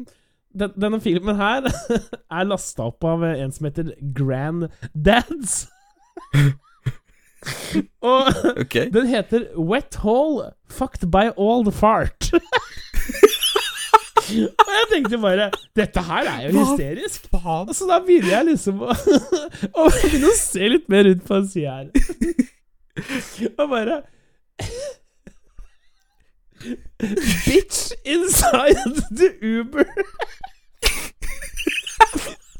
den, 0.58 0.72
Denne 0.80 1.00
filmen 1.04 1.36
her 1.36 1.68
er 1.68 2.48
lasta 2.48 2.88
opp 2.88 3.04
av 3.04 3.26
en 3.28 3.52
som 3.52 3.68
heter 3.68 3.92
Granddads. 4.16 5.66
Og 8.04 8.26
okay. 8.62 8.88
den 8.92 9.06
heter 9.10 9.46
Wet 9.58 9.94
Hole 10.04 10.50
Fucked 10.70 11.10
by 11.10 11.30
All 11.36 11.64
the 11.66 11.72
Fart. 11.72 12.30
Og 14.24 14.70
jeg 14.72 14.86
tenkte 14.92 15.18
bare 15.20 15.50
Dette 15.76 16.00
her 16.02 16.28
er 16.30 16.46
jo 16.48 16.62
hysterisk. 16.62 17.28
Så 17.76 17.88
da 17.88 17.98
begynner 18.06 18.30
jeg 18.30 18.46
liksom 18.54 18.82
å, 18.82 18.94
å 19.82 19.88
begynne 19.92 20.30
å 20.30 20.36
se 20.38 20.68
litt 20.70 20.88
mer 20.88 21.04
rundt 21.08 21.26
på 21.28 21.38
en 21.38 21.48
side 21.48 21.68
her. 21.68 21.86
Og 23.58 23.68
bare 23.68 24.02
Bitch 27.44 27.92
inside 28.08 29.02
the 29.10 29.34
Uber. 29.42 29.84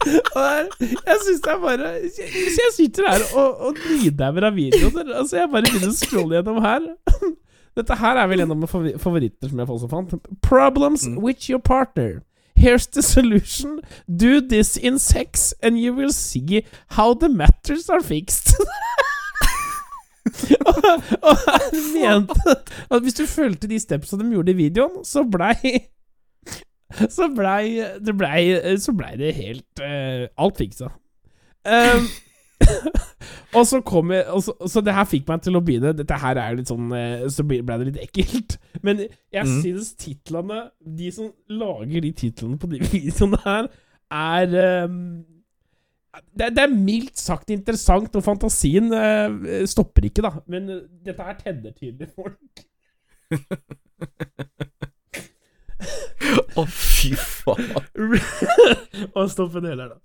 Jeg 0.05 1.19
syns 1.25 1.47
er 1.49 1.61
bare 1.63 1.91
Hvis 2.03 2.59
jeg 2.61 2.73
sitter 2.77 3.07
her 3.09 3.23
og, 3.41 3.61
og 3.69 3.79
nidauer 4.03 4.47
av 4.51 4.57
videoer 4.59 5.13
Altså 5.21 5.39
Jeg 5.41 5.51
bare 5.53 5.65
begynner 5.71 5.93
å 5.93 5.97
scrolle 5.97 6.37
gjennom 6.39 6.61
her. 6.65 6.85
Dette 7.75 7.97
her 7.99 8.21
er 8.23 8.29
vel 8.31 8.45
en 8.45 8.53
av 8.55 8.59
mine 8.61 8.99
favoritter 9.03 9.51
som 9.51 9.59
jeg 9.63 9.73
også 9.77 9.89
fant. 9.91 10.13
Problems 10.47 11.07
Mm. 11.09 11.17
with 11.25 11.49
your 11.51 11.59
partner. 11.59 12.21
Here's 12.57 12.87
the 12.95 13.03
solution. 13.03 13.81
Do 14.07 14.41
this 14.41 14.77
in 14.77 14.99
sex, 15.03 15.53
and 15.61 15.77
you 15.81 15.93
will 15.93 16.13
see 16.15 16.63
how 16.95 17.15
the 17.15 17.29
matters 17.29 17.89
are 17.91 18.01
fixed. 18.01 18.55
og, 20.71 21.03
og 21.23 21.37
han 21.49 21.83
mente 21.97 22.55
at 22.91 23.03
hvis 23.03 23.19
du 23.19 23.27
fulgte 23.27 23.67
de 23.69 23.81
stepsa 23.83 24.17
de 24.21 24.31
gjorde 24.33 24.55
i 24.55 24.59
videoen, 24.63 25.03
så 25.05 25.25
blei 25.27 25.75
Så 27.15 27.29
blei 27.35 27.81
det, 28.01 28.15
ble, 28.17 28.77
så 28.79 28.95
blei 28.97 29.15
det 29.19 29.35
helt 29.37 29.83
uh, 29.83 30.29
Alt 30.41 30.61
fiksa. 30.61 30.93
Um, 31.65 32.07
og 33.57 33.67
så 33.67 33.81
kom 33.87 34.13
jeg 34.13 34.27
og 34.29 34.43
så, 34.45 34.53
så 34.69 34.83
det 34.85 34.95
her 34.95 35.07
fikk 35.09 35.29
meg 35.31 35.41
til 35.45 35.57
å 35.57 35.63
begynne 35.65 35.95
Dette 35.97 36.17
her 36.21 36.37
er 36.41 36.59
litt 36.59 36.69
sånn 36.69 36.93
eh, 36.93 37.23
Så 37.33 37.45
ble 37.49 37.63
ble 37.65 37.79
det 37.81 37.87
litt 37.89 38.03
ekkelt. 38.05 38.59
Men 38.87 39.01
jeg 39.01 39.47
mm. 39.49 39.55
synes 39.65 39.95
titlene 40.01 40.67
De 40.85 41.09
som 41.15 41.31
lager 41.49 42.05
de 42.05 42.13
titlene 42.21 42.61
på 42.61 42.71
de 42.73 42.83
videoene 42.85 43.41
her, 43.47 43.71
er 44.15 44.85
um, 44.85 45.25
det, 46.37 46.53
det 46.55 46.63
er 46.63 46.71
mildt 46.71 47.19
sagt 47.19 47.51
interessant, 47.51 48.15
og 48.15 48.23
fantasien 48.23 48.93
uh, 48.93 49.65
stopper 49.67 50.07
ikke, 50.07 50.23
da. 50.23 50.31
Men 50.47 50.69
uh, 50.71 50.85
dette 51.03 51.27
her 51.27 51.41
tenner 51.41 51.75
tydelig 51.75 52.13
folk. 52.15 52.63
Å, 56.55 56.65
fy 56.71 57.15
faen. 57.19 57.73
Og 59.17 59.31
stopp 59.33 59.57
en 59.59 59.67
del 59.67 59.83
her, 59.83 59.95
da. 59.95 59.99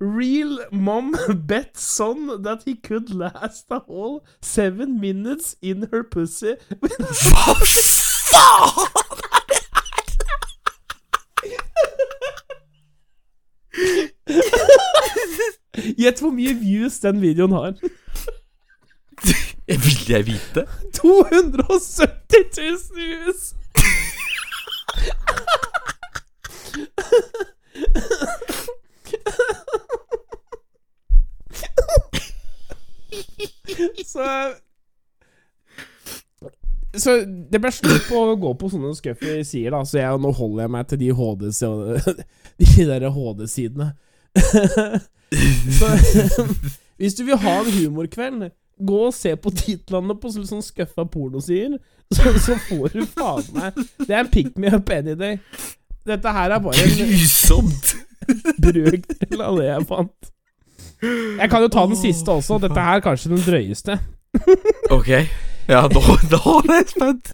Real 0.00 0.58
mom 0.74 1.12
bet 1.46 1.78
son 1.78 2.42
that 2.42 2.64
he 2.66 2.74
could 2.74 3.14
last 3.14 3.70
a 3.70 3.78
whole 3.86 4.24
seven 4.42 5.00
minutes 5.00 5.54
in 5.62 5.88
her 5.92 6.02
pussy. 6.02 6.56
Hva 6.82 7.54
faen? 7.62 9.04
Gjett 15.98 16.20
hvor 16.22 16.30
mye 16.34 16.54
views 16.58 16.98
den 17.02 17.20
videoen 17.22 17.52
har. 17.54 17.74
Vil 19.66 20.08
jeg 20.08 20.26
vite? 20.26 20.66
270 20.94 22.50
000 22.58 22.78
views! 22.96 23.54
Så 34.06 34.24
Så 36.94 37.10
det 37.50 37.58
ble 37.58 37.70
slutt 37.74 38.06
på 38.06 38.20
å 38.22 38.36
gå 38.38 38.52
på 38.54 38.68
sånne 38.70 38.92
scuffy 38.94 39.40
sider, 39.42 39.74
da, 39.74 39.80
så 39.82 39.98
jeg, 39.98 40.18
nå 40.22 40.30
holder 40.30 40.62
jeg 40.62 40.72
meg 40.76 40.90
til 40.90 41.00
de 41.00 41.08
HD 41.18 41.48
De 42.60 42.84
derre 42.86 43.10
HD-sidene. 43.10 43.88
så 45.78 45.88
hvis 47.00 47.16
du 47.18 47.24
vil 47.26 47.40
ha 47.42 47.56
en 47.60 47.72
humorkveld 47.74 48.46
Gå 48.86 49.00
og 49.06 49.14
se 49.14 49.34
på 49.38 49.50
titlene 49.54 50.16
på 50.18 50.30
sånn 50.34 50.62
skuffa 50.62 51.04
pornosider, 51.06 51.78
så, 52.10 52.32
så 52.42 52.56
får 52.66 52.94
du 52.94 53.04
faen 53.06 53.50
meg 53.54 53.76
Det 54.02 54.10
er 54.10 54.24
en 54.24 54.30
pick 54.30 54.56
me 54.58 54.70
up 54.74 54.90
any 54.90 55.14
day. 55.18 55.38
Dette 56.04 56.32
her 56.36 56.52
er 56.52 56.60
bare 56.64 56.88
Grusomt! 56.98 57.94
brøkdel 58.64 59.40
av 59.44 59.58
det 59.60 59.66
jeg 59.68 59.86
fant. 59.88 60.30
Jeg 61.04 61.48
kan 61.52 61.64
jo 61.64 61.70
ta 61.72 61.84
den 61.88 61.98
siste 62.00 62.32
også. 62.32 62.58
Dette 62.62 62.80
her 62.80 63.00
er 63.00 63.04
kanskje 63.04 63.32
den 63.34 63.42
drøyeste. 63.44 63.98
Ok. 64.92 65.10
Ja, 65.68 65.86
nå, 65.88 66.00
nå 66.28 66.40
er 66.60 66.74
jeg 66.74 66.88
spent. 66.92 67.30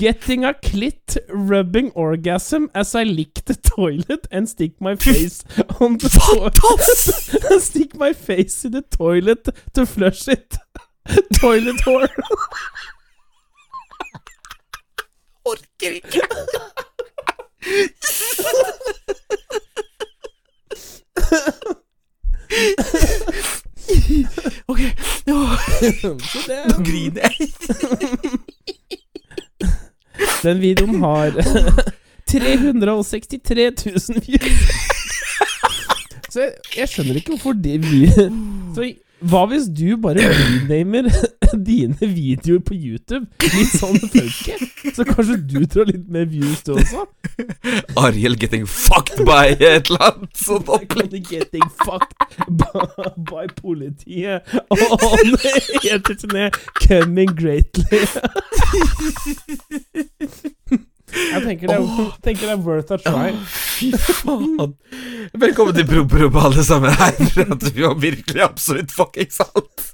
Getting 0.00 0.44
a 0.46 0.52
clit 0.62 1.18
rubbing 1.30 1.92
orgasm 1.94 2.66
as 2.74 2.94
I 2.94 3.04
lick 3.04 3.44
the 3.46 3.54
toilet 3.54 4.26
and 4.32 4.50
stick 4.50 4.80
my 4.80 4.96
face 4.96 5.44
on 5.80 5.98
the 5.98 6.10
toilet. 6.10 6.58
stick 7.62 7.94
my 7.94 8.12
face 8.12 8.64
in 8.64 8.72
the 8.72 8.82
toilet 8.82 9.48
to 9.74 9.86
flush 9.86 10.26
it. 10.28 10.58
Toilet 11.40 11.80
whore. 11.86 12.08
Orker 15.46 16.00
ikke. 16.02 16.26
Ok, 24.68 24.80
nå, 25.26 25.46
Så 26.20 26.38
det, 26.46 26.58
nå 26.68 26.74
griner 26.84 27.20
jeg. 27.22 27.32
den 30.46 30.60
videoen 30.60 31.02
har 31.02 31.30
363 32.28 33.70
000 33.86 33.92
views. 34.26 34.60
Så 36.28 36.40
jeg, 36.44 36.52
jeg 36.76 36.88
skjønner 36.92 37.14
ikke 37.16 37.30
hvorfor 37.36 37.52
det 37.56 37.78
vi 37.80 38.04
Så 38.76 38.80
hva 39.20 39.40
hvis 39.50 39.66
du 39.74 39.96
bare 39.98 40.28
renamer 40.30 41.08
dine 41.68 41.96
videoer 42.00 42.60
på 42.62 42.76
YouTube 42.76 43.26
litt 43.42 43.72
sånn 43.74 43.98
funky? 44.12 44.58
Så 44.94 45.06
kanskje 45.08 45.38
du 45.42 45.58
drar 45.66 45.88
litt 45.90 46.06
mer 46.12 46.28
views, 46.30 46.62
du 46.66 46.76
også? 46.76 47.06
Ariel 47.98 48.36
getting 48.38 48.66
fucked 48.68 49.24
by 49.26 49.56
et 49.56 49.90
eller 49.90 50.04
annet 50.10 50.38
sånt 50.38 50.70
opplegg. 50.70 51.16
Getting 51.28 51.66
fucked 51.82 52.14
by, 52.46 52.84
by 53.30 53.46
politiet 53.58 54.46
on 54.70 55.34
turné 56.18 56.50
coming 56.78 57.34
greatly. 57.34 58.06
Jeg 61.14 61.42
tenker 61.44 61.70
det, 61.70 61.76
er, 61.78 62.10
tenker 62.24 62.46
det 62.50 62.54
er 62.54 62.62
worth 62.64 62.92
a 62.92 62.98
try. 63.00 63.30
Fy 63.48 63.90
faen. 63.96 64.74
Velkommen 65.40 65.74
til 65.76 65.86
Promperommet, 65.88 66.44
alle 66.50 66.64
sammen. 66.66 66.92
Her 66.98 67.16
prater 67.32 67.72
vi 67.76 67.84
om 67.88 67.98
virkelig 68.02 68.42
absolutt 68.44 68.92
fuckings 68.94 69.40
alt. 69.44 69.84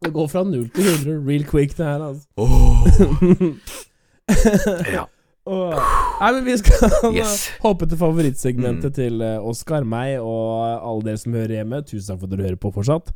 Det 0.00 0.12
går 0.16 0.28
fra 0.32 0.42
0 0.48 0.68
til 0.74 0.86
100 1.04 1.16
real 1.28 1.44
quick, 1.50 1.74
det 1.76 1.84
her, 1.86 2.00
altså. 2.00 2.24
Åh. 2.40 3.50
Ja. 4.94 5.04
Åh. 5.50 5.74
Nei, 6.20 6.30
men 6.36 6.44
vi 6.46 6.54
skal 6.60 6.92
Yes. 7.16 7.48
hoppe 7.64 7.86
til 7.88 7.98
favorittsegmentet 7.98 8.90
Mm. 8.92 8.96
til 8.96 9.22
eh, 9.24 9.38
Oskar, 9.50 9.84
meg 9.88 10.18
og 10.20 10.62
alle 10.84 11.02
dere 11.08 11.18
som 11.18 11.32
hører 11.34 11.56
hjemme. 11.58 11.80
Tusen 11.88 12.12
takk 12.12 12.20
for 12.20 12.28
at 12.28 12.34
dere 12.36 12.46
hører 12.48 12.60
på 12.60 12.72
fortsatt. 12.76 13.10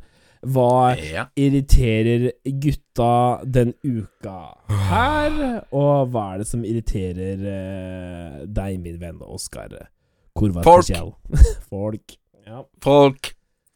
Hva 0.45 0.95
ja. 0.99 1.25
irriterer 1.39 2.29
gutta 2.61 3.41
den 3.43 3.73
uka 3.81 4.39
her? 4.89 5.37
Og 5.73 6.11
hva 6.13 6.25
er 6.33 6.43
det 6.43 6.49
som 6.49 6.65
irriterer 6.67 7.41
uh, 7.41 8.43
deg, 8.45 8.77
min 8.83 8.99
venn 9.01 9.21
Oskar? 9.25 9.73
Folk. 10.35 10.91
Folk. 11.71 12.17
Ja. 12.45 12.65
Folk. 12.83 13.31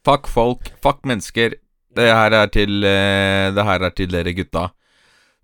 Fuck 0.06 0.28
folk. 0.30 0.70
Fuck 0.84 1.02
mennesker. 1.08 1.56
Det 1.96 2.06
her 2.06 2.32
er 2.36 2.52
til 2.54 2.84
uh, 2.86 3.50
Det 3.52 3.64
her 3.66 3.82
er 3.82 3.96
til 3.96 4.12
dere 4.12 4.32
gutta 4.36 4.68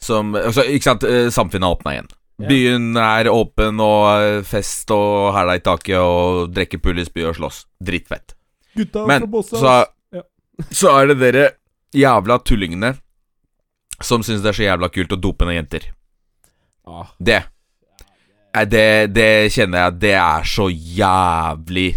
som 0.03 0.35
altså, 0.35 0.65
Ikke 0.69 0.91
sant, 0.91 1.05
eh, 1.09 1.29
samfunnet 1.33 1.67
er 1.67 1.77
åpna 1.77 1.95
igjen. 1.95 2.09
Ja. 2.37 2.49
Byen 2.51 2.89
er 3.01 3.31
åpen, 3.33 3.81
og 3.81 4.45
fest 4.45 4.91
og 4.93 5.33
hæla 5.33 5.57
i 5.57 5.63
taket, 5.65 5.97
og 5.97 6.51
drikke 6.53 6.81
pulis, 6.85 7.09
by 7.09 7.31
og 7.31 7.39
slåss. 7.39 7.63
Drittfett. 7.81 8.37
Gutta 8.77 9.07
Men 9.09 9.25
fra 9.25 9.31
Bossa. 9.33 9.63
så, 10.71 10.93
er 10.95 11.13
det 11.13 11.19
dere 11.21 11.45
jævla 11.97 12.39
tullingene 12.45 12.95
som 14.05 14.25
syns 14.25 14.43
det 14.45 14.51
er 14.53 14.57
så 14.59 14.67
jævla 14.67 14.91
kult 14.93 15.15
å 15.17 15.21
dope 15.21 15.47
ned 15.49 15.61
jenter. 15.61 15.93
Ah, 16.87 17.09
Det 17.19 17.43
det, 18.65 19.13
det 19.13 19.53
kjenner 19.53 19.83
jeg 19.83 19.97
Det 20.01 20.13
er 20.17 20.45
så 20.49 20.69
jævlig 20.71 21.89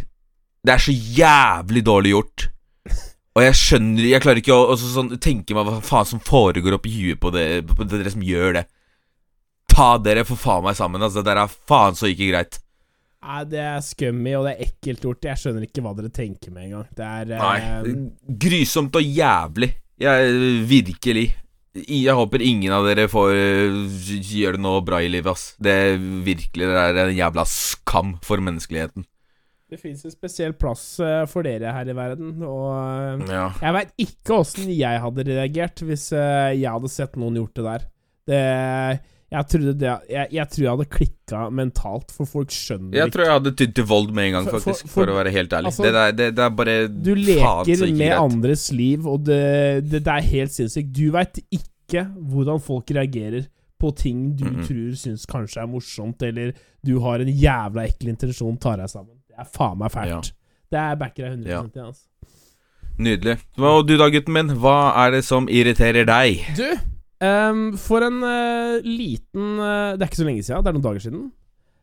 Det 0.66 0.74
er 0.74 0.82
så 0.84 0.92
jævlig 0.92 1.84
dårlig 1.86 2.12
gjort. 2.12 2.50
Og 3.38 3.44
jeg 3.46 3.56
skjønner 3.56 4.10
Jeg 4.10 4.24
klarer 4.26 4.42
ikke 4.42 4.58
å 4.58 4.76
sånn, 4.80 5.14
tenke 5.24 5.56
meg 5.56 5.70
hva 5.70 5.78
faen 5.86 6.10
som 6.10 6.24
foregår 6.24 6.76
oppi 6.76 6.92
huet 6.92 7.22
på, 7.22 7.32
det, 7.32 7.46
på 7.70 7.88
dere 7.88 8.12
som 8.12 8.26
gjør 8.26 8.58
det. 8.60 8.66
Ta 9.72 9.94
dere 10.04 10.26
for 10.28 10.40
faen 10.40 10.66
meg 10.66 10.76
sammen. 10.76 11.04
Altså, 11.06 11.22
det 11.22 11.30
der 11.32 11.44
er 11.46 11.54
faen 11.70 11.96
så 11.96 12.10
ikke 12.10 12.32
greit. 12.34 12.60
Nei, 13.20 13.42
det 13.52 13.60
er 13.60 13.82
scummy, 13.84 14.32
og 14.40 14.46
det 14.48 14.54
er 14.56 14.64
ekkelt 14.70 15.04
gjort. 15.04 15.26
Jeg 15.28 15.42
skjønner 15.42 15.66
ikke 15.68 15.82
hva 15.84 15.92
dere 15.98 16.12
tenker 16.16 16.54
med 16.56 16.70
engang. 16.70 16.86
Det 16.96 17.04
er 17.06 17.34
eh, 17.36 17.44
Nei. 17.44 17.94
Grusomt 18.46 18.96
og 18.96 19.04
jævlig. 19.04 19.74
Jeg 20.00 20.34
Virkelig. 20.70 21.26
Jeg 21.80 22.16
håper 22.18 22.42
ingen 22.42 22.74
av 22.74 22.88
dere 22.88 23.06
får 23.12 23.36
øh, 23.36 23.76
gjøre 24.26 24.56
det 24.58 24.64
noe 24.64 24.80
bra 24.88 25.02
i 25.06 25.12
livet, 25.12 25.30
ass. 25.36 25.52
Det 25.62 25.76
er 25.84 26.00
virkelig 26.26 26.66
det 26.72 26.80
er 26.82 27.02
en 27.04 27.16
jævla 27.20 27.46
skam 27.48 28.16
for 28.26 28.42
menneskeligheten. 28.42 29.06
Det 29.70 29.78
fins 29.78 30.02
en 30.08 30.16
spesiell 30.16 30.56
plass 30.58 30.82
eh, 31.04 31.28
for 31.30 31.46
dere 31.46 31.70
her 31.76 31.92
i 31.92 31.94
verden, 31.94 32.40
og 32.42 32.72
eh, 32.74 33.28
Ja. 33.36 33.44
jeg 33.62 33.76
veit 33.76 33.92
ikke 34.08 34.40
åssen 34.40 34.72
jeg 34.74 35.04
hadde 35.04 35.28
reagert 35.28 35.84
hvis 35.86 36.08
eh, 36.18 36.56
jeg 36.58 36.72
hadde 36.74 36.90
sett 36.90 37.20
noen 37.22 37.38
gjort 37.38 37.60
det 37.60 37.68
der. 37.68 37.86
Det 38.32 38.42
jeg, 39.32 39.46
trodde 39.52 39.74
det, 39.78 39.92
jeg, 40.10 40.28
jeg 40.34 40.50
tror 40.50 40.64
jeg 40.64 40.72
hadde 40.74 40.86
klikka 40.96 41.42
mentalt, 41.54 42.12
for 42.12 42.26
folk 42.26 42.50
skjønner 42.50 42.96
Jeg 42.98 43.12
tror 43.14 43.24
jeg 43.28 43.34
hadde 43.36 43.52
tydd 43.60 43.76
til 43.78 43.86
vold 43.86 44.10
med 44.12 44.24
en 44.26 44.32
gang, 44.40 44.48
For- 44.50 44.58
for- 44.60 44.72
faktisk. 44.72 44.88
For, 44.90 45.04
for- 45.06 45.12
å 45.14 45.18
være 45.20 45.32
helt 45.36 45.54
ærlig. 45.54 45.70
altså, 45.70 45.84
det, 45.86 45.94
der, 45.94 46.12
det, 46.18 46.30
det 46.36 46.44
er 46.48 46.50
bare 46.50 46.76
Du 46.90 47.12
leker 47.16 47.70
ikke 47.70 47.92
med 47.92 48.00
greit. 48.00 48.18
andres 48.24 48.72
liv, 48.74 49.06
og 49.08 49.24
det, 49.26 49.40
det, 49.92 50.02
er 50.08 50.22
helt 50.32 50.52
sinnssykt. 50.56 50.92
Du 50.98 51.12
veit 51.14 51.38
ikke 51.52 52.08
hvordan 52.18 52.60
folk 52.62 52.90
reagerer 52.98 53.46
på 53.80 53.94
ting 53.96 54.36
du 54.36 54.44
Mhm. 54.46 54.64
tror 54.68 54.96
syns 55.00 55.26
kanskje 55.30 55.62
er 55.62 55.68
morsomt, 55.72 56.22
eller 56.26 56.52
du 56.86 57.00
har 57.00 57.22
en 57.22 57.30
jævla 57.32 57.86
ekkel 57.88 58.10
intensjon, 58.10 58.58
tar 58.60 58.78
deg 58.82 58.90
sammen. 58.90 59.16
Det 59.30 59.38
er 59.40 59.48
faen 59.54 59.78
meg 59.80 59.92
fælt. 59.94 60.10
Ja. 60.10 60.22
Det 60.70 60.80
er 60.80 60.96
backer 61.00 61.24
jeg 61.24 61.32
100 61.38 61.50
Ja. 61.50 61.62
altså. 61.86 62.06
Nydelig. 63.00 63.38
Og 63.58 63.86
du 63.88 63.94
da, 63.96 64.10
gutten 64.12 64.34
min? 64.36 64.50
Hva 64.60 64.92
er 65.06 65.12
det 65.16 65.22
som 65.24 65.48
irriterer 65.48 66.04
deg? 66.10 66.42
Du, 66.58 66.66
ehm, 67.26 67.66
for 67.78 68.06
en 68.06 68.22
uh, 68.24 68.80
liten 68.86 69.60
uh, 69.60 69.94
Det 69.98 70.02
er 70.06 70.10
ikke 70.10 70.22
så 70.22 70.28
lenge 70.28 70.44
siden, 70.48 70.64
det 70.64 70.72
er 70.72 70.78
noen 70.78 70.86
dager 70.88 71.04
siden. 71.06 71.28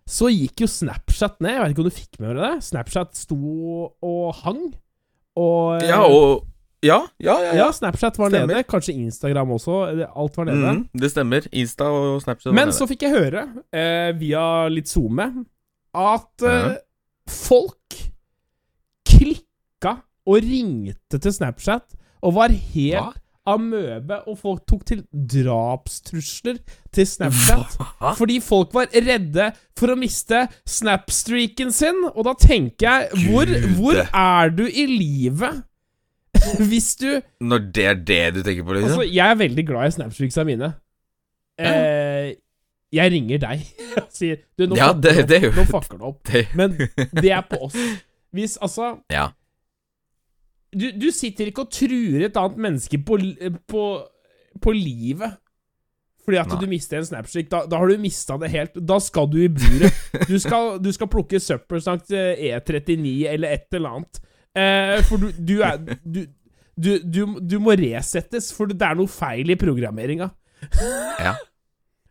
Så 0.06 0.28
gikk 0.30 0.62
jo 0.62 0.68
Snapchat 0.70 1.40
ned. 1.42 1.50
Jeg 1.56 1.62
vet 1.64 1.72
ikke 1.74 1.82
om 1.82 1.88
du 1.90 1.96
fikk 1.96 2.18
med 2.22 2.36
deg 2.36 2.42
det? 2.44 2.64
Snapchat 2.68 3.16
sto 3.18 3.38
og 4.06 4.28
hang. 4.44 4.60
Og 5.36 5.80
eh, 5.80 5.88
Ja, 5.90 6.04
og 6.06 6.44
Ja, 6.86 7.00
ja, 7.18 7.34
ja. 7.42 7.52
ja, 7.58 7.66
Snapchat 7.74 8.14
var 8.20 8.30
Stemmer. 8.30 8.52
nede. 8.54 8.62
Kanskje 8.70 8.94
Instagram 8.94 9.50
også. 9.56 9.80
Alt 10.06 10.36
var 10.38 10.46
nede. 10.46 10.72
Mm, 10.76 10.84
det 11.02 11.10
stemmer. 11.10 11.48
Insta 11.50 11.88
og 11.90 12.20
Snapchat. 12.22 12.52
var 12.52 12.54
Men 12.60 12.68
nede. 12.70 12.76
så 12.78 12.86
fikk 12.86 13.02
jeg 13.08 13.16
høre, 13.16 13.42
uh, 13.74 14.10
via 14.20 14.44
litt 14.70 14.86
SoMe, 14.92 15.26
at 15.96 16.46
folk 17.26 17.96
klikka 19.06 19.96
og 20.26 20.42
ringte 20.42 21.18
til 21.22 21.32
Snapchat 21.34 21.94
og 22.22 22.34
var 22.36 22.52
helt 22.54 23.00
Hva? 23.00 23.12
Amøbe, 23.46 24.18
og 24.28 24.38
folk 24.40 24.64
tok 24.68 24.84
til 24.88 25.04
drapstrusler 25.12 26.58
til 26.94 27.06
Snapchat. 27.06 27.76
Fordi 28.18 28.40
folk 28.44 28.74
var 28.74 28.88
redde 28.92 29.50
for 29.78 29.92
å 29.92 29.96
miste 30.00 30.44
snapstreaken 30.66 31.72
sin. 31.74 32.02
Og 32.14 32.24
da 32.28 32.34
tenker 32.40 32.86
jeg, 32.88 33.28
hvor, 33.30 33.52
hvor 33.78 34.00
er 34.06 34.50
du 34.56 34.64
i 34.66 34.86
livet 34.90 35.62
hvis 36.68 36.90
du 37.00 37.08
Når 37.40 37.70
det 37.72 37.84
er 37.90 37.94
det 38.06 38.22
du 38.36 38.42
tenker 38.44 38.66
på, 38.66 38.74
liksom? 38.76 38.90
Altså, 38.98 39.06
jeg 39.08 39.30
er 39.30 39.38
veldig 39.40 39.66
glad 39.70 39.86
i 39.88 39.94
snapstreaksa 39.96 40.44
mine. 40.44 40.72
Eh, 41.58 42.34
jeg 42.92 43.12
ringer 43.14 43.40
deg 43.40 43.62
og 43.96 44.10
sier 44.14 44.36
Du, 44.58 44.66
nå 44.68 44.76
Ja, 44.76 44.90
det- 44.92 45.24
det 45.30 45.38
gjør- 45.46 45.56
Nå 45.56 45.64
fucker 45.70 45.98
du 45.98 46.04
opp. 46.10 46.34
Men 46.58 46.76
det 47.16 47.32
er 47.32 47.40
på 47.48 47.62
oss. 47.70 47.76
Hvis 48.36 48.58
altså 48.60 48.98
ja. 49.12 49.30
Du, 50.76 50.86
du 50.96 51.08
sitter 51.14 51.50
ikke 51.50 51.64
og 51.66 51.72
truer 51.74 52.26
et 52.28 52.38
annet 52.40 52.62
menneske 52.68 53.00
på, 53.02 53.18
på, 53.70 53.82
på 54.62 54.76
livet 54.76 55.36
fordi 56.26 56.40
at 56.40 56.50
Nei. 56.50 56.58
du 56.58 56.66
mister 56.66 56.98
en 56.98 57.06
snapstick. 57.06 57.46
Da, 57.52 57.60
da 57.70 57.78
har 57.78 57.86
du 57.86 58.00
mista 58.02 58.34
det 58.42 58.48
helt. 58.50 58.80
Da 58.82 58.96
skal 58.98 59.28
du 59.30 59.36
i 59.44 59.50
buret. 59.52 59.94
Du 60.26 60.34
skal, 60.42 60.80
du 60.82 60.88
skal 60.90 61.06
plukke 61.12 61.38
søppelsnakk 61.38 62.02
til 62.08 62.40
E39 62.48 63.12
eller 63.30 63.54
et 63.54 63.76
eller 63.78 64.00
annet. 64.00 64.18
Eh, 64.58 64.96
for 65.06 65.22
du, 65.22 65.28
du 65.38 65.60
er 65.62 65.76
du, 66.02 66.24
du, 66.74 66.90
du, 67.04 67.20
du 67.38 67.56
må 67.62 67.76
resettes, 67.78 68.48
for 68.56 68.66
det 68.72 68.82
er 68.82 68.98
noe 68.98 69.10
feil 69.10 69.54
i 69.54 69.58
programmeringa. 69.60 70.32
ja. 71.28 71.36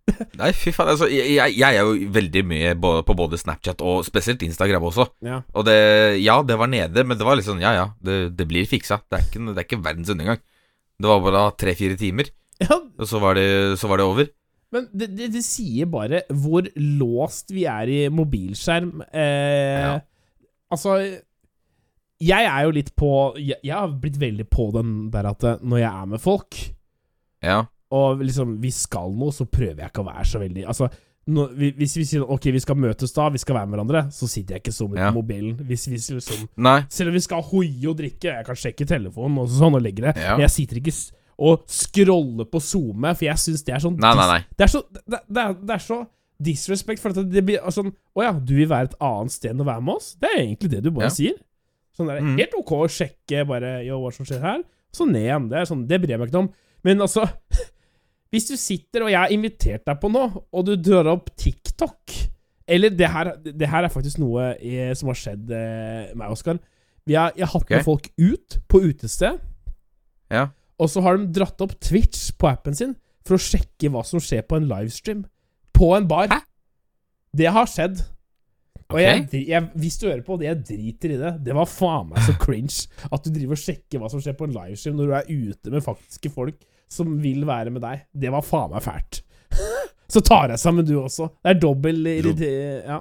Nei, 0.39 0.51
fy 0.53 0.70
faen. 0.76 0.91
Altså, 0.93 1.08
jeg, 1.10 1.34
jeg 1.58 1.66
er 1.66 1.82
jo 1.82 2.10
veldig 2.14 2.41
mye 2.45 2.74
på 2.78 3.16
både 3.18 3.39
Snapchat 3.41 3.82
og 3.82 4.03
spesielt 4.06 4.43
Instagram 4.45 4.84
også. 4.91 5.08
Ja. 5.26 5.39
Og 5.58 5.66
det 5.66 5.78
Ja, 6.22 6.39
det 6.45 6.58
var 6.62 6.70
nede, 6.72 7.03
men 7.08 7.18
det 7.18 7.26
var 7.26 7.36
litt 7.39 7.47
sånn 7.47 7.64
Ja, 7.64 7.72
ja, 7.74 7.86
det, 8.06 8.36
det 8.38 8.47
blir 8.49 8.68
fiksa. 8.70 8.99
Det 9.10 9.18
er 9.20 9.26
ikke, 9.26 9.41
det 9.49 9.58
er 9.64 9.68
ikke 9.68 9.82
verdens 9.86 10.12
undergang. 10.14 10.41
Det 11.01 11.10
var 11.10 11.24
bare 11.26 11.45
tre-fire 11.60 11.97
timer, 11.99 12.30
Ja, 12.62 12.78
og 12.78 13.08
så 13.10 13.20
var 13.20 13.36
det, 13.36 13.47
så 13.82 13.89
var 13.91 13.99
det 13.99 14.06
over. 14.08 14.30
men 14.72 14.86
det, 14.93 15.10
det, 15.18 15.28
det 15.34 15.41
sier 15.43 15.89
bare 15.91 16.22
hvor 16.32 16.68
låst 16.78 17.51
vi 17.51 17.66
er 17.68 17.89
i 17.91 18.01
mobilskjerm. 18.14 19.01
Eh, 19.12 19.82
Ja. 19.86 19.95
Altså 20.72 20.95
Jeg 22.22 22.45
er 22.47 22.62
jo 22.66 22.72
litt 22.78 22.93
på 22.97 23.10
jeg, 23.38 23.58
jeg 23.64 23.76
har 23.76 23.91
blitt 24.01 24.18
veldig 24.22 24.45
på 24.49 24.70
den 24.78 25.10
der 25.14 25.28
at 25.34 25.43
eh, 25.43 25.60
når 25.66 25.82
jeg 25.82 25.91
er 25.91 26.06
med 26.14 26.22
folk, 26.24 26.62
Ja. 27.43 27.64
Og 27.91 28.19
liksom 28.25 28.55
vi 28.61 28.71
skal 28.71 29.11
noe, 29.13 29.31
så 29.31 29.45
prøver 29.45 29.83
jeg 29.83 29.91
ikke 29.91 30.01
å 30.01 30.07
være 30.09 30.25
så 30.25 30.39
veldig 30.41 30.65
Altså 30.67 30.89
nå, 31.27 31.47
hvis 31.57 31.95
vi 31.97 32.03
sier 32.05 32.21
ok, 32.21 32.43
vi 32.53 32.59
skal 32.61 32.75
møtes 32.77 33.13
da, 33.13 33.29
vi 33.33 33.38
skal 33.41 33.55
være 33.55 33.67
med 33.67 33.77
hverandre, 33.79 34.01
så 34.13 34.27
sitter 34.29 34.55
jeg 34.55 34.61
ikke 34.63 34.73
så 34.75 34.88
mye 34.88 34.99
Ja. 34.99 35.09
på 35.09 35.17
mobilen. 35.23 35.55
Hvis 35.65 35.88
vi 35.89 35.97
liksom 35.97 36.47
Nei. 36.57 36.83
Selv 36.89 37.09
om 37.09 37.13
vi 37.13 37.19
skal 37.25 37.41
hoie 37.41 37.89
og 37.89 37.97
drikke, 37.97 38.29
jeg 38.29 38.45
kan 38.45 38.55
sjekke 38.55 38.86
telefonen 38.86 39.38
og 39.41 39.49
sånn 39.49 39.73
og 39.75 39.81
legge 39.81 40.01
det, 40.05 40.15
Ja. 40.17 40.36
men 40.38 40.41
jeg 40.45 40.51
sitter 40.53 40.77
ikke 40.77 40.93
og 41.38 41.65
scroller 41.67 42.45
på 42.45 42.61
SoMe, 42.61 43.15
for 43.17 43.25
jeg 43.25 43.36
syns 43.41 43.63
det 43.65 43.73
er 43.75 43.79
sånn 43.79 43.97
Nei, 43.99 44.13
nei, 44.15 44.27
nei. 44.27 44.41
Det 44.55 44.63
er 44.63 44.67
så, 44.71 44.83
det, 44.93 45.19
det 45.27 45.41
er, 45.41 45.53
det 45.53 45.73
er 45.75 45.83
så 45.83 45.97
disrespect, 46.41 47.01
for 47.01 47.09
at 47.09 47.29
det 47.31 47.43
blir 47.47 47.59
sånn 47.71 47.89
Å 48.15 48.21
ja, 48.23 48.31
du 48.39 48.53
vil 48.55 48.67
være 48.69 48.91
et 48.91 48.95
annet 49.01 49.31
sted 49.31 49.51
enn 49.51 49.61
å 49.61 49.67
være 49.67 49.81
med 49.81 49.95
oss? 49.95 50.13
Det 50.21 50.29
er 50.29 50.41
egentlig 50.45 50.69
det 50.71 50.83
du 50.83 50.91
bare 50.91 51.09
Ja. 51.09 51.09
sier. 51.09 51.33
Sånn 51.97 52.07
der, 52.07 52.21
mm. 52.21 52.38
Helt 52.38 52.53
ok 52.59 52.71
å 52.71 52.88
sjekke 52.91 53.45
bare 53.47 53.83
Yo, 53.86 53.97
hva 54.03 54.13
som 54.13 54.25
skjer 54.27 54.41
her? 54.41 54.63
Så 54.93 55.07
ned 55.09 55.23
igjen. 55.25 55.49
Det 55.49 55.57
er 55.57 55.65
sånn, 55.65 55.88
det 55.88 55.99
bryr 56.01 56.09
jeg 56.15 56.19
meg 56.19 56.29
ikke 56.29 56.39
om. 56.43 56.49
Men 56.83 56.99
altså 57.01 57.25
Hvis 58.36 58.49
du 58.49 58.55
sitter, 58.59 59.05
og 59.05 59.11
jeg 59.13 59.21
har 59.21 59.31
invitert 59.31 59.86
deg 59.88 59.99
på 60.01 60.09
noe, 60.11 60.43
og 60.51 60.65
du 60.67 60.73
drar 60.75 61.07
opp 61.13 61.29
TikTok 61.39 62.15
Eller 62.67 62.91
det 62.91 63.07
her, 63.13 63.29
det 63.45 63.69
her 63.71 63.86
er 63.86 63.93
faktisk 63.93 64.19
noe 64.19 64.49
eh, 64.57 64.91
som 64.97 65.11
har 65.11 65.19
skjedd 65.21 65.51
eh, 65.53 66.09
meg, 66.17 66.33
Oskar. 66.33 66.59
Jeg 67.05 67.38
har 67.38 67.51
hatt 67.51 67.61
okay. 67.61 67.77
med 67.77 67.86
folk 67.86 68.09
ut 68.17 68.57
på 68.67 68.81
utested, 68.88 69.38
Ja. 70.33 70.47
og 70.81 70.89
så 70.89 71.03
har 71.05 71.19
de 71.19 71.29
dratt 71.29 71.61
opp 71.61 71.75
Twitch 71.77 72.31
på 72.33 72.49
appen 72.49 72.75
sin 72.75 72.95
for 73.25 73.38
å 73.38 73.41
sjekke 73.41 73.91
hva 73.93 74.01
som 74.05 74.19
skjer 74.21 74.41
på 74.49 74.57
en 74.57 74.65
livestream. 74.69 75.21
På 75.75 75.93
en 75.93 76.09
bar. 76.09 76.27
Hæ? 76.33 76.41
Det 77.38 77.51
har 77.53 77.69
skjedd. 77.69 78.01
Og 78.89 78.99
jeg, 79.01 79.29
jeg, 79.45 79.69
hvis 79.77 79.97
du 80.01 80.07
hører 80.07 80.25
på 80.25 80.39
det, 80.41 80.49
jeg 80.49 80.63
driter 80.71 81.13
i 81.13 81.21
det. 81.21 81.31
Det 81.45 81.55
var 81.57 81.69
faen 81.69 82.09
meg 82.09 82.25
så 82.25 82.36
cringe 82.41 82.89
at 83.05 83.25
du 83.25 83.31
driver 83.33 83.57
og 83.57 83.61
sjekker 83.61 84.01
hva 84.01 84.09
som 84.09 84.21
skjer 84.21 84.38
på 84.38 84.49
en 84.49 84.57
livestream 84.57 84.97
når 84.97 85.05
du 85.05 85.15
er 85.19 85.29
ute 85.29 85.73
med 85.73 85.86
faktiske 85.86 86.33
folk 86.33 86.57
som 86.91 87.17
vil 87.23 87.45
være 87.47 87.71
med 87.73 87.81
deg. 87.86 88.05
Det 88.13 88.31
var 88.33 88.45
faen 88.45 88.71
meg 88.75 88.83
fælt. 88.86 89.21
Så 90.13 90.21
tar 90.21 90.51
jeg 90.53 90.61
sammen, 90.61 90.86
du 90.86 90.95
også. 91.01 91.31
Det 91.43 91.55
er 91.55 91.59
dobbel 91.63 92.03
irriter... 92.07 92.81
Ja. 92.86 92.99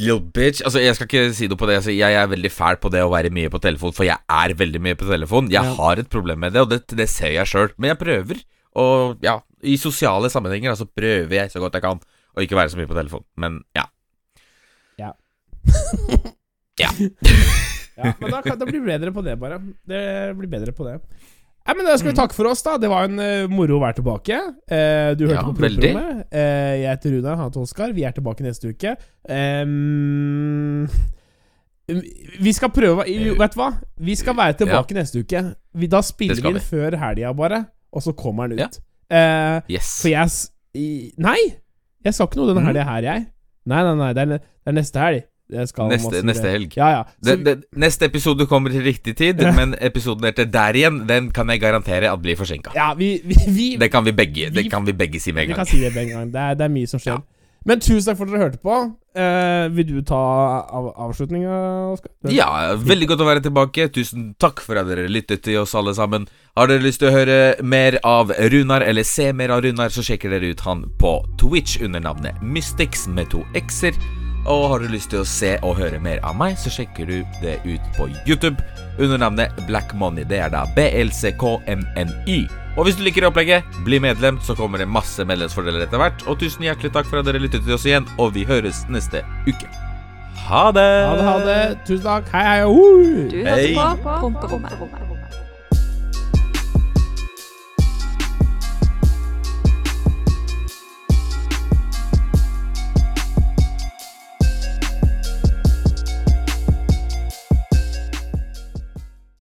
Little 0.00 0.22
bitch. 0.32 0.62
Altså, 0.64 0.80
jeg 0.80 0.94
skal 0.96 1.06
ikke 1.10 1.22
si 1.36 1.46
noe 1.50 1.58
på 1.60 1.66
det. 1.68 1.76
Altså, 1.80 1.92
jeg 1.92 2.14
er 2.16 2.28
veldig 2.30 2.50
fæl 2.54 2.78
på 2.80 2.88
det 2.94 3.02
å 3.04 3.10
være 3.12 3.30
mye 3.34 3.50
på 3.52 3.60
telefon, 3.62 3.92
for 3.92 4.06
jeg 4.06 4.16
er 4.32 4.54
veldig 4.56 4.80
mye 4.82 4.96
på 4.98 5.06
telefon. 5.10 5.50
Jeg 5.52 5.60
Ja. 5.66 5.74
har 5.76 6.00
et 6.00 6.08
problem 6.10 6.40
med 6.40 6.54
det, 6.56 6.62
og 6.64 6.70
det, 6.72 6.80
det 6.96 7.08
ser 7.12 7.34
jeg 7.34 7.46
sjøl. 7.50 7.70
Men 7.76 7.92
jeg 7.92 7.98
prøver. 8.00 8.40
Og 8.80 9.18
ja, 9.22 9.36
i 9.66 9.76
sosiale 9.76 10.30
sammenhenger 10.32 10.74
så 10.78 10.86
prøver 10.88 11.34
jeg 11.36 11.50
så 11.52 11.60
godt 11.62 11.76
jeg 11.76 11.84
kan 11.84 12.00
å 12.00 12.40
ikke 12.44 12.56
være 12.56 12.72
så 12.72 12.78
mye 12.80 12.88
på 12.90 12.96
telefon. 12.96 13.24
Men 13.36 13.60
ja. 13.76 13.86
Ja. 14.98 15.12
Ja. 16.80 16.90
Ja, 18.00 18.14
men 18.16 18.30
da, 18.32 18.38
da 18.56 18.64
blir 18.64 18.78
det 18.80 18.86
bedre 18.86 19.10
på 19.12 19.20
det, 19.26 19.34
bare. 19.36 19.58
Det 19.84 19.98
blir 20.38 20.48
bedre 20.48 20.72
på 20.72 20.86
det. 20.86 20.94
Nei, 21.66 21.74
men 21.76 21.86
Da 21.86 21.96
skal 22.00 22.10
vi 22.10 22.16
takke 22.18 22.34
for 22.34 22.48
oss, 22.50 22.62
da. 22.66 22.76
Det 22.80 22.88
var 22.90 23.04
en 23.06 23.18
uh, 23.20 23.46
moro 23.52 23.76
å 23.78 23.82
være 23.82 23.98
tilbake. 24.00 24.38
Uh, 24.70 25.12
du 25.14 25.26
hørte 25.28 25.36
Ja, 25.36 25.44
på 25.46 25.54
veldig. 25.62 25.90
Promperommet. 25.92 26.26
Eh, 26.32 26.74
jeg 26.82 26.88
heter 26.90 27.14
Runa, 27.14 27.34
han 27.36 27.44
heter 27.50 27.62
Oskar. 27.62 27.92
Vi 27.94 28.02
er 28.08 28.14
tilbake 28.16 28.42
neste 28.46 28.72
uke. 28.72 28.94
Um, 29.30 30.86
vi 32.40 32.52
skal 32.54 32.70
prøve 32.70 33.02
Vet 33.02 33.54
du 33.54 33.58
hva? 33.58 33.70
Vi 33.98 34.14
skal 34.18 34.36
være 34.38 34.54
tilbake 34.62 34.94
neste 34.94 35.22
uke. 35.24 35.42
Vi, 35.74 35.88
da 35.90 36.00
spiller 36.06 36.38
vi 36.42 36.52
inn 36.54 36.62
før 36.62 36.96
helga, 37.00 37.32
bare. 37.36 37.64
Og 37.92 38.02
så 38.04 38.14
kommer 38.14 38.50
den 38.52 38.62
ut. 38.62 38.78
Ja. 39.10 39.60
Yes. 39.68 39.96
for 40.04 40.12
jeg 40.12 40.28
Nei! 41.18 41.38
Jeg 42.06 42.14
skal 42.14 42.28
ikke 42.30 42.38
noe 42.38 42.52
denne 42.52 42.62
Mhm. 42.62 42.68
helga 42.70 42.84
her, 42.86 43.02
jeg. 43.08 43.26
Nei, 43.66 43.80
nei, 43.84 43.94
nei. 43.98 44.12
Det 44.14 44.22
er, 44.22 44.26
det 44.38 44.70
er 44.70 44.72
neste 44.76 45.00
helg. 45.02 45.24
Neste, 45.50 46.22
neste 46.26 46.50
helg. 46.50 46.76
Ja, 46.76 46.90
ja. 46.90 47.02
Så, 47.22 47.36
Det, 47.36 47.44
det, 47.44 47.56
neste 47.76 48.06
episode 48.06 48.46
kommer 48.46 48.70
til 48.70 48.82
riktig 48.86 49.16
tid, 49.16 49.40
Ja. 49.40 49.52
men 49.52 49.74
episoden 49.80 50.24
etter 50.30 50.44
der 50.50 50.72
igjen, 50.78 51.06
den 51.06 51.30
kan 51.30 51.48
jeg 51.48 51.60
garantere 51.60 52.10
at 52.12 52.22
blir 52.22 52.36
forsinka. 52.36 52.70
ja, 52.74 52.92
vi, 52.94 53.20
vi, 53.24 53.34
vi 53.48 53.76
Det 53.76 53.90
kan 53.90 54.04
vi 54.04 54.12
begge 54.12 54.50
Det 54.50 54.70
kan 54.70 54.86
vi 54.86 54.92
begge 54.92 55.20
si 55.20 55.32
med 55.32 55.48
Vi 55.48 55.54
kan 55.54 55.66
si 55.66 55.80
det 55.80 55.94
med 55.94 56.02
en 56.04 56.08
gang. 56.16 56.32
Det 56.32 56.40
er, 56.40 56.54
det 56.54 56.64
er 56.64 56.68
mye 56.72 56.86
som 56.86 57.00
skjer. 57.00 57.20
Men 57.66 57.80
tusen 57.80 58.06
takk 58.08 58.16
for 58.16 58.24
at 58.24 58.32
dere 58.32 58.40
hørte 58.40 58.58
på. 58.64 58.76
Eh, 59.20 59.66
vil 59.76 59.84
du 59.86 59.98
ta 60.06 60.16
av, 60.64 60.86
avslutninga, 60.96 61.58
Oskar? 61.92 62.08
Ja, 62.32 62.46
veldig 62.80 63.08
godt 63.10 63.20
å 63.20 63.26
være 63.28 63.42
tilbake. 63.44 63.88
Tusen 63.92 64.30
takk 64.40 64.62
for 64.64 64.80
at 64.80 64.88
dere 64.88 65.10
lyttet 65.12 65.42
til 65.44 65.58
oss 65.60 65.74
alle 65.76 65.92
sammen. 65.94 66.24
Har 66.56 66.70
dere 66.70 66.80
lyst 66.80 67.02
til 67.02 67.10
å 67.10 67.12
høre 67.12 67.36
mer 67.60 67.98
av 68.06 68.32
Runar, 68.32 68.80
eller 68.80 69.04
se 69.04 69.28
mer 69.36 69.52
av 69.52 69.60
Runar, 69.66 69.92
så 69.92 70.00
sjekker 70.06 70.30
dere 70.32 70.54
ut 70.54 70.64
han 70.64 70.86
på 71.02 71.12
Twitch 71.42 71.76
under 71.84 72.00
navnet 72.00 72.40
Mystics 72.40 73.04
med 73.12 73.28
to 73.34 73.44
x-er. 73.54 73.92
Og 74.50 74.64
har 74.72 74.82
du 74.82 74.88
lyst 74.90 75.12
til 75.12 75.22
å 75.22 75.28
se 75.28 75.52
og 75.62 75.76
høre 75.78 76.00
mer 76.02 76.18
av 76.26 76.34
meg, 76.38 76.56
så 76.58 76.72
sjekker 76.74 77.06
du 77.06 77.18
det 77.42 77.60
ut 77.62 77.84
på 77.94 78.08
YouTube 78.26 78.56
under 78.98 79.20
navnet 79.22 79.60
Black 79.68 79.94
Money. 79.94 80.26
Det 80.26 80.40
er 80.42 80.50
da 80.50 80.64
BLCKMNY. 80.74 82.40
Og 82.78 82.86
hvis 82.86 82.98
du 82.98 83.04
liker 83.06 83.28
opplegget, 83.28 83.66
bli 83.86 84.00
medlem, 84.02 84.40
så 84.42 84.56
kommer 84.58 84.82
det 84.82 84.88
masse 84.90 85.22
medlemsfordeler 85.26 85.86
etter 85.86 86.02
hvert. 86.02 86.24
Og 86.26 86.40
tusen 86.42 86.66
hjertelig 86.66 86.90
takk 86.96 87.06
for 87.10 87.20
at 87.20 87.30
dere 87.30 87.42
lyttet 87.42 87.62
til 87.66 87.76
oss 87.78 87.86
igjen, 87.86 88.08
og 88.18 88.34
vi 88.34 88.46
høres 88.48 88.82
neste 88.90 89.22
uke. 89.46 89.70
Ha 90.48 90.66
det! 90.74 90.88
Ha 91.06 91.14
det, 91.14 91.28
ha 91.28 91.38
det. 91.46 91.62
Tusen 91.86 92.08
takk. 92.08 92.34
Hei, 92.34 92.44
hei. 92.48 92.66
Uh. 92.66 93.30
Du 93.30 93.38
hørte 93.46 93.94
på 94.02 94.18
Promperommet. 94.24 95.09